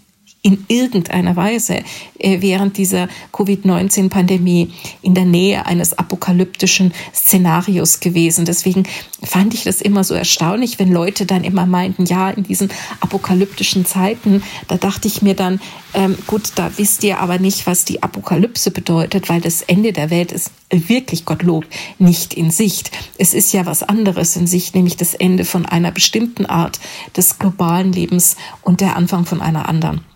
in 0.49 0.65
irgendeiner 0.69 1.37
Weise 1.37 1.83
äh, 2.19 2.41
während 2.41 2.79
dieser 2.79 3.09
Covid-19-Pandemie 3.33 4.73
in 5.03 5.15
der 5.15 5.27
Nähe 5.27 5.67
eines 5.67 5.99
apokalyptischen 5.99 6.95
Szenarios 7.15 8.01
gewesen. 8.01 8.47
Deswegen 8.47 8.85
fand 9.23 9.53
ich 9.53 9.65
das 9.65 9.83
immer 9.83 10.05
so 10.05 10.15
erstaunlich, 10.15 10.79
wenn 10.79 10.91
Leute 10.91 11.27
dann 11.27 11.45
immer 11.45 11.67
meinten, 11.67 12.07
ja, 12.07 12.31
in 12.31 12.45
diesen 12.45 12.71
apokalyptischen 13.01 13.85
Zeiten, 13.85 14.43
da 14.69 14.79
dachte 14.79 15.07
ich 15.07 15.21
mir 15.21 15.35
dann, 15.35 15.61
ähm, 15.93 16.17
gut, 16.27 16.53
da 16.55 16.71
wisst 16.79 17.05
ihr 17.05 17.21
aber 17.21 17.39
nicht, 17.39 17.67
was 17.67 17.85
die 17.85 18.03
Apokalypse 18.03 18.71
bedeutet, 18.71 19.29
weil 19.29 19.43
das 19.43 19.61
Ende 19.61 19.93
der 19.93 20.09
Welt 20.09 20.33
ist 20.33 20.51
wirklich 20.71 21.27
Gottlob 21.27 21.67
nicht 21.99 22.33
in 22.33 22.51
Sicht. 22.51 22.91
Es 23.19 23.35
ist 23.35 23.53
ja 23.53 23.67
was 23.67 23.83
anderes 23.83 24.35
in 24.37 24.47
Sicht, 24.47 24.75
nämlich 24.75 24.97
das 24.97 25.13
Ende 25.13 25.45
von 25.45 25.67
einer 25.67 25.93
bestimmten 25.93 26.47
Art 26.47 26.81
des 27.17 27.39
globalen 27.39 27.93
Lebens 27.93 28.37
und 28.63 28.81
der 28.81 28.97
Anfang 28.97 29.27
von 29.27 29.43
einer 29.43 29.69
anderen 29.69 30.08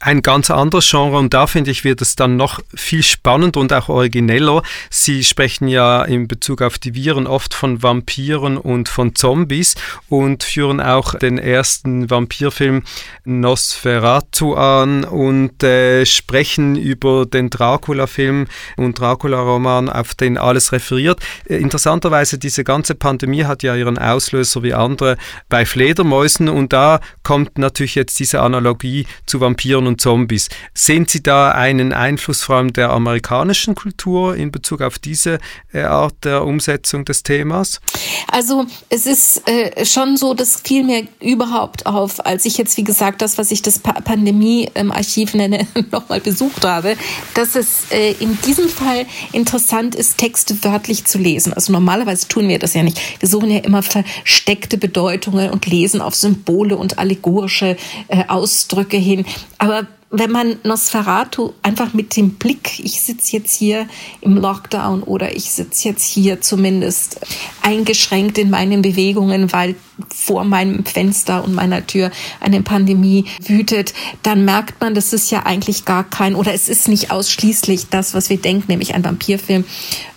ein 0.00 0.22
ganz 0.22 0.50
anderes 0.50 0.88
Genre 0.90 1.18
und 1.18 1.34
da 1.34 1.46
finde 1.46 1.70
ich, 1.70 1.84
wird 1.84 2.00
es 2.00 2.16
dann 2.16 2.36
noch 2.36 2.60
viel 2.74 3.02
spannender 3.02 3.60
und 3.60 3.70
auch 3.72 3.90
origineller. 3.90 4.62
Sie 4.88 5.22
sprechen 5.22 5.68
ja 5.68 6.02
in 6.02 6.26
Bezug 6.26 6.62
auf 6.62 6.78
die 6.78 6.94
Viren 6.94 7.26
oft 7.26 7.52
von 7.52 7.82
Vampiren 7.82 8.56
und 8.56 8.88
von 8.88 9.14
Zombies 9.14 9.74
und 10.08 10.42
führen 10.42 10.80
auch 10.80 11.14
den 11.14 11.36
ersten 11.36 12.08
Vampirfilm 12.08 12.82
Nosferatu 13.24 14.54
an 14.54 15.04
und 15.04 15.62
äh, 15.62 16.06
sprechen 16.06 16.76
über 16.76 17.26
den 17.26 17.50
Dracula-Film 17.50 18.46
und 18.78 18.98
Dracula-Roman, 18.98 19.90
auf 19.90 20.14
den 20.14 20.38
alles 20.38 20.72
referiert. 20.72 21.20
Äh, 21.46 21.56
interessanterweise, 21.56 22.38
diese 22.38 22.64
ganze 22.64 22.94
Pandemie 22.94 23.44
hat 23.44 23.62
ja 23.62 23.76
ihren 23.76 23.98
Auslöser 23.98 24.62
wie 24.62 24.72
andere 24.72 25.18
bei 25.50 25.66
Fledermäusen 25.66 26.48
und 26.48 26.72
da 26.72 27.00
kommt 27.22 27.58
natürlich 27.58 27.96
jetzt 27.96 28.18
diese 28.18 28.40
Analogie 28.40 29.06
zu 29.26 29.40
Vampiren 29.40 29.89
und 29.90 30.00
Zombies. 30.00 30.48
Sehen 30.74 31.06
Sie 31.06 31.22
da 31.22 31.52
einen 31.52 31.92
Einfluss 31.92 32.42
vor 32.42 32.56
allem 32.56 32.72
der 32.72 32.90
amerikanischen 32.90 33.74
Kultur 33.74 34.36
in 34.36 34.50
Bezug 34.50 34.80
auf 34.80 34.98
diese 34.98 35.38
äh, 35.72 35.82
Art 35.82 36.24
der 36.24 36.46
Umsetzung 36.46 37.04
des 37.04 37.22
Themas? 37.22 37.80
Also 38.28 38.66
es 38.88 39.06
ist 39.06 39.48
äh, 39.48 39.84
schon 39.84 40.16
so, 40.16 40.34
das 40.34 40.60
fiel 40.62 40.84
mir 40.84 41.06
überhaupt 41.20 41.86
auf, 41.86 42.24
als 42.24 42.46
ich 42.46 42.56
jetzt, 42.56 42.76
wie 42.76 42.84
gesagt, 42.84 43.20
das, 43.22 43.36
was 43.38 43.50
ich 43.50 43.62
das 43.62 43.78
pa 43.78 43.92
Pandemie-Archiv 44.00 45.34
nenne, 45.34 45.66
nochmal 45.90 46.20
besucht 46.20 46.64
habe, 46.64 46.96
dass 47.34 47.56
es 47.56 47.90
äh, 47.90 48.12
in 48.20 48.38
diesem 48.46 48.68
Fall 48.68 49.06
interessant 49.32 49.94
ist, 49.94 50.18
Texte 50.18 50.62
wörtlich 50.62 51.04
zu 51.04 51.18
lesen. 51.18 51.52
Also 51.52 51.72
normalerweise 51.72 52.28
tun 52.28 52.48
wir 52.48 52.58
das 52.58 52.74
ja 52.74 52.82
nicht. 52.82 53.00
Wir 53.20 53.28
suchen 53.28 53.50
ja 53.50 53.58
immer 53.58 53.82
versteckte 53.82 54.78
Bedeutungen 54.78 55.50
und 55.50 55.66
lesen 55.66 56.00
auf 56.00 56.14
Symbole 56.14 56.76
und 56.76 56.98
allegorische 56.98 57.76
äh, 58.08 58.24
Ausdrücke 58.28 58.96
hin. 58.96 59.24
Aber 59.58 59.79
wenn 60.12 60.32
man 60.32 60.56
Nosferatu 60.64 61.52
einfach 61.62 61.94
mit 61.94 62.16
dem 62.16 62.30
Blick, 62.30 62.80
ich 62.80 63.00
sitze 63.00 63.36
jetzt 63.36 63.56
hier 63.56 63.86
im 64.20 64.36
Lockdown 64.36 65.04
oder 65.04 65.36
ich 65.36 65.52
sitze 65.52 65.88
jetzt 65.88 66.04
hier 66.04 66.40
zumindest 66.40 67.20
eingeschränkt 67.62 68.36
in 68.36 68.50
meinen 68.50 68.82
Bewegungen, 68.82 69.52
weil 69.52 69.76
vor 70.08 70.44
meinem 70.44 70.84
Fenster 70.84 71.44
und 71.44 71.54
meiner 71.54 71.86
Tür 71.86 72.10
eine 72.40 72.60
Pandemie 72.62 73.26
wütet, 73.44 73.94
dann 74.24 74.44
merkt 74.44 74.80
man, 74.80 74.94
das 74.94 75.12
ist 75.12 75.30
ja 75.30 75.46
eigentlich 75.46 75.84
gar 75.84 76.02
kein 76.02 76.34
oder 76.34 76.52
es 76.54 76.68
ist 76.68 76.88
nicht 76.88 77.12
ausschließlich 77.12 77.86
das, 77.90 78.12
was 78.12 78.30
wir 78.30 78.38
denken, 78.38 78.64
nämlich 78.68 78.94
ein 78.94 79.04
Vampirfilm, 79.04 79.64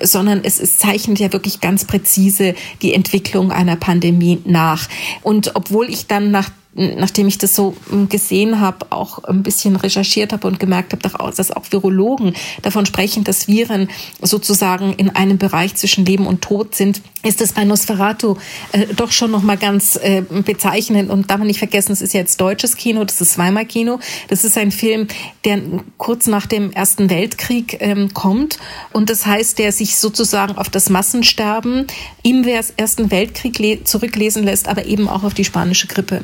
sondern 0.02 0.42
es, 0.44 0.60
es 0.60 0.80
zeichnet 0.80 1.20
ja 1.20 1.32
wirklich 1.32 1.62
ganz 1.62 1.86
präzise 1.86 2.56
die 2.82 2.96
Entwicklung 2.96 3.52
einer 3.52 3.76
Pandemie 3.76 4.42
nach. 4.46 4.88
Und 5.22 5.56
obwohl 5.56 5.88
ich 5.90 6.08
dann 6.08 6.32
nach 6.32 6.50
nachdem 6.76 7.28
ich 7.28 7.38
das 7.38 7.56
so 7.56 7.76
hm, 7.90 8.10
gesehen 8.10 8.60
habe, 8.60 8.88
auch 8.90 9.24
ein 9.24 9.44
bisschen 9.44 9.76
recherchiert 9.76 10.34
habe 10.34 10.48
und 10.48 10.60
gemerkt 10.60 10.94
habe, 10.94 11.02
dass 11.02 11.52
auch 11.52 11.66
Virologen 11.72 12.36
davon 12.62 12.86
sprechen, 12.86 13.24
dass 13.24 13.48
Viren 13.48 13.90
sozusagen 14.22 14.94
in 14.94 15.10
einem 15.10 15.38
Bereich 15.38 15.76
zwischen 15.76 16.06
Leben 16.06 16.28
und 16.28 16.42
Tod 16.42 16.76
sind, 16.76 17.02
ist 17.24 17.42
das 17.42 17.54
bei 17.54 17.64
Nosferatu 17.64 18.36
äh, 18.74 18.88
doch 18.96 19.12
schon 19.12 19.32
noch 19.32 19.42
mal 19.42 19.58
ganz 19.58 19.96
äh, 19.96 20.22
bezeichnend. 20.22 21.10
Und 21.10 21.30
darf 21.30 21.40
man 21.40 21.48
nicht 21.48 21.60
vergessen, 21.60 21.94
es 21.94 22.02
ist 22.02 22.14
jetzt 22.14 22.40
deutsches 22.40 22.76
Kino, 22.76 23.04
das 23.04 23.22
ist 23.22 23.38
Weimar 23.38 23.66
Kino, 23.66 24.00
das 24.28 24.44
ist 24.44 24.58
ein 24.58 24.72
Film, 24.72 25.08
der 25.46 25.60
kurz 25.98 26.28
nach 26.28 26.46
dem 26.46 26.72
Ersten 26.72 27.10
Weltkrieg 27.10 27.78
ähm, 27.80 28.14
kommt. 28.14 28.60
Und 28.92 29.10
das 29.10 29.26
heißt, 29.26 29.58
der 29.58 29.72
sich 29.72 29.96
sozusagen 29.96 30.58
auf 30.58 30.70
das 30.70 30.90
Massensterben 30.90 31.88
im 32.24 32.44
Ersten 32.44 33.10
Weltkrieg 33.10 33.88
zurücklesen 33.88 34.44
lässt, 34.44 34.68
aber 34.68 34.86
eben 34.86 35.08
auch 35.08 35.24
auf 35.24 35.34
die 35.34 35.46
spanische 35.46 35.88
Grippe. 35.88 36.24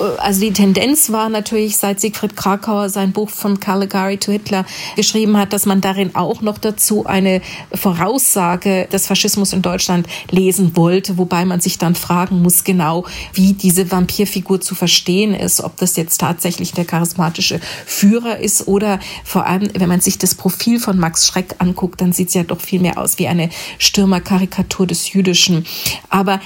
Also 0.00 0.40
die 0.40 0.52
Tendenz 0.52 1.10
war 1.10 1.28
natürlich, 1.28 1.76
seit 1.76 2.00
Siegfried 2.00 2.36
Krakauer 2.36 2.88
sein 2.88 3.12
Buch 3.12 3.30
von 3.30 3.60
Caligari 3.60 4.18
to 4.18 4.32
Hitler 4.32 4.64
geschrieben 4.96 5.36
hat, 5.36 5.52
dass 5.52 5.66
man 5.66 5.80
darin 5.80 6.14
auch 6.14 6.40
noch 6.40 6.58
dazu 6.58 7.06
eine 7.06 7.40
Voraussage 7.72 8.88
des 8.92 9.06
Faschismus 9.06 9.52
in 9.52 9.62
Deutschland 9.62 10.06
lesen 10.30 10.76
wollte, 10.76 11.18
wobei 11.18 11.44
man 11.44 11.60
sich 11.60 11.78
dann 11.78 11.94
fragen 11.94 12.42
muss 12.42 12.64
genau, 12.64 13.04
wie 13.32 13.52
diese 13.52 13.90
Vampirfigur 13.90 14.60
zu 14.60 14.74
verstehen 14.74 15.34
ist, 15.34 15.60
ob 15.60 15.76
das 15.76 15.96
jetzt 15.96 16.18
tatsächlich 16.18 16.72
der 16.72 16.84
charismatische 16.84 17.60
Führer 17.86 18.38
ist 18.38 18.66
oder 18.68 19.00
vor 19.24 19.46
allem, 19.46 19.70
wenn 19.74 19.88
man 19.88 20.00
sich 20.00 20.18
das 20.18 20.34
Profil 20.34 20.80
von 20.80 20.98
Max 20.98 21.26
Schreck 21.26 21.56
anguckt, 21.58 22.00
dann 22.00 22.12
sieht 22.12 22.28
es 22.28 22.34
ja 22.34 22.42
doch 22.42 22.60
viel 22.60 22.80
mehr 22.80 22.98
aus 22.98 23.18
wie 23.18 23.28
eine 23.28 23.50
Stürmerkarikatur 23.78 24.86
des 24.86 25.12
Jüdischen. 25.12 25.66
Aber 26.08 26.40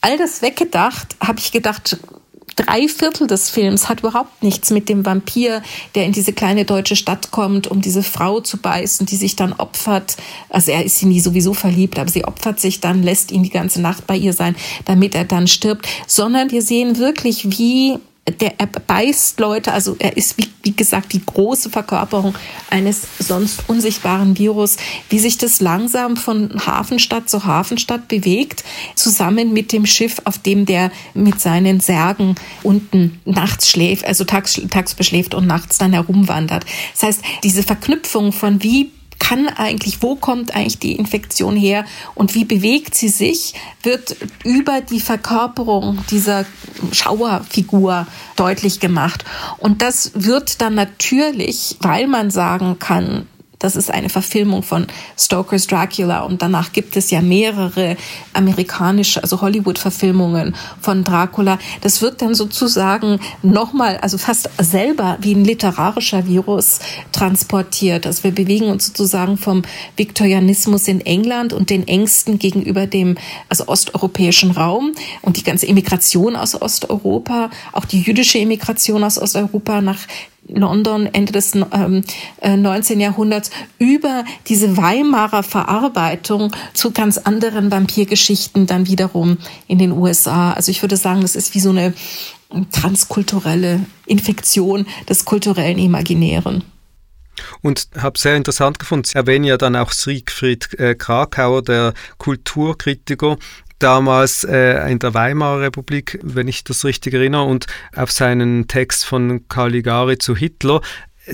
all 0.00 0.18
das 0.18 0.42
weggedacht, 0.42 1.16
habe 1.20 1.38
ich 1.38 1.52
gedacht, 1.52 1.98
drei 2.56 2.88
Viertel 2.88 3.26
des 3.26 3.50
Films 3.50 3.88
hat 3.88 4.00
überhaupt 4.00 4.42
nichts 4.42 4.70
mit 4.70 4.88
dem 4.88 5.06
Vampir, 5.06 5.62
der 5.94 6.06
in 6.06 6.12
diese 6.12 6.32
kleine 6.32 6.64
deutsche 6.64 6.96
Stadt 6.96 7.30
kommt, 7.30 7.68
um 7.68 7.80
diese 7.80 8.02
Frau 8.02 8.40
zu 8.40 8.56
beißen, 8.56 9.06
die 9.06 9.16
sich 9.16 9.36
dann 9.36 9.52
opfert. 9.52 10.16
Also 10.48 10.72
er 10.72 10.84
ist 10.84 10.98
sie 10.98 11.06
nie 11.06 11.20
sowieso 11.20 11.54
verliebt, 11.54 11.98
aber 11.98 12.10
sie 12.10 12.24
opfert 12.24 12.58
sich 12.58 12.80
dann, 12.80 13.02
lässt 13.02 13.30
ihn 13.30 13.42
die 13.42 13.50
ganze 13.50 13.80
Nacht 13.80 14.06
bei 14.06 14.16
ihr 14.16 14.32
sein, 14.32 14.56
damit 14.86 15.14
er 15.14 15.24
dann 15.24 15.46
stirbt, 15.46 15.86
sondern 16.06 16.50
wir 16.50 16.62
sehen 16.62 16.98
wirklich, 16.98 17.58
wie 17.58 17.98
der 18.40 18.54
er 18.58 18.66
beißt 18.66 19.38
Leute, 19.38 19.72
also 19.72 19.96
er 19.98 20.16
ist 20.16 20.36
wie, 20.36 20.48
wie 20.62 20.74
gesagt 20.74 21.12
die 21.12 21.24
große 21.24 21.70
Verkörperung 21.70 22.34
eines 22.70 23.02
sonst 23.20 23.68
unsichtbaren 23.68 24.36
Virus, 24.36 24.76
wie 25.08 25.20
sich 25.20 25.38
das 25.38 25.60
langsam 25.60 26.16
von 26.16 26.66
Hafenstadt 26.66 27.30
zu 27.30 27.44
Hafenstadt 27.44 28.08
bewegt, 28.08 28.64
zusammen 28.96 29.52
mit 29.52 29.72
dem 29.72 29.86
Schiff, 29.86 30.16
auf 30.24 30.38
dem 30.38 30.66
der 30.66 30.90
mit 31.14 31.40
seinen 31.40 31.80
Särgen 31.80 32.34
unten 32.62 33.20
nachts 33.24 33.70
schläft, 33.70 34.04
also 34.04 34.24
tags, 34.24 34.60
tags 34.70 34.94
beschläft 34.94 35.34
und 35.34 35.46
nachts 35.46 35.78
dann 35.78 35.92
herumwandert. 35.92 36.66
Das 36.94 37.02
heißt, 37.04 37.22
diese 37.44 37.62
Verknüpfung 37.62 38.32
von 38.32 38.62
wie 38.62 38.90
kann 39.18 39.48
eigentlich, 39.48 40.02
wo 40.02 40.16
kommt 40.16 40.54
eigentlich 40.54 40.78
die 40.78 40.96
Infektion 40.96 41.56
her 41.56 41.84
und 42.14 42.34
wie 42.34 42.44
bewegt 42.44 42.94
sie 42.94 43.08
sich, 43.08 43.54
wird 43.82 44.16
über 44.44 44.80
die 44.80 45.00
Verkörperung 45.00 45.98
dieser 46.10 46.44
Schauerfigur 46.92 48.06
deutlich 48.36 48.80
gemacht. 48.80 49.24
Und 49.58 49.82
das 49.82 50.12
wird 50.14 50.60
dann 50.60 50.74
natürlich, 50.74 51.76
weil 51.80 52.06
man 52.06 52.30
sagen 52.30 52.78
kann, 52.78 53.26
das 53.58 53.76
ist 53.76 53.90
eine 53.90 54.08
Verfilmung 54.08 54.62
von 54.62 54.86
Stokers 55.18 55.66
Dracula 55.66 56.20
und 56.22 56.42
danach 56.42 56.72
gibt 56.72 56.96
es 56.96 57.10
ja 57.10 57.20
mehrere 57.20 57.96
amerikanische, 58.32 59.22
also 59.22 59.40
Hollywood-Verfilmungen 59.40 60.54
von 60.80 61.04
Dracula. 61.04 61.58
Das 61.80 62.02
wird 62.02 62.22
dann 62.22 62.34
sozusagen 62.34 63.18
nochmal, 63.42 63.96
also 63.98 64.18
fast 64.18 64.50
selber 64.58 65.16
wie 65.20 65.34
ein 65.34 65.44
literarischer 65.44 66.26
Virus 66.26 66.80
transportiert. 67.12 68.06
Also 68.06 68.24
wir 68.24 68.32
bewegen 68.32 68.66
uns 68.66 68.86
sozusagen 68.86 69.38
vom 69.38 69.62
Viktorianismus 69.96 70.88
in 70.88 71.00
England 71.00 71.52
und 71.52 71.70
den 71.70 71.88
Ängsten 71.88 72.38
gegenüber 72.38 72.86
dem, 72.86 73.16
also 73.48 73.68
osteuropäischen 73.68 74.50
Raum 74.50 74.92
und 75.22 75.36
die 75.36 75.44
ganze 75.44 75.66
Immigration 75.66 76.36
aus 76.36 76.60
Osteuropa, 76.60 77.50
auch 77.72 77.84
die 77.84 78.00
jüdische 78.00 78.38
Immigration 78.38 79.02
aus 79.02 79.18
Osteuropa 79.18 79.80
nach 79.80 79.98
London 80.48 81.06
Ende 81.12 81.32
des 81.32 81.54
ähm, 81.54 82.04
19. 82.42 83.00
Äh, 83.00 83.02
Jahrhunderts 83.02 83.50
über 83.78 84.24
diese 84.46 84.76
Weimarer 84.76 85.42
Verarbeitung 85.42 86.52
zu 86.72 86.92
ganz 86.92 87.18
anderen 87.18 87.70
Vampirgeschichten 87.70 88.66
dann 88.66 88.86
wiederum 88.86 89.38
in 89.66 89.78
den 89.78 89.92
USA. 89.92 90.52
Also 90.52 90.70
ich 90.70 90.82
würde 90.82 90.96
sagen, 90.96 91.22
das 91.22 91.36
ist 91.36 91.54
wie 91.54 91.60
so 91.60 91.70
eine 91.70 91.94
transkulturelle 92.70 93.80
Infektion 94.06 94.86
des 95.08 95.24
kulturellen 95.24 95.78
Imaginären. 95.78 96.62
Und 97.60 97.88
habe 97.98 98.18
sehr 98.18 98.36
interessant 98.36 98.78
gefunden, 98.78 99.04
Sie 99.04 99.16
erwähnen 99.16 99.44
ja 99.44 99.58
dann 99.58 99.76
auch 99.76 99.92
Siegfried 99.92 100.72
äh, 100.78 100.94
Krakauer, 100.94 101.62
der 101.62 101.92
Kulturkritiker, 102.18 103.36
damals 103.78 104.44
äh, 104.44 104.90
in 104.90 104.98
der 104.98 105.14
Weimarer 105.14 105.60
Republik, 105.60 106.18
wenn 106.22 106.48
ich 106.48 106.64
das 106.64 106.84
richtig 106.84 107.14
erinnere, 107.14 107.44
und 107.44 107.66
auf 107.94 108.10
seinen 108.10 108.68
Text 108.68 109.04
von 109.04 109.46
Caligari 109.48 110.18
zu 110.18 110.36
Hitler. 110.36 110.80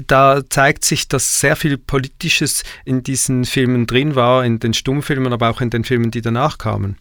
Da 0.07 0.40
zeigt 0.48 0.85
sich, 0.85 1.09
dass 1.09 1.40
sehr 1.40 1.55
viel 1.55 1.76
Politisches 1.76 2.62
in 2.85 3.02
diesen 3.02 3.44
Filmen 3.44 3.87
drin 3.87 4.14
war, 4.14 4.44
in 4.44 4.59
den 4.59 4.72
Stummfilmen, 4.72 5.33
aber 5.33 5.50
auch 5.50 5.61
in 5.61 5.70
den 5.70 5.85
Filmen, 5.85 6.11
die 6.11 6.22
danach 6.22 6.57
kamen. 6.59 6.96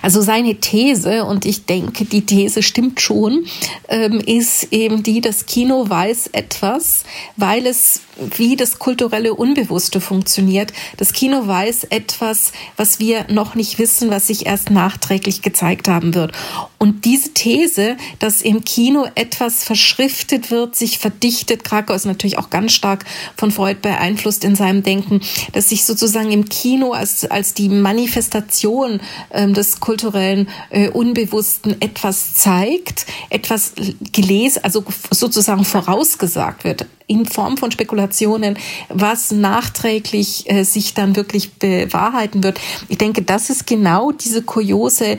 Also 0.00 0.20
seine 0.20 0.56
These, 0.56 1.24
und 1.24 1.44
ich 1.44 1.66
denke, 1.66 2.04
die 2.04 2.24
These 2.24 2.62
stimmt 2.62 3.00
schon, 3.00 3.46
ähm, 3.88 4.20
ist 4.20 4.72
eben 4.72 5.02
die, 5.02 5.20
das 5.20 5.46
Kino 5.46 5.88
weiß 5.88 6.28
etwas, 6.28 7.04
weil 7.36 7.66
es 7.66 8.02
wie 8.16 8.56
das 8.56 8.78
kulturelle 8.78 9.34
Unbewusste 9.34 10.00
funktioniert. 10.00 10.72
Das 10.96 11.12
Kino 11.12 11.46
weiß 11.46 11.84
etwas, 11.84 12.52
was 12.76 12.98
wir 12.98 13.26
noch 13.28 13.54
nicht 13.54 13.78
wissen, 13.78 14.10
was 14.10 14.26
sich 14.26 14.46
erst 14.46 14.70
nachträglich 14.70 15.42
gezeigt 15.42 15.88
haben 15.88 16.14
wird. 16.14 16.32
Und 16.78 17.04
diese 17.04 17.32
These, 17.32 17.96
dass 18.18 18.42
im 18.42 18.64
Kino 18.64 19.06
etwas 19.14 19.64
verschriftet 19.64 20.50
wird, 20.50 20.76
sich 20.76 20.98
verdichtet, 20.98 21.64
Krakau 21.64 21.94
ist 21.94 22.04
natürlich 22.04 22.38
auch 22.38 22.50
ganz 22.50 22.72
stark 22.72 23.04
von 23.36 23.50
Freud 23.50 23.78
beeinflusst 23.80 24.44
in 24.44 24.56
seinem 24.56 24.82
Denken, 24.82 25.20
dass 25.52 25.68
sich 25.68 25.84
sozusagen 25.84 26.32
im 26.32 26.48
Kino 26.48 26.92
als, 26.92 27.24
als 27.24 27.54
die 27.54 27.68
Manifestation 27.68 29.00
äh, 29.30 29.50
des 29.50 29.80
kulturellen 29.80 30.48
äh, 30.70 30.88
Unbewussten 30.88 31.80
etwas 31.80 32.34
zeigt, 32.34 33.06
etwas 33.30 33.72
gelesen, 34.12 34.64
also 34.64 34.84
sozusagen 35.10 35.64
vorausgesagt 35.64 36.64
wird 36.64 36.86
in 37.06 37.26
Form 37.26 37.56
von 37.56 37.70
Spekulationen, 37.70 38.58
was 38.88 39.30
nachträglich 39.30 40.50
äh, 40.50 40.64
sich 40.64 40.94
dann 40.94 41.16
wirklich 41.16 41.52
bewahrheiten 41.54 42.42
wird. 42.42 42.60
Ich 42.88 42.98
denke, 42.98 43.22
das 43.22 43.50
ist 43.50 43.66
genau 43.66 44.12
diese 44.12 44.42
kuriose 44.42 45.18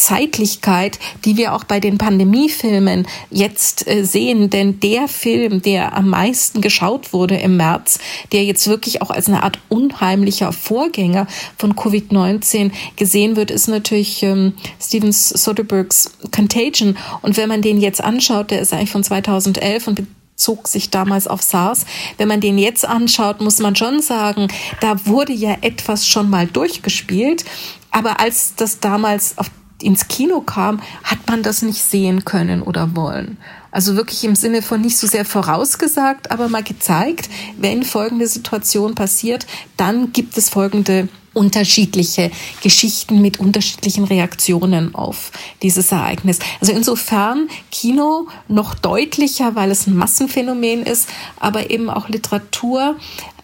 Zeitlichkeit, 0.00 0.98
die 1.26 1.36
wir 1.36 1.54
auch 1.54 1.64
bei 1.64 1.78
den 1.78 1.98
Pandemiefilmen 1.98 3.06
jetzt 3.30 3.86
äh, 3.86 4.04
sehen. 4.04 4.48
Denn 4.48 4.80
der 4.80 5.08
Film, 5.08 5.60
der 5.60 5.94
am 5.94 6.08
meisten 6.08 6.62
geschaut 6.62 7.12
wurde 7.12 7.36
im 7.36 7.58
März, 7.58 7.98
der 8.32 8.44
jetzt 8.44 8.66
wirklich 8.66 9.02
auch 9.02 9.10
als 9.10 9.28
eine 9.28 9.42
Art 9.42 9.58
unheimlicher 9.68 10.52
Vorgänger 10.52 11.26
von 11.58 11.74
Covid-19 11.74 12.70
gesehen 12.96 13.36
wird, 13.36 13.50
ist 13.50 13.68
natürlich 13.68 14.22
ähm, 14.22 14.54
Steven 14.80 15.12
Soderberghs 15.12 16.12
Contagion. 16.34 16.96
Und 17.20 17.36
wenn 17.36 17.50
man 17.50 17.60
den 17.60 17.78
jetzt 17.78 18.02
anschaut, 18.02 18.50
der 18.50 18.60
ist 18.60 18.72
eigentlich 18.72 18.90
von 18.90 19.04
2011 19.04 19.86
und 19.86 20.02
bezog 20.40 20.68
sich 20.68 20.88
damals 20.88 21.26
auf 21.26 21.42
SARS. 21.42 21.84
Wenn 22.16 22.28
man 22.28 22.40
den 22.40 22.56
jetzt 22.56 22.86
anschaut, 22.86 23.42
muss 23.42 23.58
man 23.58 23.76
schon 23.76 24.00
sagen, 24.00 24.48
da 24.80 25.04
wurde 25.04 25.34
ja 25.34 25.58
etwas 25.60 26.06
schon 26.06 26.30
mal 26.30 26.46
durchgespielt. 26.46 27.44
Aber 27.90 28.20
als 28.20 28.54
das 28.56 28.80
damals 28.80 29.36
auf, 29.36 29.50
ins 29.82 30.08
Kino 30.08 30.40
kam, 30.40 30.80
hat 31.04 31.18
man 31.28 31.42
das 31.42 31.60
nicht 31.60 31.82
sehen 31.82 32.24
können 32.24 32.62
oder 32.62 32.96
wollen. 32.96 33.36
Also 33.70 33.96
wirklich 33.96 34.24
im 34.24 34.34
Sinne 34.34 34.62
von 34.62 34.80
nicht 34.80 34.96
so 34.96 35.06
sehr 35.06 35.26
vorausgesagt, 35.26 36.30
aber 36.30 36.48
mal 36.48 36.62
gezeigt, 36.62 37.28
wenn 37.58 37.82
folgende 37.82 38.26
Situation 38.26 38.94
passiert, 38.94 39.46
dann 39.76 40.12
gibt 40.14 40.38
es 40.38 40.48
folgende 40.48 41.08
unterschiedliche 41.32 42.30
Geschichten 42.62 43.22
mit 43.22 43.40
unterschiedlichen 43.40 44.04
Reaktionen 44.04 44.94
auf 44.94 45.30
dieses 45.62 45.92
Ereignis. 45.92 46.40
Also 46.60 46.72
insofern 46.72 47.48
Kino 47.70 48.26
noch 48.48 48.74
deutlicher, 48.74 49.54
weil 49.54 49.70
es 49.70 49.86
ein 49.86 49.96
Massenphänomen 49.96 50.82
ist, 50.82 51.08
aber 51.38 51.70
eben 51.70 51.88
auch 51.88 52.08
Literatur 52.08 52.96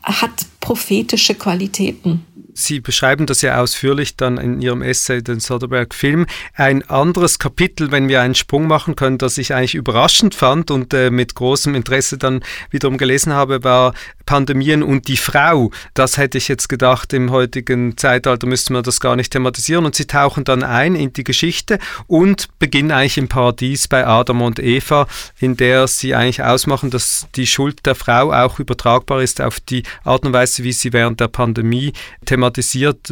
hat 0.03 0.47
prophetische 0.61 1.35
Qualitäten. 1.35 2.26
Sie 2.57 2.81
beschreiben 2.81 3.27
das 3.27 3.43
ja 3.43 3.61
ausführlich 3.61 4.17
dann 4.17 4.39
in 4.39 4.63
Ihrem 4.63 4.81
Essay, 4.81 5.23
den 5.23 5.41
Soderbergh-Film. 5.41 6.27
Ein 6.55 6.89
anderes 6.89 7.39
Kapitel, 7.39 7.93
wenn 7.93 8.09
wir 8.09 8.23
einen 8.23 8.35
Sprung 8.35 8.67
machen 8.67 8.97
können, 8.97 9.19
das 9.19 9.37
ich 9.37 9.53
eigentlich 9.53 9.75
überraschend 9.75 10.35
fand 10.35 10.71
und 10.71 10.95
äh, 10.95 11.11
mit 11.11 11.35
großem 11.35 11.75
Interesse 11.75 12.17
dann 12.17 12.43
wiederum 12.71 12.97
gelesen 12.97 13.35
habe, 13.35 13.63
war 13.63 13.93
Pandemien 14.25 14.83
und 14.83 15.07
die 15.07 15.19
Frau. 15.19 15.71
Das 15.93 16.17
hätte 16.17 16.39
ich 16.39 16.49
jetzt 16.49 16.69
gedacht, 16.69 17.13
im 17.13 17.31
heutigen 17.31 17.97
Zeitalter 17.99 18.47
müsste 18.47 18.73
man 18.73 18.83
das 18.83 19.01
gar 19.01 19.17
nicht 19.17 19.33
thematisieren. 19.33 19.85
Und 19.85 19.95
sie 19.95 20.07
tauchen 20.07 20.45
dann 20.45 20.63
ein 20.63 20.97
in 20.97 21.13
die 21.13 21.25
Geschichte 21.25 21.79
und 22.07 22.49
beginnen 22.59 22.91
eigentlich 22.91 23.19
im 23.19 23.29
Paradies 23.29 23.87
bei 23.87 24.07
Adam 24.07 24.41
und 24.41 24.59
Eva, 24.59 25.07
in 25.39 25.59
der 25.59 25.89
sie 25.89 26.15
eigentlich 26.15 26.43
ausmachen, 26.43 26.91
dass 26.91 27.29
die 27.37 27.47
Schuld 27.47 27.85
der 27.85 27.95
Frau 27.95 28.33
auch 28.33 28.59
übertragbar 28.59 29.23
ist 29.23 29.43
auf 29.43 29.61
die 29.61 29.83
Art 30.05 30.25
und 30.25 30.33
Weise, 30.33 30.65
wie 30.65 30.73
sie 30.73 30.95
während 30.95 31.21
der 31.21 31.29
Pandemie 31.29 31.93
thematisiert 32.25 32.46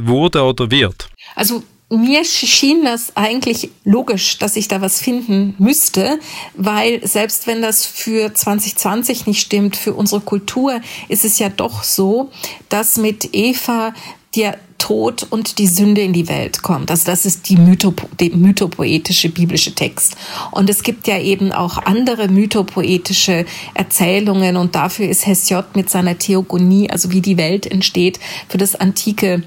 wurde 0.06 0.42
oder 0.42 0.70
wird. 0.70 1.08
Also 1.34 1.62
mir 1.90 2.24
schien 2.24 2.84
das 2.84 3.16
eigentlich 3.16 3.70
logisch, 3.84 4.38
dass 4.38 4.56
ich 4.56 4.68
da 4.68 4.80
was 4.80 5.00
finden 5.00 5.54
müsste, 5.58 6.18
weil 6.54 7.06
selbst 7.06 7.46
wenn 7.46 7.62
das 7.62 7.84
für 7.84 8.32
2020 8.32 9.26
nicht 9.26 9.40
stimmt, 9.40 9.76
für 9.76 9.92
unsere 9.92 10.20
Kultur 10.20 10.80
ist 11.08 11.24
es 11.24 11.38
ja 11.38 11.48
doch 11.48 11.82
so, 11.82 12.30
dass 12.68 12.96
mit 12.96 13.34
Eva 13.34 13.94
der 14.34 14.58
Tod 14.84 15.26
und 15.30 15.58
die 15.58 15.66
Sünde 15.66 16.02
in 16.02 16.12
die 16.12 16.28
Welt 16.28 16.60
kommt. 16.60 16.90
Also 16.90 17.06
das 17.06 17.24
ist 17.24 17.48
die 17.48 17.56
Mythop 17.56 18.06
der 18.18 18.36
mythopoetische 18.36 19.30
biblische 19.30 19.74
Text. 19.74 20.14
Und 20.50 20.68
es 20.68 20.82
gibt 20.82 21.06
ja 21.06 21.18
eben 21.18 21.52
auch 21.52 21.78
andere 21.78 22.28
mythopoetische 22.28 23.46
Erzählungen 23.72 24.58
und 24.58 24.74
dafür 24.74 25.08
ist 25.08 25.26
Hesiod 25.26 25.74
mit 25.74 25.88
seiner 25.88 26.18
Theogonie, 26.18 26.90
also 26.90 27.10
wie 27.12 27.22
die 27.22 27.38
Welt 27.38 27.64
entsteht, 27.64 28.20
für 28.50 28.58
das 28.58 28.74
antike 28.74 29.42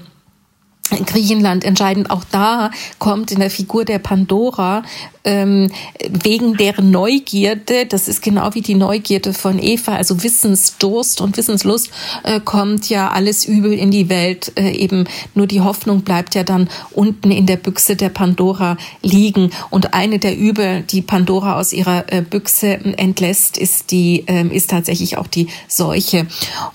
Griechenland 1.06 1.64
entscheidend. 1.64 2.10
Auch 2.10 2.24
da 2.32 2.72
kommt 2.98 3.30
in 3.30 3.38
der 3.38 3.50
Figur 3.50 3.84
der 3.84 4.00
Pandora 4.00 4.82
ähm, 5.28 5.70
wegen 6.08 6.56
deren 6.56 6.90
Neugierde, 6.90 7.84
das 7.84 8.08
ist 8.08 8.22
genau 8.22 8.54
wie 8.54 8.62
die 8.62 8.74
Neugierde 8.74 9.34
von 9.34 9.62
Eva, 9.62 9.94
also 9.94 10.22
Wissensdurst 10.22 11.20
und 11.20 11.36
Wissenslust, 11.36 11.90
äh, 12.24 12.40
kommt 12.40 12.88
ja 12.88 13.10
alles 13.10 13.44
Übel 13.44 13.74
in 13.74 13.90
die 13.90 14.08
Welt. 14.08 14.52
Äh, 14.56 14.70
eben 14.70 15.04
nur 15.34 15.46
die 15.46 15.60
Hoffnung 15.60 16.00
bleibt 16.00 16.34
ja 16.34 16.44
dann 16.44 16.70
unten 16.92 17.30
in 17.30 17.44
der 17.44 17.58
Büchse 17.58 17.94
der 17.94 18.08
Pandora 18.08 18.78
liegen. 19.02 19.50
Und 19.68 19.92
eine 19.92 20.18
der 20.18 20.36
Übel, 20.36 20.82
die 20.82 21.02
Pandora 21.02 21.58
aus 21.58 21.74
ihrer 21.74 22.10
äh, 22.10 22.22
Büchse 22.22 22.78
entlässt, 22.96 23.58
ist 23.58 23.90
die, 23.90 24.24
äh, 24.26 24.46
ist 24.48 24.70
tatsächlich 24.70 25.18
auch 25.18 25.26
die 25.26 25.48
Seuche. 25.68 26.26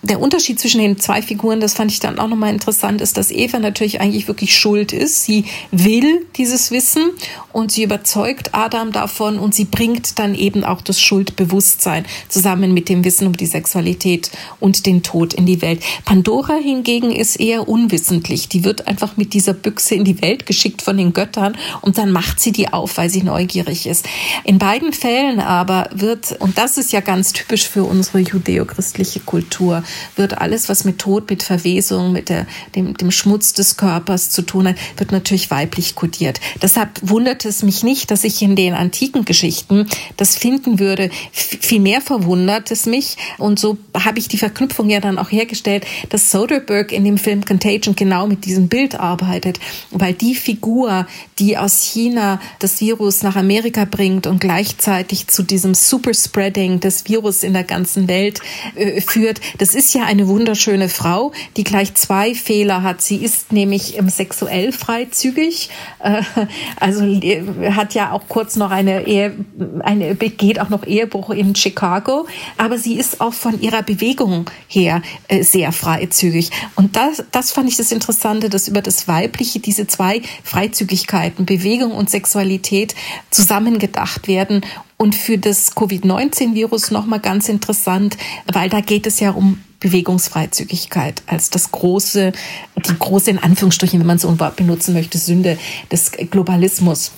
Der 0.04 0.20
Unterschied 0.20 0.60
zwischen 0.60 0.80
den 0.80 1.00
zwei 1.00 1.24
Figuren, 1.24 1.60
das 1.60 1.74
fand 1.74 1.92
ich 1.92 2.00
dann 2.00 2.20
auch 2.20 2.28
nochmal 2.28 2.54
interessant, 2.54 3.02
ist, 3.02 3.18
dass 3.18 3.32
Eva 3.32 3.58
natürlich 3.58 4.00
eigentlich 4.00 4.28
wirklich 4.28 4.56
schuld 4.56 4.94
ist. 4.94 5.24
Sie 5.24 5.46
will 5.72 6.26
dieses 6.38 6.70
Wissen 6.70 7.10
und 7.52 7.72
sie 7.72 7.84
überzeugt 7.84 8.43
Adam 8.54 8.92
davon 8.92 9.40
und 9.40 9.54
sie 9.54 9.66
bringt 9.66 10.20
dann 10.20 10.36
eben 10.36 10.64
auch 10.64 10.82
das 10.82 11.00
Schuldbewusstsein 11.00 12.06
zusammen 12.30 12.74
mit 12.74 12.90
dem 12.90 13.04
Wissen 13.04 13.28
um 13.28 13.38
die 13.38 13.46
Sexualität 13.46 14.32
und 14.60 14.86
den 14.86 15.04
Tod 15.04 15.34
in 15.34 15.46
die 15.46 15.62
Welt. 15.62 15.82
Pandora 16.06 16.56
hingegen 16.56 17.12
ist 17.12 17.40
eher 17.40 17.68
unwissentlich. 17.68 18.50
Die 18.50 18.64
wird 18.64 18.88
einfach 18.88 19.18
mit 19.18 19.34
dieser 19.34 19.54
Büchse 19.54 19.96
in 19.96 20.04
die 20.04 20.22
Welt 20.22 20.46
geschickt 20.46 20.82
von 20.82 20.98
den 20.98 21.14
Göttern 21.14 21.58
und 21.82 21.98
dann 21.98 22.12
macht 22.12 22.40
sie 22.40 22.52
die 22.52 22.72
auf, 22.72 22.98
weil 22.98 23.10
sie 23.10 23.24
neugierig 23.24 23.88
ist. 23.88 24.06
In 24.44 24.58
beiden 24.58 24.94
Fällen 24.94 25.40
aber 25.40 25.90
wird, 25.94 26.36
und 26.40 26.58
das 26.58 26.78
ist 26.78 26.92
ja 26.92 27.00
ganz 27.00 27.34
typisch 27.34 27.68
für 27.68 27.84
unsere 27.84 28.20
judäochristliche 28.20 29.20
Kultur, 29.22 29.84
wird 30.16 30.38
alles, 30.40 30.70
was 30.70 30.84
mit 30.84 31.00
Tod, 31.00 31.30
mit 31.30 31.44
Verwesung, 31.44 32.12
mit 32.12 32.30
der, 32.30 32.48
dem, 32.76 32.96
dem 32.96 33.12
Schmutz 33.12 33.54
des 33.54 33.78
Körpers 33.78 34.30
zu 34.30 34.42
tun 34.42 34.68
hat, 34.68 34.76
wird 34.98 35.12
natürlich 35.12 35.52
weiblich 35.52 35.96
kodiert. 35.96 36.40
Deshalb 36.62 37.00
wundert 37.02 37.46
es 37.46 37.64
mich 37.64 37.84
nicht, 37.84 38.12
dass 38.12 38.23
ich 38.24 38.42
in 38.42 38.56
den 38.56 38.74
antiken 38.74 39.26
Geschichten 39.26 39.88
das 40.18 40.36
finden 40.36 40.80
würde. 40.80 41.10
Vielmehr 41.32 42.02
verwundert 42.02 42.72
es 42.72 42.86
mich 42.86 43.18
und 43.38 43.60
so 43.60 43.78
habe 43.98 44.20
ich 44.20 44.28
die 44.28 44.38
Verknüpfung 44.38 44.90
ja 44.90 45.00
dann 45.00 45.18
auch 45.18 45.32
hergestellt, 45.32 45.86
dass 46.10 46.32
Soderbergh 46.32 46.96
in 46.96 47.06
dem 47.06 47.18
Film 47.18 47.46
Contagion 47.46 47.96
genau 47.96 48.28
mit 48.28 48.46
diesem 48.46 48.68
Bild 48.68 49.00
arbeitet, 49.00 49.60
weil 49.92 50.14
die 50.14 50.36
Figur, 50.36 51.08
die 51.40 51.58
aus 51.58 51.82
China 51.84 52.40
das 52.60 52.82
Virus 52.82 53.24
nach 53.24 53.36
Amerika 53.36 53.86
bringt 53.86 54.28
und 54.28 54.40
gleichzeitig 54.40 55.28
zu 55.28 55.44
diesem 55.44 55.74
Superspreading 55.74 56.80
des 56.80 57.08
Virus 57.08 57.44
in 57.44 57.54
der 57.54 57.64
ganzen 57.64 58.08
Welt 58.08 58.40
äh, 58.76 59.02
führt, 59.02 59.42
das 59.58 59.76
ist 59.76 59.94
ja 59.94 60.04
eine 60.06 60.28
wunderschöne 60.28 60.90
Frau, 60.90 61.32
die 61.58 61.64
gleich 61.64 61.94
zwei 61.96 62.36
Fehler 62.36 62.84
hat. 62.84 63.02
Sie 63.02 63.18
ist 63.18 63.52
nämlich 63.52 63.98
sexuell 64.08 64.72
freizügig, 64.72 65.70
äh, 66.00 66.22
also 66.80 67.04
äh, 67.04 67.72
hat 67.72 67.94
ja 67.94 68.12
auch 68.14 68.28
kurz 68.28 68.56
noch 68.56 68.72
eine 68.72 69.06
Ehe, 69.08 69.34
eine, 69.82 70.16
begeht 70.16 70.60
auch 70.60 70.70
noch 70.70 70.86
Ehebruch 70.86 71.30
in 71.32 71.56
Chicago, 71.56 72.28
aber 72.58 72.78
sie 72.78 72.96
ist 72.96 73.22
auch 73.22 73.34
von 73.34 73.60
ihrer 73.62 73.84
Bewegung 73.84 74.50
her 74.68 75.02
äh, 75.28 75.44
sehr 75.44 75.72
freizügig. 75.72 76.52
Und 76.76 76.96
das, 76.96 77.24
das 77.32 77.52
fand 77.52 77.70
ich 77.70 77.78
das 77.78 77.92
Interessante, 77.92 78.50
dass 78.50 78.68
über 78.68 78.82
das 78.82 79.08
Weibliche 79.08 79.60
diese 79.60 79.88
zwei 79.88 80.22
Freizügigkeiten, 80.44 81.46
Bewegung 81.46 81.92
und 81.92 82.10
Sexualität 82.10 82.96
zusammengedacht 83.32 84.28
werden 84.28 84.62
und 84.98 85.16
für 85.16 85.38
das 85.38 85.76
Covid-19-Virus 85.76 86.92
nochmal 86.92 87.20
ganz 87.20 87.50
interessant, 87.50 88.18
weil 88.52 88.70
da 88.70 88.80
geht 88.80 89.06
es 89.08 89.20
ja 89.20 89.32
um 89.32 89.62
Bewegungsfreizügigkeit 89.84 91.24
als 91.28 91.50
das 91.50 91.72
große, 91.72 92.32
die 92.78 92.98
große 92.98 93.30
in 93.30 93.38
Anführungsstrichen, 93.38 94.00
wenn 94.00 94.08
man 94.08 94.18
so 94.18 94.30
ein 94.30 94.40
Wort 94.40 94.56
benutzen 94.56 94.94
möchte, 94.94 95.18
Sünde 95.18 95.58
des 95.92 96.12
Globalismus. 96.12 97.12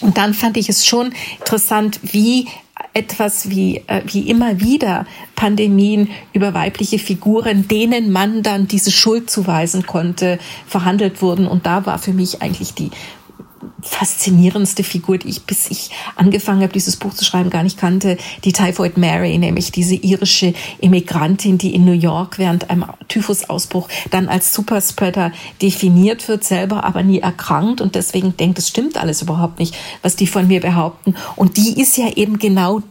Und 0.00 0.18
dann 0.18 0.34
fand 0.34 0.56
ich 0.56 0.68
es 0.68 0.86
schon 0.86 1.12
interessant, 1.38 2.00
wie 2.02 2.48
etwas 2.94 3.48
wie, 3.48 3.78
äh, 3.86 4.02
wie 4.06 4.28
immer 4.28 4.60
wieder 4.60 5.06
Pandemien 5.36 6.08
über 6.32 6.54
weibliche 6.54 6.98
Figuren, 6.98 7.68
denen 7.68 8.10
man 8.10 8.42
dann 8.42 8.68
diese 8.68 8.90
Schuld 8.90 9.30
zuweisen 9.30 9.86
konnte, 9.86 10.38
verhandelt 10.66 11.22
wurden. 11.22 11.46
Und 11.46 11.66
da 11.66 11.86
war 11.86 11.98
für 11.98 12.12
mich 12.12 12.42
eigentlich 12.42 12.74
die 12.74 12.90
faszinierendste 13.82 14.84
Figur, 14.84 15.18
die 15.18 15.28
ich, 15.28 15.42
bis 15.44 15.70
ich 15.70 15.90
angefangen 16.16 16.62
habe, 16.62 16.72
dieses 16.72 16.96
Buch 16.96 17.14
zu 17.14 17.24
schreiben, 17.24 17.50
gar 17.50 17.62
nicht 17.62 17.78
kannte, 17.78 18.16
die 18.44 18.52
Typhoid 18.52 18.96
Mary, 18.96 19.38
nämlich 19.38 19.72
diese 19.72 19.94
irische 19.94 20.54
Immigrantin, 20.80 21.58
die 21.58 21.74
in 21.74 21.84
New 21.84 21.92
York 21.92 22.38
während 22.38 22.70
einem 22.70 22.84
Typhusausbruch 23.08 23.88
dann 24.10 24.28
als 24.28 24.54
Superspreader 24.54 25.32
definiert 25.60 26.28
wird, 26.28 26.44
selber 26.44 26.84
aber 26.84 27.02
nie 27.02 27.20
erkrankt 27.20 27.80
und 27.80 27.94
deswegen 27.94 28.36
denkt, 28.36 28.58
es 28.58 28.68
stimmt 28.68 28.96
alles 28.96 29.22
überhaupt 29.22 29.58
nicht, 29.58 29.74
was 30.02 30.16
die 30.16 30.26
von 30.26 30.46
mir 30.46 30.60
behaupten. 30.60 31.14
Und 31.36 31.56
die 31.56 31.80
ist 31.80 31.96
ja 31.96 32.08
eben 32.16 32.38
genau 32.38 32.82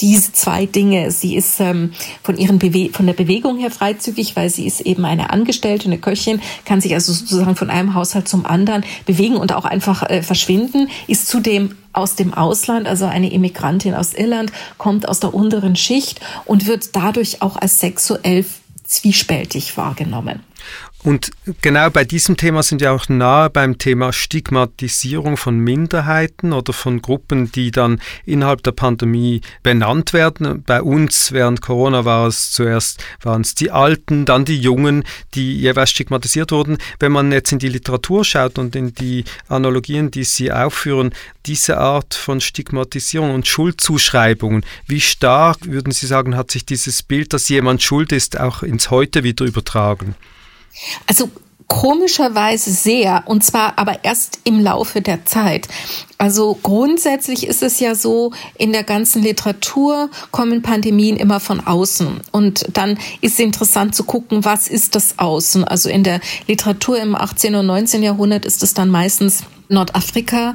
diese 0.00 0.32
zwei 0.32 0.66
Dinge. 0.66 1.10
Sie 1.10 1.34
ist 1.36 1.60
ähm, 1.60 1.92
von, 2.22 2.36
ihren 2.36 2.58
Bewe 2.58 2.90
von 2.92 3.06
der 3.06 3.14
Bewegung 3.14 3.58
her 3.58 3.70
freizügig, 3.70 4.36
weil 4.36 4.48
sie 4.50 4.66
ist 4.66 4.80
eben 4.80 5.04
eine 5.04 5.30
Angestellte, 5.30 5.86
eine 5.86 5.98
Köchin, 5.98 6.40
kann 6.64 6.80
sich 6.80 6.94
also 6.94 7.12
sozusagen 7.12 7.56
von 7.56 7.70
einem 7.70 7.94
Haushalt 7.94 8.28
zum 8.28 8.46
anderen 8.46 8.84
bewegen 9.06 9.36
und 9.36 9.52
auch 9.52 9.64
einfach 9.64 10.08
äh, 10.08 10.22
verschwinden, 10.22 10.88
ist 11.06 11.26
zudem 11.26 11.76
aus 11.92 12.14
dem 12.14 12.32
Ausland, 12.34 12.86
also 12.86 13.06
eine 13.06 13.32
Immigrantin 13.32 13.94
aus 13.94 14.14
Irland, 14.14 14.52
kommt 14.76 15.08
aus 15.08 15.20
der 15.20 15.34
unteren 15.34 15.74
Schicht 15.74 16.20
und 16.44 16.66
wird 16.66 16.94
dadurch 16.94 17.42
auch 17.42 17.56
als 17.56 17.80
sexuell 17.80 18.44
zwiespältig 18.84 19.76
wahrgenommen. 19.76 20.40
Und 21.08 21.30
genau 21.62 21.88
bei 21.88 22.04
diesem 22.04 22.36
Thema 22.36 22.62
sind 22.62 22.82
wir 22.82 22.92
auch 22.92 23.08
nahe 23.08 23.48
beim 23.48 23.78
Thema 23.78 24.12
Stigmatisierung 24.12 25.38
von 25.38 25.58
Minderheiten 25.58 26.52
oder 26.52 26.74
von 26.74 27.00
Gruppen, 27.00 27.50
die 27.50 27.70
dann 27.70 28.02
innerhalb 28.26 28.62
der 28.62 28.72
Pandemie 28.72 29.40
benannt 29.62 30.12
werden. 30.12 30.62
Bei 30.64 30.82
uns 30.82 31.32
während 31.32 31.62
Corona 31.62 32.04
war 32.04 32.26
es 32.26 32.50
zuerst 32.50 33.02
waren 33.22 33.40
es 33.40 33.54
die 33.54 33.70
Alten, 33.70 34.26
dann 34.26 34.44
die 34.44 34.60
Jungen, 34.60 35.02
die 35.32 35.58
jeweils 35.58 35.92
stigmatisiert 35.92 36.52
wurden. 36.52 36.76
Wenn 37.00 37.12
man 37.12 37.32
jetzt 37.32 37.52
in 37.52 37.58
die 37.58 37.70
Literatur 37.70 38.22
schaut 38.22 38.58
und 38.58 38.76
in 38.76 38.92
die 38.92 39.24
Analogien, 39.48 40.10
die 40.10 40.24
Sie 40.24 40.52
aufführen, 40.52 41.14
diese 41.46 41.78
Art 41.78 42.12
von 42.12 42.42
Stigmatisierung 42.42 43.34
und 43.34 43.46
Schuldzuschreibungen, 43.46 44.62
wie 44.86 45.00
stark 45.00 45.56
würden 45.62 45.94
Sie 45.94 46.06
sagen, 46.06 46.36
hat 46.36 46.50
sich 46.50 46.66
dieses 46.66 47.02
Bild, 47.02 47.32
dass 47.32 47.48
jemand 47.48 47.82
schuld 47.82 48.12
ist, 48.12 48.38
auch 48.38 48.62
ins 48.62 48.90
Heute 48.90 49.24
wieder 49.24 49.46
übertragen? 49.46 50.14
Also 51.06 51.30
komischerweise 51.68 52.70
sehr, 52.70 53.24
und 53.26 53.44
zwar 53.44 53.78
aber 53.78 54.02
erst 54.02 54.40
im 54.44 54.58
Laufe 54.60 55.02
der 55.02 55.26
Zeit. 55.26 55.68
Also 56.16 56.58
grundsätzlich 56.62 57.46
ist 57.46 57.62
es 57.62 57.78
ja 57.78 57.94
so, 57.94 58.32
in 58.56 58.72
der 58.72 58.82
ganzen 58.82 59.22
Literatur 59.22 60.10
kommen 60.32 60.62
Pandemien 60.62 61.16
immer 61.16 61.40
von 61.40 61.60
außen. 61.60 62.22
Und 62.32 62.66
dann 62.72 62.98
ist 63.20 63.34
es 63.34 63.38
interessant 63.38 63.94
zu 63.94 64.04
gucken, 64.04 64.44
was 64.44 64.66
ist 64.66 64.94
das 64.94 65.18
Außen? 65.18 65.62
Also 65.64 65.90
in 65.90 66.02
der 66.02 66.20
Literatur 66.46 66.98
im 66.98 67.14
18. 67.14 67.54
und 67.54 67.66
19. 67.66 68.02
Jahrhundert 68.02 68.46
ist 68.46 68.62
es 68.62 68.72
dann 68.72 68.88
meistens 68.88 69.44
Nordafrika 69.68 70.54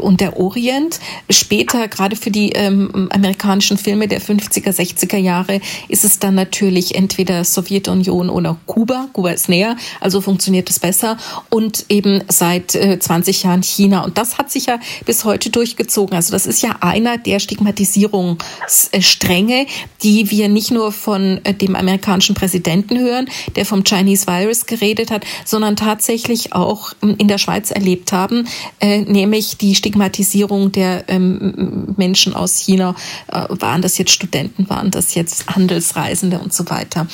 und 0.00 0.20
der 0.20 0.38
Orient. 0.38 1.00
Später, 1.30 1.88
gerade 1.88 2.14
für 2.16 2.30
die 2.30 2.52
ähm, 2.52 3.08
amerikanischen 3.10 3.78
Filme 3.78 4.06
der 4.08 4.20
50er, 4.20 4.70
60er 4.70 5.16
Jahre, 5.16 5.62
ist 5.88 6.04
es 6.04 6.18
dann 6.18 6.34
natürlich 6.34 6.94
entweder 6.94 7.44
Sowjetunion 7.44 8.28
oder 8.30 8.56
Kuba. 8.66 9.08
Kuba 9.12 9.30
ist 9.30 9.48
näher, 9.48 9.76
also 10.00 10.20
funktioniert 10.20 10.68
es 10.70 10.78
besser. 10.78 11.16
Und 11.50 11.86
eben 11.88 12.22
seit 12.28 12.74
äh, 12.74 12.98
20 12.98 13.42
Jahren 13.44 13.62
China. 13.62 14.04
Und 14.04 14.18
das 14.18 14.36
hat 14.38 14.50
sich 14.50 14.66
ja 14.66 14.78
bis 15.04 15.24
heute 15.24 15.50
durchgezogen. 15.50 16.16
Also 16.16 16.32
das 16.32 16.46
ist 16.46 16.62
ja 16.62 16.76
einer 16.80 17.18
der 17.18 17.40
Stigmatisierungsstränge, 17.40 19.66
die 20.02 20.30
wir 20.30 20.48
nicht 20.48 20.70
nur 20.70 20.92
von 20.92 21.40
äh, 21.44 21.52
dem 21.54 21.76
amerikanischen 21.76 22.34
Präsidenten 22.34 22.98
hören, 22.98 23.28
der 23.56 23.66
vom 23.66 23.84
Chinese 23.84 24.26
Virus 24.26 24.64
geredet 24.66 25.10
hat, 25.10 25.24
sondern 25.44 25.76
tatsächlich 25.76 26.52
auch 26.52 26.92
in 27.02 27.28
der 27.28 27.38
Schweiz 27.38 27.70
erlebt 27.70 28.12
haben 28.12 28.46
äh, 28.80 29.00
nämlich 29.00 29.56
die 29.56 29.74
Stigmatisierung 29.74 30.72
der 30.72 31.08
ähm, 31.08 31.94
Menschen 31.96 32.34
aus 32.34 32.58
China. 32.58 32.94
Äh, 33.28 33.44
waren 33.48 33.82
das 33.82 33.98
jetzt 33.98 34.12
Studenten, 34.12 34.68
waren 34.68 34.90
das 34.90 35.14
jetzt 35.14 35.46
Handelsreisende 35.48 36.38
und 36.38 36.52
so 36.52 36.68
weiter. 36.70 37.06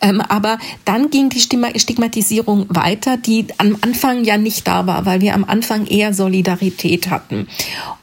Ähm, 0.00 0.20
aber 0.20 0.58
dann 0.84 1.10
ging 1.10 1.30
die 1.30 1.40
Stigmatisierung 1.40 2.66
weiter, 2.68 3.16
die 3.16 3.46
am 3.58 3.76
Anfang 3.80 4.24
ja 4.24 4.36
nicht 4.38 4.66
da 4.66 4.86
war, 4.86 5.06
weil 5.06 5.20
wir 5.20 5.34
am 5.34 5.44
Anfang 5.44 5.86
eher 5.86 6.14
Solidarität 6.14 7.10
hatten. 7.10 7.48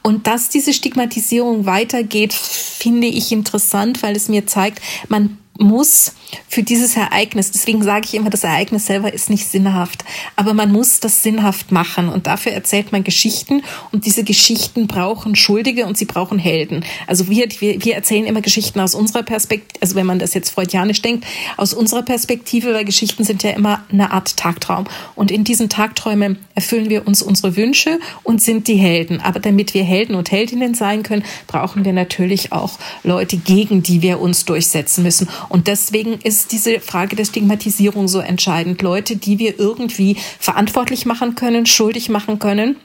Und 0.01 0.27
dass 0.27 0.49
diese 0.49 0.73
Stigmatisierung 0.73 1.65
weitergeht, 1.65 2.33
finde 2.33 3.07
ich 3.07 3.31
interessant, 3.31 4.01
weil 4.03 4.15
es 4.15 4.29
mir 4.29 4.47
zeigt, 4.47 4.81
man 5.07 5.37
muss 5.57 6.13
für 6.47 6.63
dieses 6.63 6.95
Ereignis. 6.95 7.51
Deswegen 7.51 7.83
sage 7.83 8.05
ich 8.05 8.13
immer, 8.13 8.29
das 8.29 8.43
Ereignis 8.43 8.85
selber 8.85 9.13
ist 9.13 9.29
nicht 9.29 9.47
sinnhaft. 9.47 10.03
Aber 10.35 10.53
man 10.53 10.71
muss 10.71 10.99
das 10.99 11.23
sinnhaft 11.23 11.71
machen. 11.71 12.09
Und 12.09 12.27
dafür 12.27 12.51
erzählt 12.51 12.91
man 12.91 13.03
Geschichten. 13.03 13.63
Und 13.91 14.05
diese 14.05 14.23
Geschichten 14.23 14.87
brauchen 14.87 15.35
Schuldige 15.35 15.85
und 15.85 15.97
sie 15.97 16.05
brauchen 16.05 16.39
Helden. 16.39 16.85
Also 17.07 17.29
wir, 17.29 17.47
wir, 17.59 17.83
wir 17.83 17.95
erzählen 17.95 18.25
immer 18.25 18.41
Geschichten 18.41 18.79
aus 18.79 18.95
unserer 18.95 19.23
Perspektive, 19.23 19.81
also 19.81 19.95
wenn 19.95 20.05
man 20.05 20.19
das 20.19 20.33
jetzt 20.33 20.49
freudianisch 20.49 21.01
denkt, 21.01 21.25
aus 21.57 21.73
unserer 21.73 22.03
Perspektive, 22.03 22.73
weil 22.73 22.85
Geschichten 22.85 23.23
sind 23.23 23.43
ja 23.43 23.51
immer 23.51 23.83
eine 23.91 24.11
Art 24.11 24.37
Tagtraum. 24.37 24.85
Und 25.15 25.31
in 25.31 25.43
diesen 25.43 25.69
Tagträumen 25.69 26.37
erfüllen 26.55 26.89
wir 26.89 27.07
uns 27.07 27.21
unsere 27.21 27.55
Wünsche 27.55 27.99
und 28.23 28.41
sind 28.41 28.67
die 28.67 28.75
Helden. 28.75 29.21
Aber 29.21 29.39
damit 29.39 29.73
wir 29.73 29.83
Helden 29.83 30.15
und 30.15 30.31
Heldinnen 30.31 30.73
sein 30.73 31.03
können, 31.03 31.23
brauchen 31.47 31.85
wir 31.85 31.93
natürlich 31.93 32.51
auch 32.51 32.79
Leute, 33.03 33.37
gegen 33.37 33.83
die 33.83 34.01
wir 34.01 34.19
uns 34.19 34.45
durchsetzen 34.45 35.03
müssen. 35.03 35.27
Und 35.49 35.67
deswegen 35.67 36.20
ist 36.23 36.51
diese 36.51 36.79
Frage 36.79 37.15
der 37.15 37.25
Stigmatisierung 37.25 38.07
so 38.07 38.19
entscheidend. 38.19 38.81
Leute, 38.81 39.15
die 39.15 39.39
wir 39.39 39.59
irgendwie 39.59 40.17
verantwortlich 40.39 41.05
machen 41.05 41.35
können, 41.35 41.65
schuldig 41.65 42.09
machen 42.09 42.39
können 42.39 42.75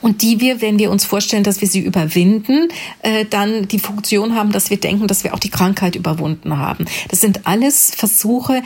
und 0.00 0.22
die 0.22 0.40
wir, 0.40 0.60
wenn 0.60 0.78
wir 0.78 0.90
uns 0.90 1.04
vorstellen, 1.04 1.44
dass 1.44 1.60
wir 1.60 1.68
sie 1.68 1.80
überwinden, 1.80 2.68
äh, 3.02 3.24
dann 3.24 3.68
die 3.68 3.78
Funktion 3.78 4.34
haben, 4.34 4.52
dass 4.52 4.70
wir 4.70 4.78
denken, 4.78 5.06
dass 5.06 5.24
wir 5.24 5.34
auch 5.34 5.38
die 5.38 5.50
Krankheit 5.50 5.96
überwunden 5.96 6.58
haben. 6.58 6.84
Das 7.08 7.20
sind 7.20 7.46
alles 7.46 7.90
Versuche, 7.94 8.62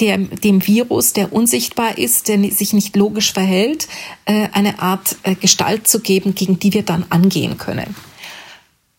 der, 0.00 0.18
dem 0.18 0.66
Virus, 0.66 1.12
der 1.12 1.32
unsichtbar 1.32 1.98
ist, 1.98 2.28
der 2.28 2.38
sich 2.50 2.72
nicht 2.72 2.96
logisch 2.96 3.32
verhält, 3.32 3.88
äh, 4.24 4.48
eine 4.52 4.78
Art 4.80 5.16
äh, 5.22 5.34
Gestalt 5.34 5.86
zu 5.86 6.00
geben, 6.00 6.34
gegen 6.34 6.58
die 6.58 6.72
wir 6.72 6.82
dann 6.82 7.04
angehen 7.10 7.58
können. 7.58 7.94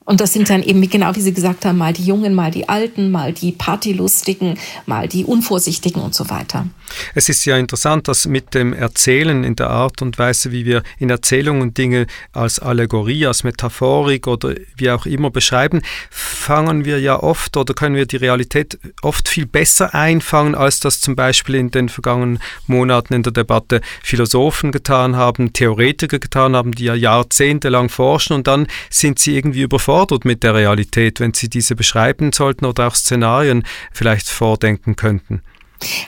Und 0.05 0.19
das 0.19 0.33
sind 0.33 0.49
dann 0.49 0.63
eben, 0.63 0.87
genau 0.89 1.15
wie 1.15 1.21
Sie 1.21 1.33
gesagt 1.33 1.65
haben, 1.65 1.77
mal 1.77 1.93
die 1.93 2.03
Jungen, 2.03 2.35
mal 2.35 2.51
die 2.51 2.67
Alten, 2.67 3.09
mal 3.09 3.31
die 3.31 3.53
Partylustigen, 3.53 4.57
mal 4.85 5.07
die 5.07 5.23
Unvorsichtigen 5.23 6.01
und 6.01 6.13
so 6.13 6.29
weiter. 6.29 6.67
Es 7.15 7.29
ist 7.29 7.45
ja 7.45 7.57
interessant, 7.57 8.07
dass 8.07 8.27
mit 8.27 8.53
dem 8.53 8.73
Erzählen 8.73 9.43
in 9.43 9.55
der 9.55 9.69
Art 9.69 10.01
und 10.01 10.19
Weise, 10.19 10.51
wie 10.51 10.65
wir 10.65 10.83
in 10.99 11.09
Erzählungen 11.09 11.73
Dinge 11.73 12.07
als 12.33 12.59
Allegorie, 12.59 13.25
als 13.25 13.43
Metaphorik 13.43 14.27
oder 14.27 14.55
wie 14.75 14.91
auch 14.91 15.05
immer 15.05 15.31
beschreiben, 15.31 15.81
fangen 16.09 16.83
wir 16.83 16.99
ja 16.99 17.21
oft 17.21 17.55
oder 17.55 17.73
können 17.73 17.95
wir 17.95 18.05
die 18.05 18.17
Realität 18.17 18.77
oft 19.01 19.29
viel 19.29 19.45
besser 19.45 19.95
einfangen, 19.95 20.53
als 20.53 20.81
das 20.81 20.99
zum 20.99 21.15
Beispiel 21.15 21.55
in 21.55 21.71
den 21.71 21.87
vergangenen 21.87 22.39
Monaten 22.67 23.13
in 23.13 23.23
der 23.23 23.31
Debatte 23.31 23.79
Philosophen 24.03 24.71
getan 24.73 25.15
haben, 25.15 25.53
Theoretiker 25.53 26.19
getan 26.19 26.55
haben, 26.55 26.73
die 26.73 26.85
ja 26.85 26.93
jahrzehntelang 26.93 27.87
forschen 27.87 28.33
und 28.33 28.47
dann 28.47 28.67
sind 28.89 29.17
sie 29.17 29.35
irgendwie 29.35 29.61
überfordert 29.61 29.92
mit 30.23 30.43
der 30.43 30.55
Realität, 30.55 31.19
wenn 31.19 31.33
sie 31.33 31.49
diese 31.49 31.75
beschreiben 31.75 32.31
sollten 32.31 32.65
oder 32.65 32.87
auch 32.87 32.95
Szenarien 32.95 33.63
vielleicht 33.91 34.29
vordenken 34.29 34.95
könnten. 34.95 35.41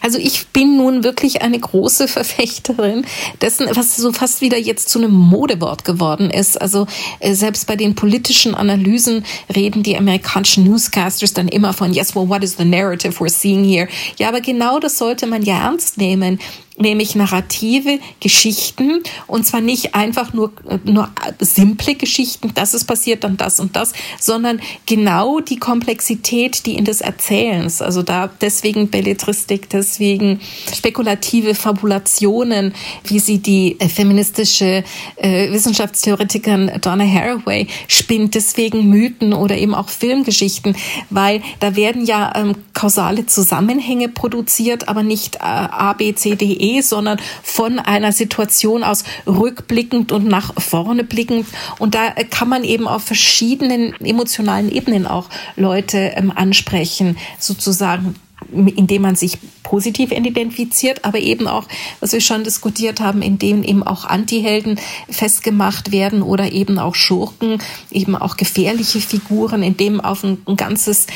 Also 0.02 0.18
ich 0.20 0.48
bin 0.48 0.78
nun 0.78 1.04
wirklich 1.04 1.42
eine 1.42 1.60
große 1.60 2.08
Verfechterin 2.08 3.06
dessen, 3.42 3.68
was 3.74 3.96
so 3.96 4.12
fast 4.12 4.42
wieder 4.42 4.58
jetzt 4.58 4.90
zu 4.90 5.00
einem 5.00 5.12
Modewort 5.12 5.86
geworden 5.86 6.30
ist. 6.30 6.62
Also 6.62 6.88
äh, 7.20 7.34
selbst 7.34 7.68
bei 7.68 7.76
den 7.76 7.96
politischen 7.96 8.56
Analysen 8.56 9.26
reden 9.54 9.84
die 9.84 9.98
amerikanischen 9.98 10.64
Newscasters 10.64 11.34
dann 11.34 11.48
immer 11.48 11.74
von, 11.74 11.94
yes, 11.94 12.16
well, 12.16 12.30
what 12.30 12.44
is 12.44 12.56
the 12.58 12.66
narrative 12.66 13.22
we're 13.22 13.30
seeing 13.30 13.64
here? 13.64 13.88
Ja, 14.18 14.30
aber 14.30 14.42
genau 14.42 14.80
das 14.80 14.98
sollte 14.98 15.28
man 15.28 15.42
ja 15.42 15.58
ernst 15.66 15.98
nehmen 15.98 16.40
nämlich 16.78 17.16
narrative 17.16 18.00
Geschichten. 18.20 19.02
Und 19.28 19.46
zwar 19.46 19.62
nicht 19.62 19.96
einfach 19.96 20.34
nur, 20.34 20.52
nur 20.84 21.10
simple 21.40 21.96
Geschichten, 21.96 22.52
das 22.54 22.74
ist 22.74 22.86
passiert, 22.86 23.24
dann 23.24 23.38
das 23.38 23.60
und 23.60 23.76
das, 23.76 23.94
sondern 24.20 24.60
genau 24.86 25.40
die 25.40 25.58
Komplexität, 25.58 26.66
die 26.66 26.76
in 26.76 26.86
des 26.86 27.02
Erzählens, 27.02 27.82
also 27.82 28.02
da 28.02 28.30
deswegen 28.42 28.90
Belletristik, 28.90 29.70
deswegen 29.70 30.40
spekulative 30.74 31.56
Fabulationen, 31.56 32.74
wie 33.06 33.20
sie 33.20 33.40
die 33.40 33.80
äh, 33.80 33.88
feministische 33.88 34.84
äh, 35.16 35.52
Wissenschaftstheoretikerin 35.52 36.72
Donna 36.82 37.06
Haraway 37.06 37.68
spinnt, 37.88 38.36
deswegen 38.36 38.90
Mythen 38.90 39.34
oder 39.34 39.58
eben 39.58 39.74
auch 39.74 39.90
Filmgeschichten, 39.90 40.76
weil 41.10 41.42
da 41.60 41.76
werden 41.76 42.06
ja 42.06 42.34
ähm, 42.36 42.56
kausale 42.74 43.26
Zusammenhänge 43.26 44.10
produziert, 44.10 44.90
aber 44.90 45.04
nicht 45.04 45.36
äh, 45.36 45.40
A, 45.40 45.94
B, 45.94 46.14
C, 46.14 46.36
D, 46.36 46.46
E 46.46 46.65
E, 46.66 46.82
sondern 46.82 47.20
von 47.44 47.80
einer 47.80 48.12
Situation 48.12 48.84
aus 48.84 49.04
rückblickend 49.28 50.12
und 50.12 50.28
nach 50.28 50.54
vorne 50.60 51.04
blickend. 51.04 51.46
Und 51.78 51.94
da 51.94 52.10
kann 52.30 52.50
man 52.50 52.64
eben 52.64 52.88
auf 52.88 53.04
verschiedenen 53.04 53.94
emotionalen 54.02 54.72
Ebenen 54.72 55.06
auch 55.06 55.30
Leute 55.56 55.98
ähm, 56.16 56.32
ansprechen, 56.36 57.18
sozusagen 57.40 58.16
indem 58.52 59.02
man 59.02 59.16
sich 59.16 59.38
positiv 59.64 60.12
identifiziert, 60.12 61.04
aber 61.04 61.20
eben 61.20 61.48
auch, 61.48 61.66
was 62.00 62.14
wir 62.14 62.22
schon 62.22 62.44
diskutiert 62.44 63.00
haben, 63.00 63.22
indem 63.22 63.64
eben 63.64 63.84
auch 63.84 64.06
Antihelden 64.06 64.80
festgemacht 65.10 65.92
werden 65.92 66.22
oder 66.22 66.52
eben 66.52 66.78
auch 66.78 66.96
Schurken, 66.96 67.60
eben 67.92 68.16
auch 68.16 68.38
gefährliche 68.38 69.02
Figuren, 69.02 69.64
indem 69.64 70.00
auf 70.00 70.24
ein, 70.24 70.42
ein 70.48 70.56
ganzes 70.56 71.08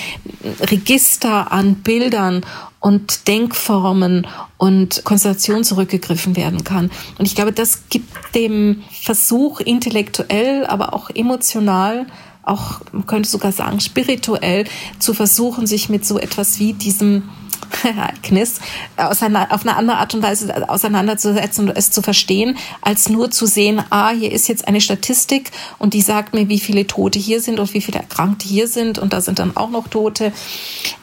Register 0.61 1.51
an 1.51 1.75
Bildern 1.75 2.45
und 2.79 3.27
Denkformen 3.27 4.25
und 4.57 5.03
Konstellation 5.03 5.63
zurückgegriffen 5.63 6.35
werden 6.35 6.63
kann. 6.63 6.89
Und 7.17 7.25
ich 7.25 7.35
glaube, 7.35 7.51
das 7.51 7.89
gibt 7.89 8.35
dem 8.35 8.83
Versuch 8.91 9.59
intellektuell, 9.59 10.65
aber 10.65 10.93
auch 10.93 11.09
emotional 11.09 12.07
auch, 12.43 12.81
man 12.91 13.05
könnte 13.05 13.29
sogar 13.29 13.51
sagen, 13.51 13.79
spirituell 13.79 14.65
zu 14.99 15.13
versuchen, 15.13 15.67
sich 15.67 15.89
mit 15.89 16.05
so 16.05 16.19
etwas 16.19 16.59
wie 16.59 16.73
diesem 16.73 17.23
Ereignis 17.83 18.59
auf 18.97 19.21
eine 19.21 19.49
andere 19.75 19.97
Art 19.97 20.13
und 20.13 20.23
Weise 20.23 20.69
auseinanderzusetzen 20.69 21.69
und 21.69 21.77
es 21.77 21.91
zu 21.91 22.01
verstehen, 22.01 22.57
als 22.81 23.09
nur 23.09 23.31
zu 23.31 23.45
sehen, 23.45 23.81
ah, 23.89 24.11
hier 24.11 24.31
ist 24.31 24.47
jetzt 24.47 24.67
eine 24.67 24.81
Statistik 24.81 25.51
und 25.77 25.93
die 25.93 26.01
sagt 26.01 26.33
mir, 26.33 26.49
wie 26.49 26.59
viele 26.59 26.87
Tote 26.87 27.19
hier 27.19 27.41
sind 27.41 27.59
und 27.59 27.73
wie 27.73 27.81
viele 27.81 27.99
Erkrankte 27.99 28.47
hier 28.47 28.67
sind 28.67 28.99
und 28.99 29.13
da 29.13 29.21
sind 29.21 29.39
dann 29.39 29.55
auch 29.55 29.69
noch 29.69 29.87
Tote. 29.87 30.31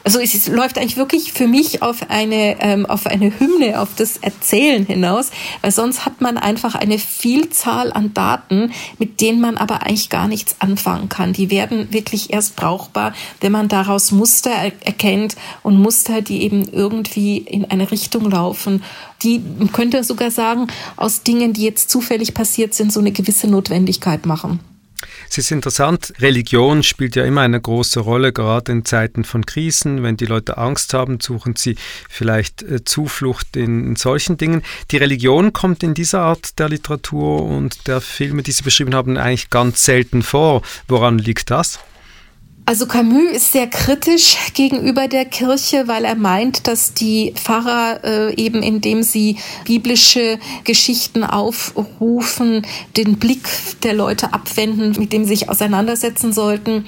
Also 0.03 0.19
es 0.19 0.47
läuft 0.47 0.77
eigentlich 0.77 0.97
wirklich 0.97 1.33
für 1.33 1.47
mich 1.47 1.81
auf 1.81 2.09
eine, 2.09 2.61
ähm, 2.61 2.85
auf 2.85 3.05
eine 3.07 3.39
Hymne, 3.39 3.81
auf 3.81 3.89
das 3.95 4.17
Erzählen 4.17 4.85
hinaus, 4.85 5.31
weil 5.61 5.71
sonst 5.71 6.05
hat 6.05 6.21
man 6.21 6.37
einfach 6.37 6.75
eine 6.75 6.99
Vielzahl 6.99 7.91
an 7.91 8.13
Daten, 8.13 8.71
mit 8.99 9.21
denen 9.21 9.41
man 9.41 9.57
aber 9.57 9.83
eigentlich 9.83 10.09
gar 10.09 10.27
nichts 10.27 10.55
anfangen 10.59 11.09
kann. 11.09 11.33
Die 11.33 11.49
werden 11.49 11.91
wirklich 11.91 12.31
erst 12.33 12.55
brauchbar, 12.55 13.13
wenn 13.41 13.51
man 13.51 13.67
daraus 13.67 14.11
Muster 14.11 14.51
erkennt 14.51 15.35
und 15.63 15.79
Muster, 15.79 16.21
die 16.21 16.43
eben 16.47 16.67
irgendwie 16.71 17.37
in 17.37 17.65
eine 17.65 17.91
Richtung 17.91 18.31
laufen, 18.31 18.83
die, 19.23 19.41
man 19.59 19.71
könnte 19.71 20.03
sogar 20.03 20.31
sagen, 20.31 20.67
aus 20.95 21.23
Dingen, 21.23 21.53
die 21.53 21.63
jetzt 21.63 21.89
zufällig 21.89 22.33
passiert 22.33 22.73
sind, 22.73 22.93
so 22.93 22.99
eine 22.99 23.11
gewisse 23.11 23.47
Notwendigkeit 23.47 24.25
machen. 24.25 24.59
Es 25.29 25.37
ist 25.37 25.51
interessant, 25.51 26.13
Religion 26.19 26.81
spielt 26.83 27.15
ja 27.15 27.25
immer 27.25 27.41
eine 27.41 27.59
große 27.59 27.99
Rolle, 27.99 28.31
gerade 28.31 28.71
in 28.71 28.85
Zeiten 28.85 29.25
von 29.25 29.45
Krisen. 29.45 30.01
Wenn 30.01 30.17
die 30.17 30.25
Leute 30.25 30.57
Angst 30.57 30.93
haben, 30.93 31.19
suchen 31.21 31.55
sie 31.55 31.75
vielleicht 32.09 32.63
äh, 32.63 32.83
Zuflucht 32.83 33.55
in, 33.57 33.95
solchen 33.95 34.37
Dingen. 34.37 34.63
Die 34.91 34.97
Religion 34.97 35.53
kommt 35.53 35.83
in 35.83 35.93
dieser 35.93 36.21
Art 36.21 36.57
der 36.59 36.69
Literatur 36.69 37.43
und 37.43 37.87
der 37.87 38.01
Filme, 38.01 38.41
die 38.41 38.51
Sie 38.51 38.63
beschrieben 38.63 38.95
haben, 38.95 39.17
eigentlich 39.17 39.49
ganz 39.49 39.83
selten 39.83 40.23
vor. 40.23 40.61
Woran 40.87 41.19
liegt 41.19 41.51
das? 41.51 41.79
Also 42.67 42.85
Camus 42.85 43.31
ist 43.31 43.53
sehr 43.53 43.67
kritisch 43.67 44.35
gegenüber 44.53 45.07
der 45.07 45.23
Kirche, 45.23 45.87
weil 45.87 46.03
er 46.03 46.15
meint, 46.15 46.67
dass 46.67 46.93
die 46.93 47.31
Pfarrer 47.33 48.03
äh, 48.03 48.35
eben 48.35 48.61
indem 48.61 49.03
sie 49.03 49.37
biblische 49.63 50.37
Geschichten 50.65 51.23
aufrufen, 51.23 52.67
den 52.97 53.19
Blick 53.19 53.47
der 53.83 53.93
Leute 53.93 54.33
abwenden, 54.33 54.99
mit 54.99 55.13
dem 55.13 55.23
sie 55.23 55.37
sich 55.37 55.49
auseinandersetzen 55.49 56.33
sollten. 56.33 56.85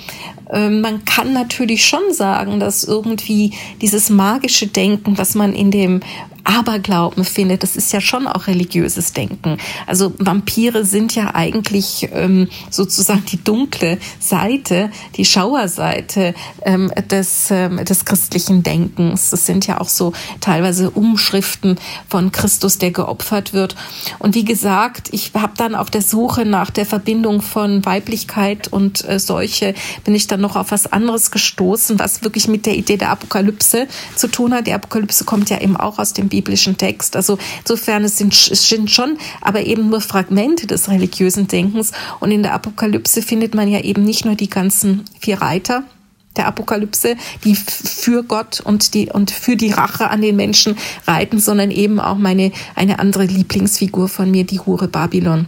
Äh, 0.52 0.70
man 0.70 1.06
kann 1.06 1.32
natürlich 1.32 1.86
schon 1.86 2.12
sagen, 2.12 2.60
dass 2.60 2.84
irgendwie 2.84 3.54
dieses 3.82 4.10
magische 4.10 4.68
Denken, 4.68 5.18
was 5.18 5.34
man 5.34 5.54
in 5.54 5.72
dem 5.72 6.02
Aberglauben 6.44 7.24
findet, 7.26 7.64
das 7.64 7.76
ist 7.76 7.92
ja 7.94 8.02
schon 8.02 8.28
auch 8.28 8.48
religiöses 8.48 9.14
Denken. 9.14 9.58
Also 9.88 10.14
Vampire 10.18 10.86
sind 10.86 11.16
ja 11.16 11.36
eigentlich 11.36 12.10
ähm, 12.14 12.48
sozusagen 12.70 13.26
die 13.26 13.44
dunkle 13.44 13.98
Seite, 14.20 14.92
die 15.16 15.26
Schauerseite 15.26 16.34
ähm, 16.64 16.92
des, 17.10 17.52
ähm, 17.52 17.84
des 17.86 18.06
christlichen 18.06 18.64
Denkens. 18.64 19.30
Das 19.30 19.46
sind 19.46 19.68
ja 19.68 19.82
auch 19.82 19.90
so 19.90 20.14
teilweise 20.42 20.90
Umschriften 20.90 21.78
von 22.08 22.32
Christus, 22.32 22.78
der 22.78 22.92
geopfert 22.92 23.54
wird. 23.54 23.76
Und 24.20 24.36
wie 24.36 24.46
gesagt, 24.46 25.10
ich 25.12 25.32
habe 25.34 25.54
dann 25.58 25.76
auf 25.76 25.90
der 25.90 26.02
Suche 26.02 26.46
nach 26.46 26.70
der 26.70 26.86
Verbindung 26.86 27.42
von 27.42 27.86
Weiblichkeit 27.86 28.68
und 28.68 29.08
äh, 29.08 29.20
Seuche 29.20 29.74
bin 30.04 30.16
ich 30.16 30.28
dann 30.28 30.42
noch 30.42 30.56
auf 30.56 30.72
was 30.72 30.92
anderes 30.92 31.32
gestoßen, 31.32 32.00
was 32.00 32.24
wirklich 32.24 32.48
mit 32.48 32.66
der 32.66 32.76
Idee 32.76 32.98
der 32.98 33.12
Apokalypse 33.12 33.88
zu 34.16 34.28
tun 34.28 34.54
hat. 34.54 34.68
Die 34.68 34.74
Apokalypse 34.74 35.26
kommt 35.26 35.50
ja 35.50 35.60
eben 35.60 35.78
auch 35.78 36.00
aus 36.00 36.14
dem 36.14 36.29
Biblischen 36.30 36.78
Text. 36.78 37.16
Also 37.16 37.38
insofern 37.60 38.04
es 38.04 38.18
sind, 38.18 38.34
es 38.34 38.70
sind 38.70 38.90
schon, 38.92 39.18
aber 39.42 39.64
eben 39.66 39.90
nur 39.90 40.02
Fragmente 40.02 40.68
des 40.68 40.90
religiösen 40.90 41.48
Denkens. 41.48 41.92
Und 42.20 42.32
in 42.32 42.44
der 42.44 42.54
Apokalypse 42.54 43.22
findet 43.22 43.56
man 43.56 43.68
ja 43.68 43.82
eben 43.82 44.04
nicht 44.04 44.26
nur 44.26 44.36
die 44.36 44.50
ganzen 44.50 45.06
vier 45.20 45.42
Reiter, 45.42 45.84
der 46.38 46.48
Apokalypse, 46.48 47.16
die 47.44 47.56
für 47.56 48.24
Gott 48.24 48.62
und 48.62 48.94
die 48.94 49.10
und 49.10 49.32
für 49.32 49.56
die 49.56 49.72
Rache 49.72 50.10
an 50.10 50.22
den 50.22 50.36
Menschen 50.36 50.78
reiten, 51.06 51.40
sondern 51.40 51.72
eben 51.72 52.00
auch 52.00 52.18
meine 52.18 52.52
eine 52.76 53.00
andere 53.00 53.26
Lieblingsfigur 53.26 54.08
von 54.08 54.32
mir, 54.32 54.46
die 54.46 54.60
Hure 54.60 54.88
Babylon. 54.88 55.48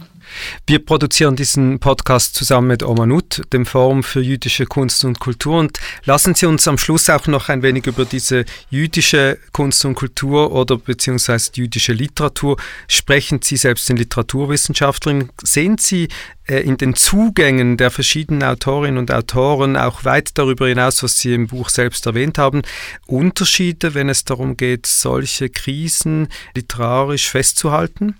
Wir 0.66 0.84
produzieren 0.84 1.36
diesen 1.36 1.78
Podcast 1.78 2.34
zusammen 2.34 2.68
mit 2.68 2.82
Omanut, 2.82 3.42
dem 3.52 3.66
Forum 3.66 4.02
für 4.02 4.20
jüdische 4.20 4.66
Kunst 4.66 5.04
und 5.04 5.20
Kultur. 5.20 5.58
Und 5.58 5.78
lassen 6.04 6.34
Sie 6.34 6.46
uns 6.46 6.66
am 6.68 6.78
Schluss 6.78 7.10
auch 7.10 7.26
noch 7.26 7.48
ein 7.48 7.62
wenig 7.62 7.86
über 7.86 8.04
diese 8.04 8.44
jüdische 8.70 9.38
Kunst 9.52 9.84
und 9.84 9.94
Kultur 9.94 10.52
oder 10.52 10.76
beziehungsweise 10.76 11.52
jüdische 11.54 11.92
Literatur 11.92 12.56
sprechen. 12.88 13.40
Sie 13.42 13.56
selbst 13.56 13.86
sind 13.86 13.98
Literaturwissenschaftlerin. 13.98 15.30
Sehen 15.42 15.78
Sie 15.78 16.08
äh, 16.46 16.60
in 16.60 16.76
den 16.76 16.94
Zugängen 16.94 17.76
der 17.76 17.90
verschiedenen 17.90 18.42
Autorinnen 18.42 18.98
und 18.98 19.10
Autoren, 19.12 19.76
auch 19.76 20.04
weit 20.04 20.36
darüber 20.38 20.66
hinaus, 20.68 21.02
was 21.02 21.18
Sie 21.18 21.34
im 21.34 21.46
Buch 21.46 21.68
selbst 21.68 22.06
erwähnt 22.06 22.38
haben, 22.38 22.62
Unterschiede, 23.06 23.94
wenn 23.94 24.08
es 24.08 24.24
darum 24.24 24.56
geht, 24.56 24.86
solche 24.86 25.48
Krisen 25.48 26.28
literarisch 26.54 27.28
festzuhalten? 27.28 28.16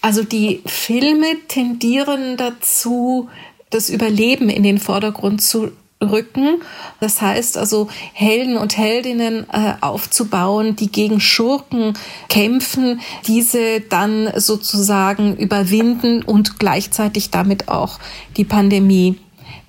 Also 0.00 0.22
die 0.22 0.62
Filme 0.66 1.26
tendieren 1.48 2.36
dazu, 2.36 3.28
das 3.70 3.90
Überleben 3.90 4.48
in 4.48 4.62
den 4.62 4.78
Vordergrund 4.78 5.42
zu 5.42 5.72
rücken. 6.02 6.62
Das 6.98 7.20
heißt 7.20 7.58
also, 7.58 7.88
Helden 8.12 8.56
und 8.56 8.76
Heldinnen 8.76 9.46
äh, 9.52 9.74
aufzubauen, 9.80 10.74
die 10.76 10.90
gegen 10.90 11.20
Schurken 11.20 11.94
kämpfen, 12.28 13.00
diese 13.26 13.80
dann 13.80 14.32
sozusagen 14.36 15.36
überwinden 15.36 16.22
und 16.22 16.58
gleichzeitig 16.58 17.30
damit 17.30 17.68
auch 17.68 17.98
die 18.36 18.44
Pandemie. 18.44 19.18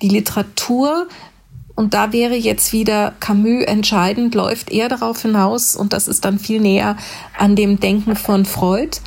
Die 0.00 0.08
Literatur 0.08 1.06
und 1.74 1.94
da 1.94 2.12
wäre 2.12 2.34
jetzt 2.34 2.72
wieder 2.72 3.14
Camus 3.20 3.64
entscheidend, 3.64 4.34
läuft 4.34 4.70
eher 4.70 4.88
darauf 4.88 5.22
hinaus, 5.22 5.76
und 5.76 5.92
das 5.92 6.08
ist 6.08 6.24
dann 6.24 6.38
viel 6.38 6.60
näher 6.60 6.96
an 7.38 7.56
dem 7.56 7.80
Denken 7.80 8.16
von 8.16 8.44
Freud, 8.44 8.98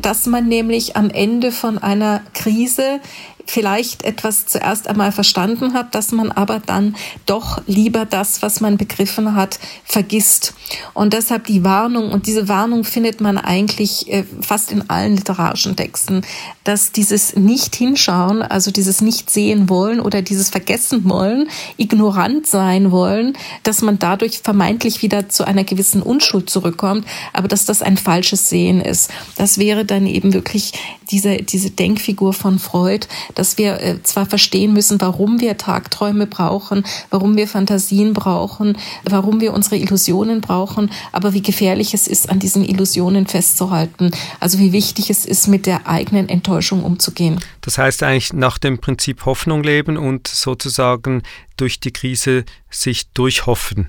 dass 0.00 0.26
man 0.26 0.48
nämlich 0.48 0.96
am 0.96 1.10
Ende 1.10 1.52
von 1.52 1.78
einer 1.78 2.22
Krise 2.34 3.00
vielleicht 3.46 4.04
etwas 4.04 4.46
zuerst 4.46 4.88
einmal 4.88 5.12
verstanden 5.12 5.72
hat, 5.72 5.94
dass 5.94 6.12
man 6.12 6.32
aber 6.32 6.60
dann 6.64 6.96
doch 7.26 7.62
lieber 7.66 8.04
das, 8.04 8.42
was 8.42 8.60
man 8.60 8.76
begriffen 8.76 9.34
hat, 9.34 9.58
vergisst. 9.84 10.54
Und 10.94 11.12
deshalb 11.12 11.46
die 11.46 11.64
Warnung, 11.64 12.10
und 12.10 12.26
diese 12.26 12.48
Warnung 12.48 12.84
findet 12.84 13.20
man 13.20 13.38
eigentlich 13.38 14.12
äh, 14.12 14.24
fast 14.40 14.72
in 14.72 14.90
allen 14.90 15.16
literarischen 15.16 15.76
Texten, 15.76 16.22
dass 16.64 16.92
dieses 16.92 17.36
Nicht-Hinschauen, 17.36 18.42
also 18.42 18.70
dieses 18.70 19.00
Nicht-Sehen 19.00 19.68
wollen 19.68 20.00
oder 20.00 20.22
dieses 20.22 20.50
Vergessen 20.50 21.08
wollen, 21.08 21.48
ignorant 21.76 22.46
sein 22.46 22.90
wollen, 22.90 23.36
dass 23.62 23.82
man 23.82 23.98
dadurch 23.98 24.40
vermeintlich 24.40 25.02
wieder 25.02 25.28
zu 25.28 25.46
einer 25.46 25.64
gewissen 25.64 26.02
Unschuld 26.02 26.50
zurückkommt, 26.50 27.06
aber 27.32 27.48
dass 27.48 27.64
das 27.64 27.82
ein 27.82 27.96
falsches 27.96 28.48
Sehen 28.48 28.80
ist. 28.80 29.10
Das 29.36 29.58
wäre 29.58 29.84
dann 29.84 30.06
eben 30.06 30.32
wirklich 30.32 30.72
diese, 31.10 31.36
diese 31.36 31.70
Denkfigur 31.70 32.32
von 32.32 32.58
Freud, 32.58 33.06
dass 33.36 33.58
wir 33.58 33.80
äh, 33.80 34.02
zwar 34.02 34.26
verstehen 34.26 34.72
müssen, 34.72 35.00
warum 35.00 35.40
wir 35.40 35.56
Tagträume 35.56 36.26
brauchen, 36.26 36.84
warum 37.10 37.36
wir 37.36 37.46
Fantasien 37.46 38.12
brauchen, 38.12 38.76
warum 39.04 39.40
wir 39.40 39.54
unsere 39.54 39.76
Illusionen 39.76 40.40
brauchen, 40.40 40.90
aber 41.12 41.32
wie 41.32 41.42
gefährlich 41.42 41.94
es 41.94 42.08
ist, 42.08 42.28
an 42.28 42.40
diesen 42.40 42.64
Illusionen 42.64 43.26
festzuhalten. 43.26 44.10
Also 44.40 44.58
wie 44.58 44.72
wichtig 44.72 45.10
es 45.10 45.24
ist, 45.24 45.46
mit 45.46 45.66
der 45.66 45.86
eigenen 45.86 46.28
Enttäuschung 46.28 46.82
umzugehen. 46.82 47.38
Das 47.66 47.78
heißt 47.78 48.04
eigentlich 48.04 48.32
nach 48.32 48.58
dem 48.58 48.78
Prinzip 48.78 49.26
Hoffnung 49.26 49.64
leben 49.64 49.96
und 49.96 50.28
sozusagen 50.28 51.24
durch 51.56 51.80
die 51.80 51.92
Krise 51.92 52.44
sich 52.70 53.08
durchhoffen. 53.08 53.88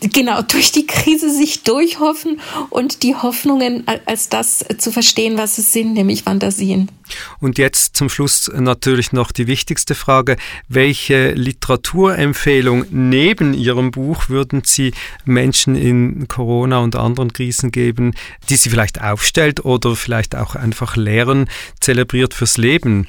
Genau, 0.00 0.42
durch 0.42 0.72
die 0.72 0.86
Krise 0.86 1.30
sich 1.30 1.62
durchhoffen 1.62 2.40
und 2.70 3.02
die 3.04 3.14
Hoffnungen 3.14 3.84
als 4.06 4.28
das 4.28 4.64
zu 4.78 4.90
verstehen, 4.90 5.38
was 5.38 5.58
es 5.58 5.72
sind, 5.72 5.92
nämlich 5.92 6.24
Fantasien. 6.24 6.90
Und 7.38 7.58
jetzt 7.58 7.94
zum 7.94 8.08
Schluss 8.08 8.50
natürlich 8.52 9.12
noch 9.12 9.30
die 9.30 9.46
wichtigste 9.46 9.94
Frage. 9.94 10.36
Welche 10.68 11.32
Literaturempfehlung 11.32 12.86
neben 12.90 13.54
Ihrem 13.54 13.92
Buch 13.92 14.28
würden 14.28 14.62
Sie 14.64 14.92
Menschen 15.24 15.76
in 15.76 16.26
Corona 16.26 16.78
und 16.78 16.96
anderen 16.96 17.32
Krisen 17.32 17.70
geben, 17.70 18.14
die 18.48 18.56
Sie 18.56 18.70
vielleicht 18.70 19.00
aufstellt 19.00 19.64
oder 19.64 19.94
vielleicht 19.94 20.34
auch 20.34 20.56
einfach 20.56 20.96
lehren, 20.96 21.48
zelebriert 21.78 22.34
fürs 22.34 22.56
Leben? 22.56 23.06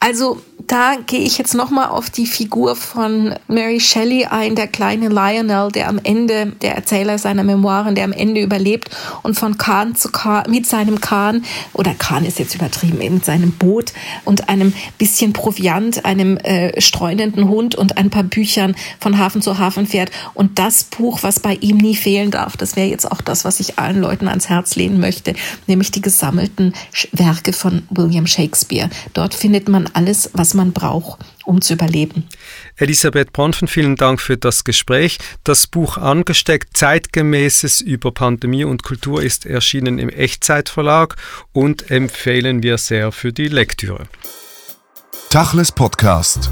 Also 0.00 0.42
da 0.66 0.96
gehe 1.06 1.20
ich 1.20 1.38
jetzt 1.38 1.54
nochmal 1.54 1.88
auf 1.88 2.10
die 2.10 2.26
Figur 2.26 2.76
von 2.76 3.34
Mary 3.48 3.80
Shelley 3.80 4.26
ein, 4.26 4.54
der 4.54 4.66
kleine 4.66 5.08
Lionel, 5.08 5.70
der 5.70 5.88
am 5.88 6.00
Ende, 6.02 6.52
der 6.62 6.74
Erzähler 6.74 7.18
seiner 7.18 7.44
Memoiren, 7.44 7.94
der 7.94 8.04
am 8.04 8.12
Ende 8.12 8.40
überlebt 8.40 8.90
und 9.22 9.34
von 9.34 9.58
Kahn 9.58 9.94
zu 9.94 10.10
Kahn, 10.10 10.50
mit 10.50 10.66
seinem 10.66 11.00
Kahn, 11.00 11.44
oder 11.72 11.94
Kahn 11.94 12.24
ist 12.24 12.38
jetzt 12.38 12.54
übertrieben, 12.54 12.98
mit 12.98 13.24
seinem 13.24 13.52
Boot 13.52 13.92
und 14.24 14.48
einem 14.48 14.72
bisschen 14.98 15.32
Proviant, 15.32 16.04
einem 16.04 16.36
äh, 16.38 16.80
streunenden 16.80 17.48
Hund 17.48 17.74
und 17.74 17.98
ein 17.98 18.10
paar 18.10 18.24
Büchern 18.24 18.74
von 19.00 19.18
Hafen 19.18 19.42
zu 19.42 19.58
Hafen 19.58 19.86
fährt. 19.86 20.10
Und 20.32 20.58
das 20.58 20.84
Buch, 20.84 21.22
was 21.22 21.40
bei 21.40 21.54
ihm 21.54 21.76
nie 21.76 21.96
fehlen 21.96 22.30
darf, 22.30 22.56
das 22.56 22.76
wäre 22.76 22.88
jetzt 22.88 23.10
auch 23.10 23.20
das, 23.20 23.44
was 23.44 23.60
ich 23.60 23.78
allen 23.78 24.00
Leuten 24.00 24.28
ans 24.28 24.48
Herz 24.48 24.76
lehnen 24.76 25.00
möchte, 25.00 25.34
nämlich 25.66 25.90
die 25.90 26.02
gesammelten 26.02 26.72
Werke 27.12 27.52
von 27.52 27.82
William 27.90 28.26
Shakespeare. 28.26 28.88
Dort 29.12 29.34
findet 29.34 29.68
man 29.68 29.88
alles, 29.94 30.30
was 30.32 30.54
man 30.54 30.72
braucht, 30.72 31.20
um 31.44 31.60
zu 31.60 31.74
überleben. 31.74 32.28
Elisabeth 32.76 33.32
Bronfen, 33.32 33.68
vielen 33.68 33.96
Dank 33.96 34.20
für 34.20 34.36
das 34.36 34.64
Gespräch. 34.64 35.18
Das 35.44 35.66
Buch 35.66 35.96
Angesteckt 35.96 36.76
Zeitgemäßes 36.76 37.80
über 37.80 38.12
Pandemie 38.12 38.64
und 38.64 38.82
Kultur 38.82 39.22
ist 39.22 39.46
erschienen 39.46 39.98
im 39.98 40.08
Echtzeitverlag 40.08 41.16
und 41.52 41.90
empfehlen 41.90 42.62
wir 42.62 42.78
sehr 42.78 43.12
für 43.12 43.32
die 43.32 43.48
Lektüre. 43.48 44.04
Tachles 45.30 45.72
Podcast. 45.72 46.50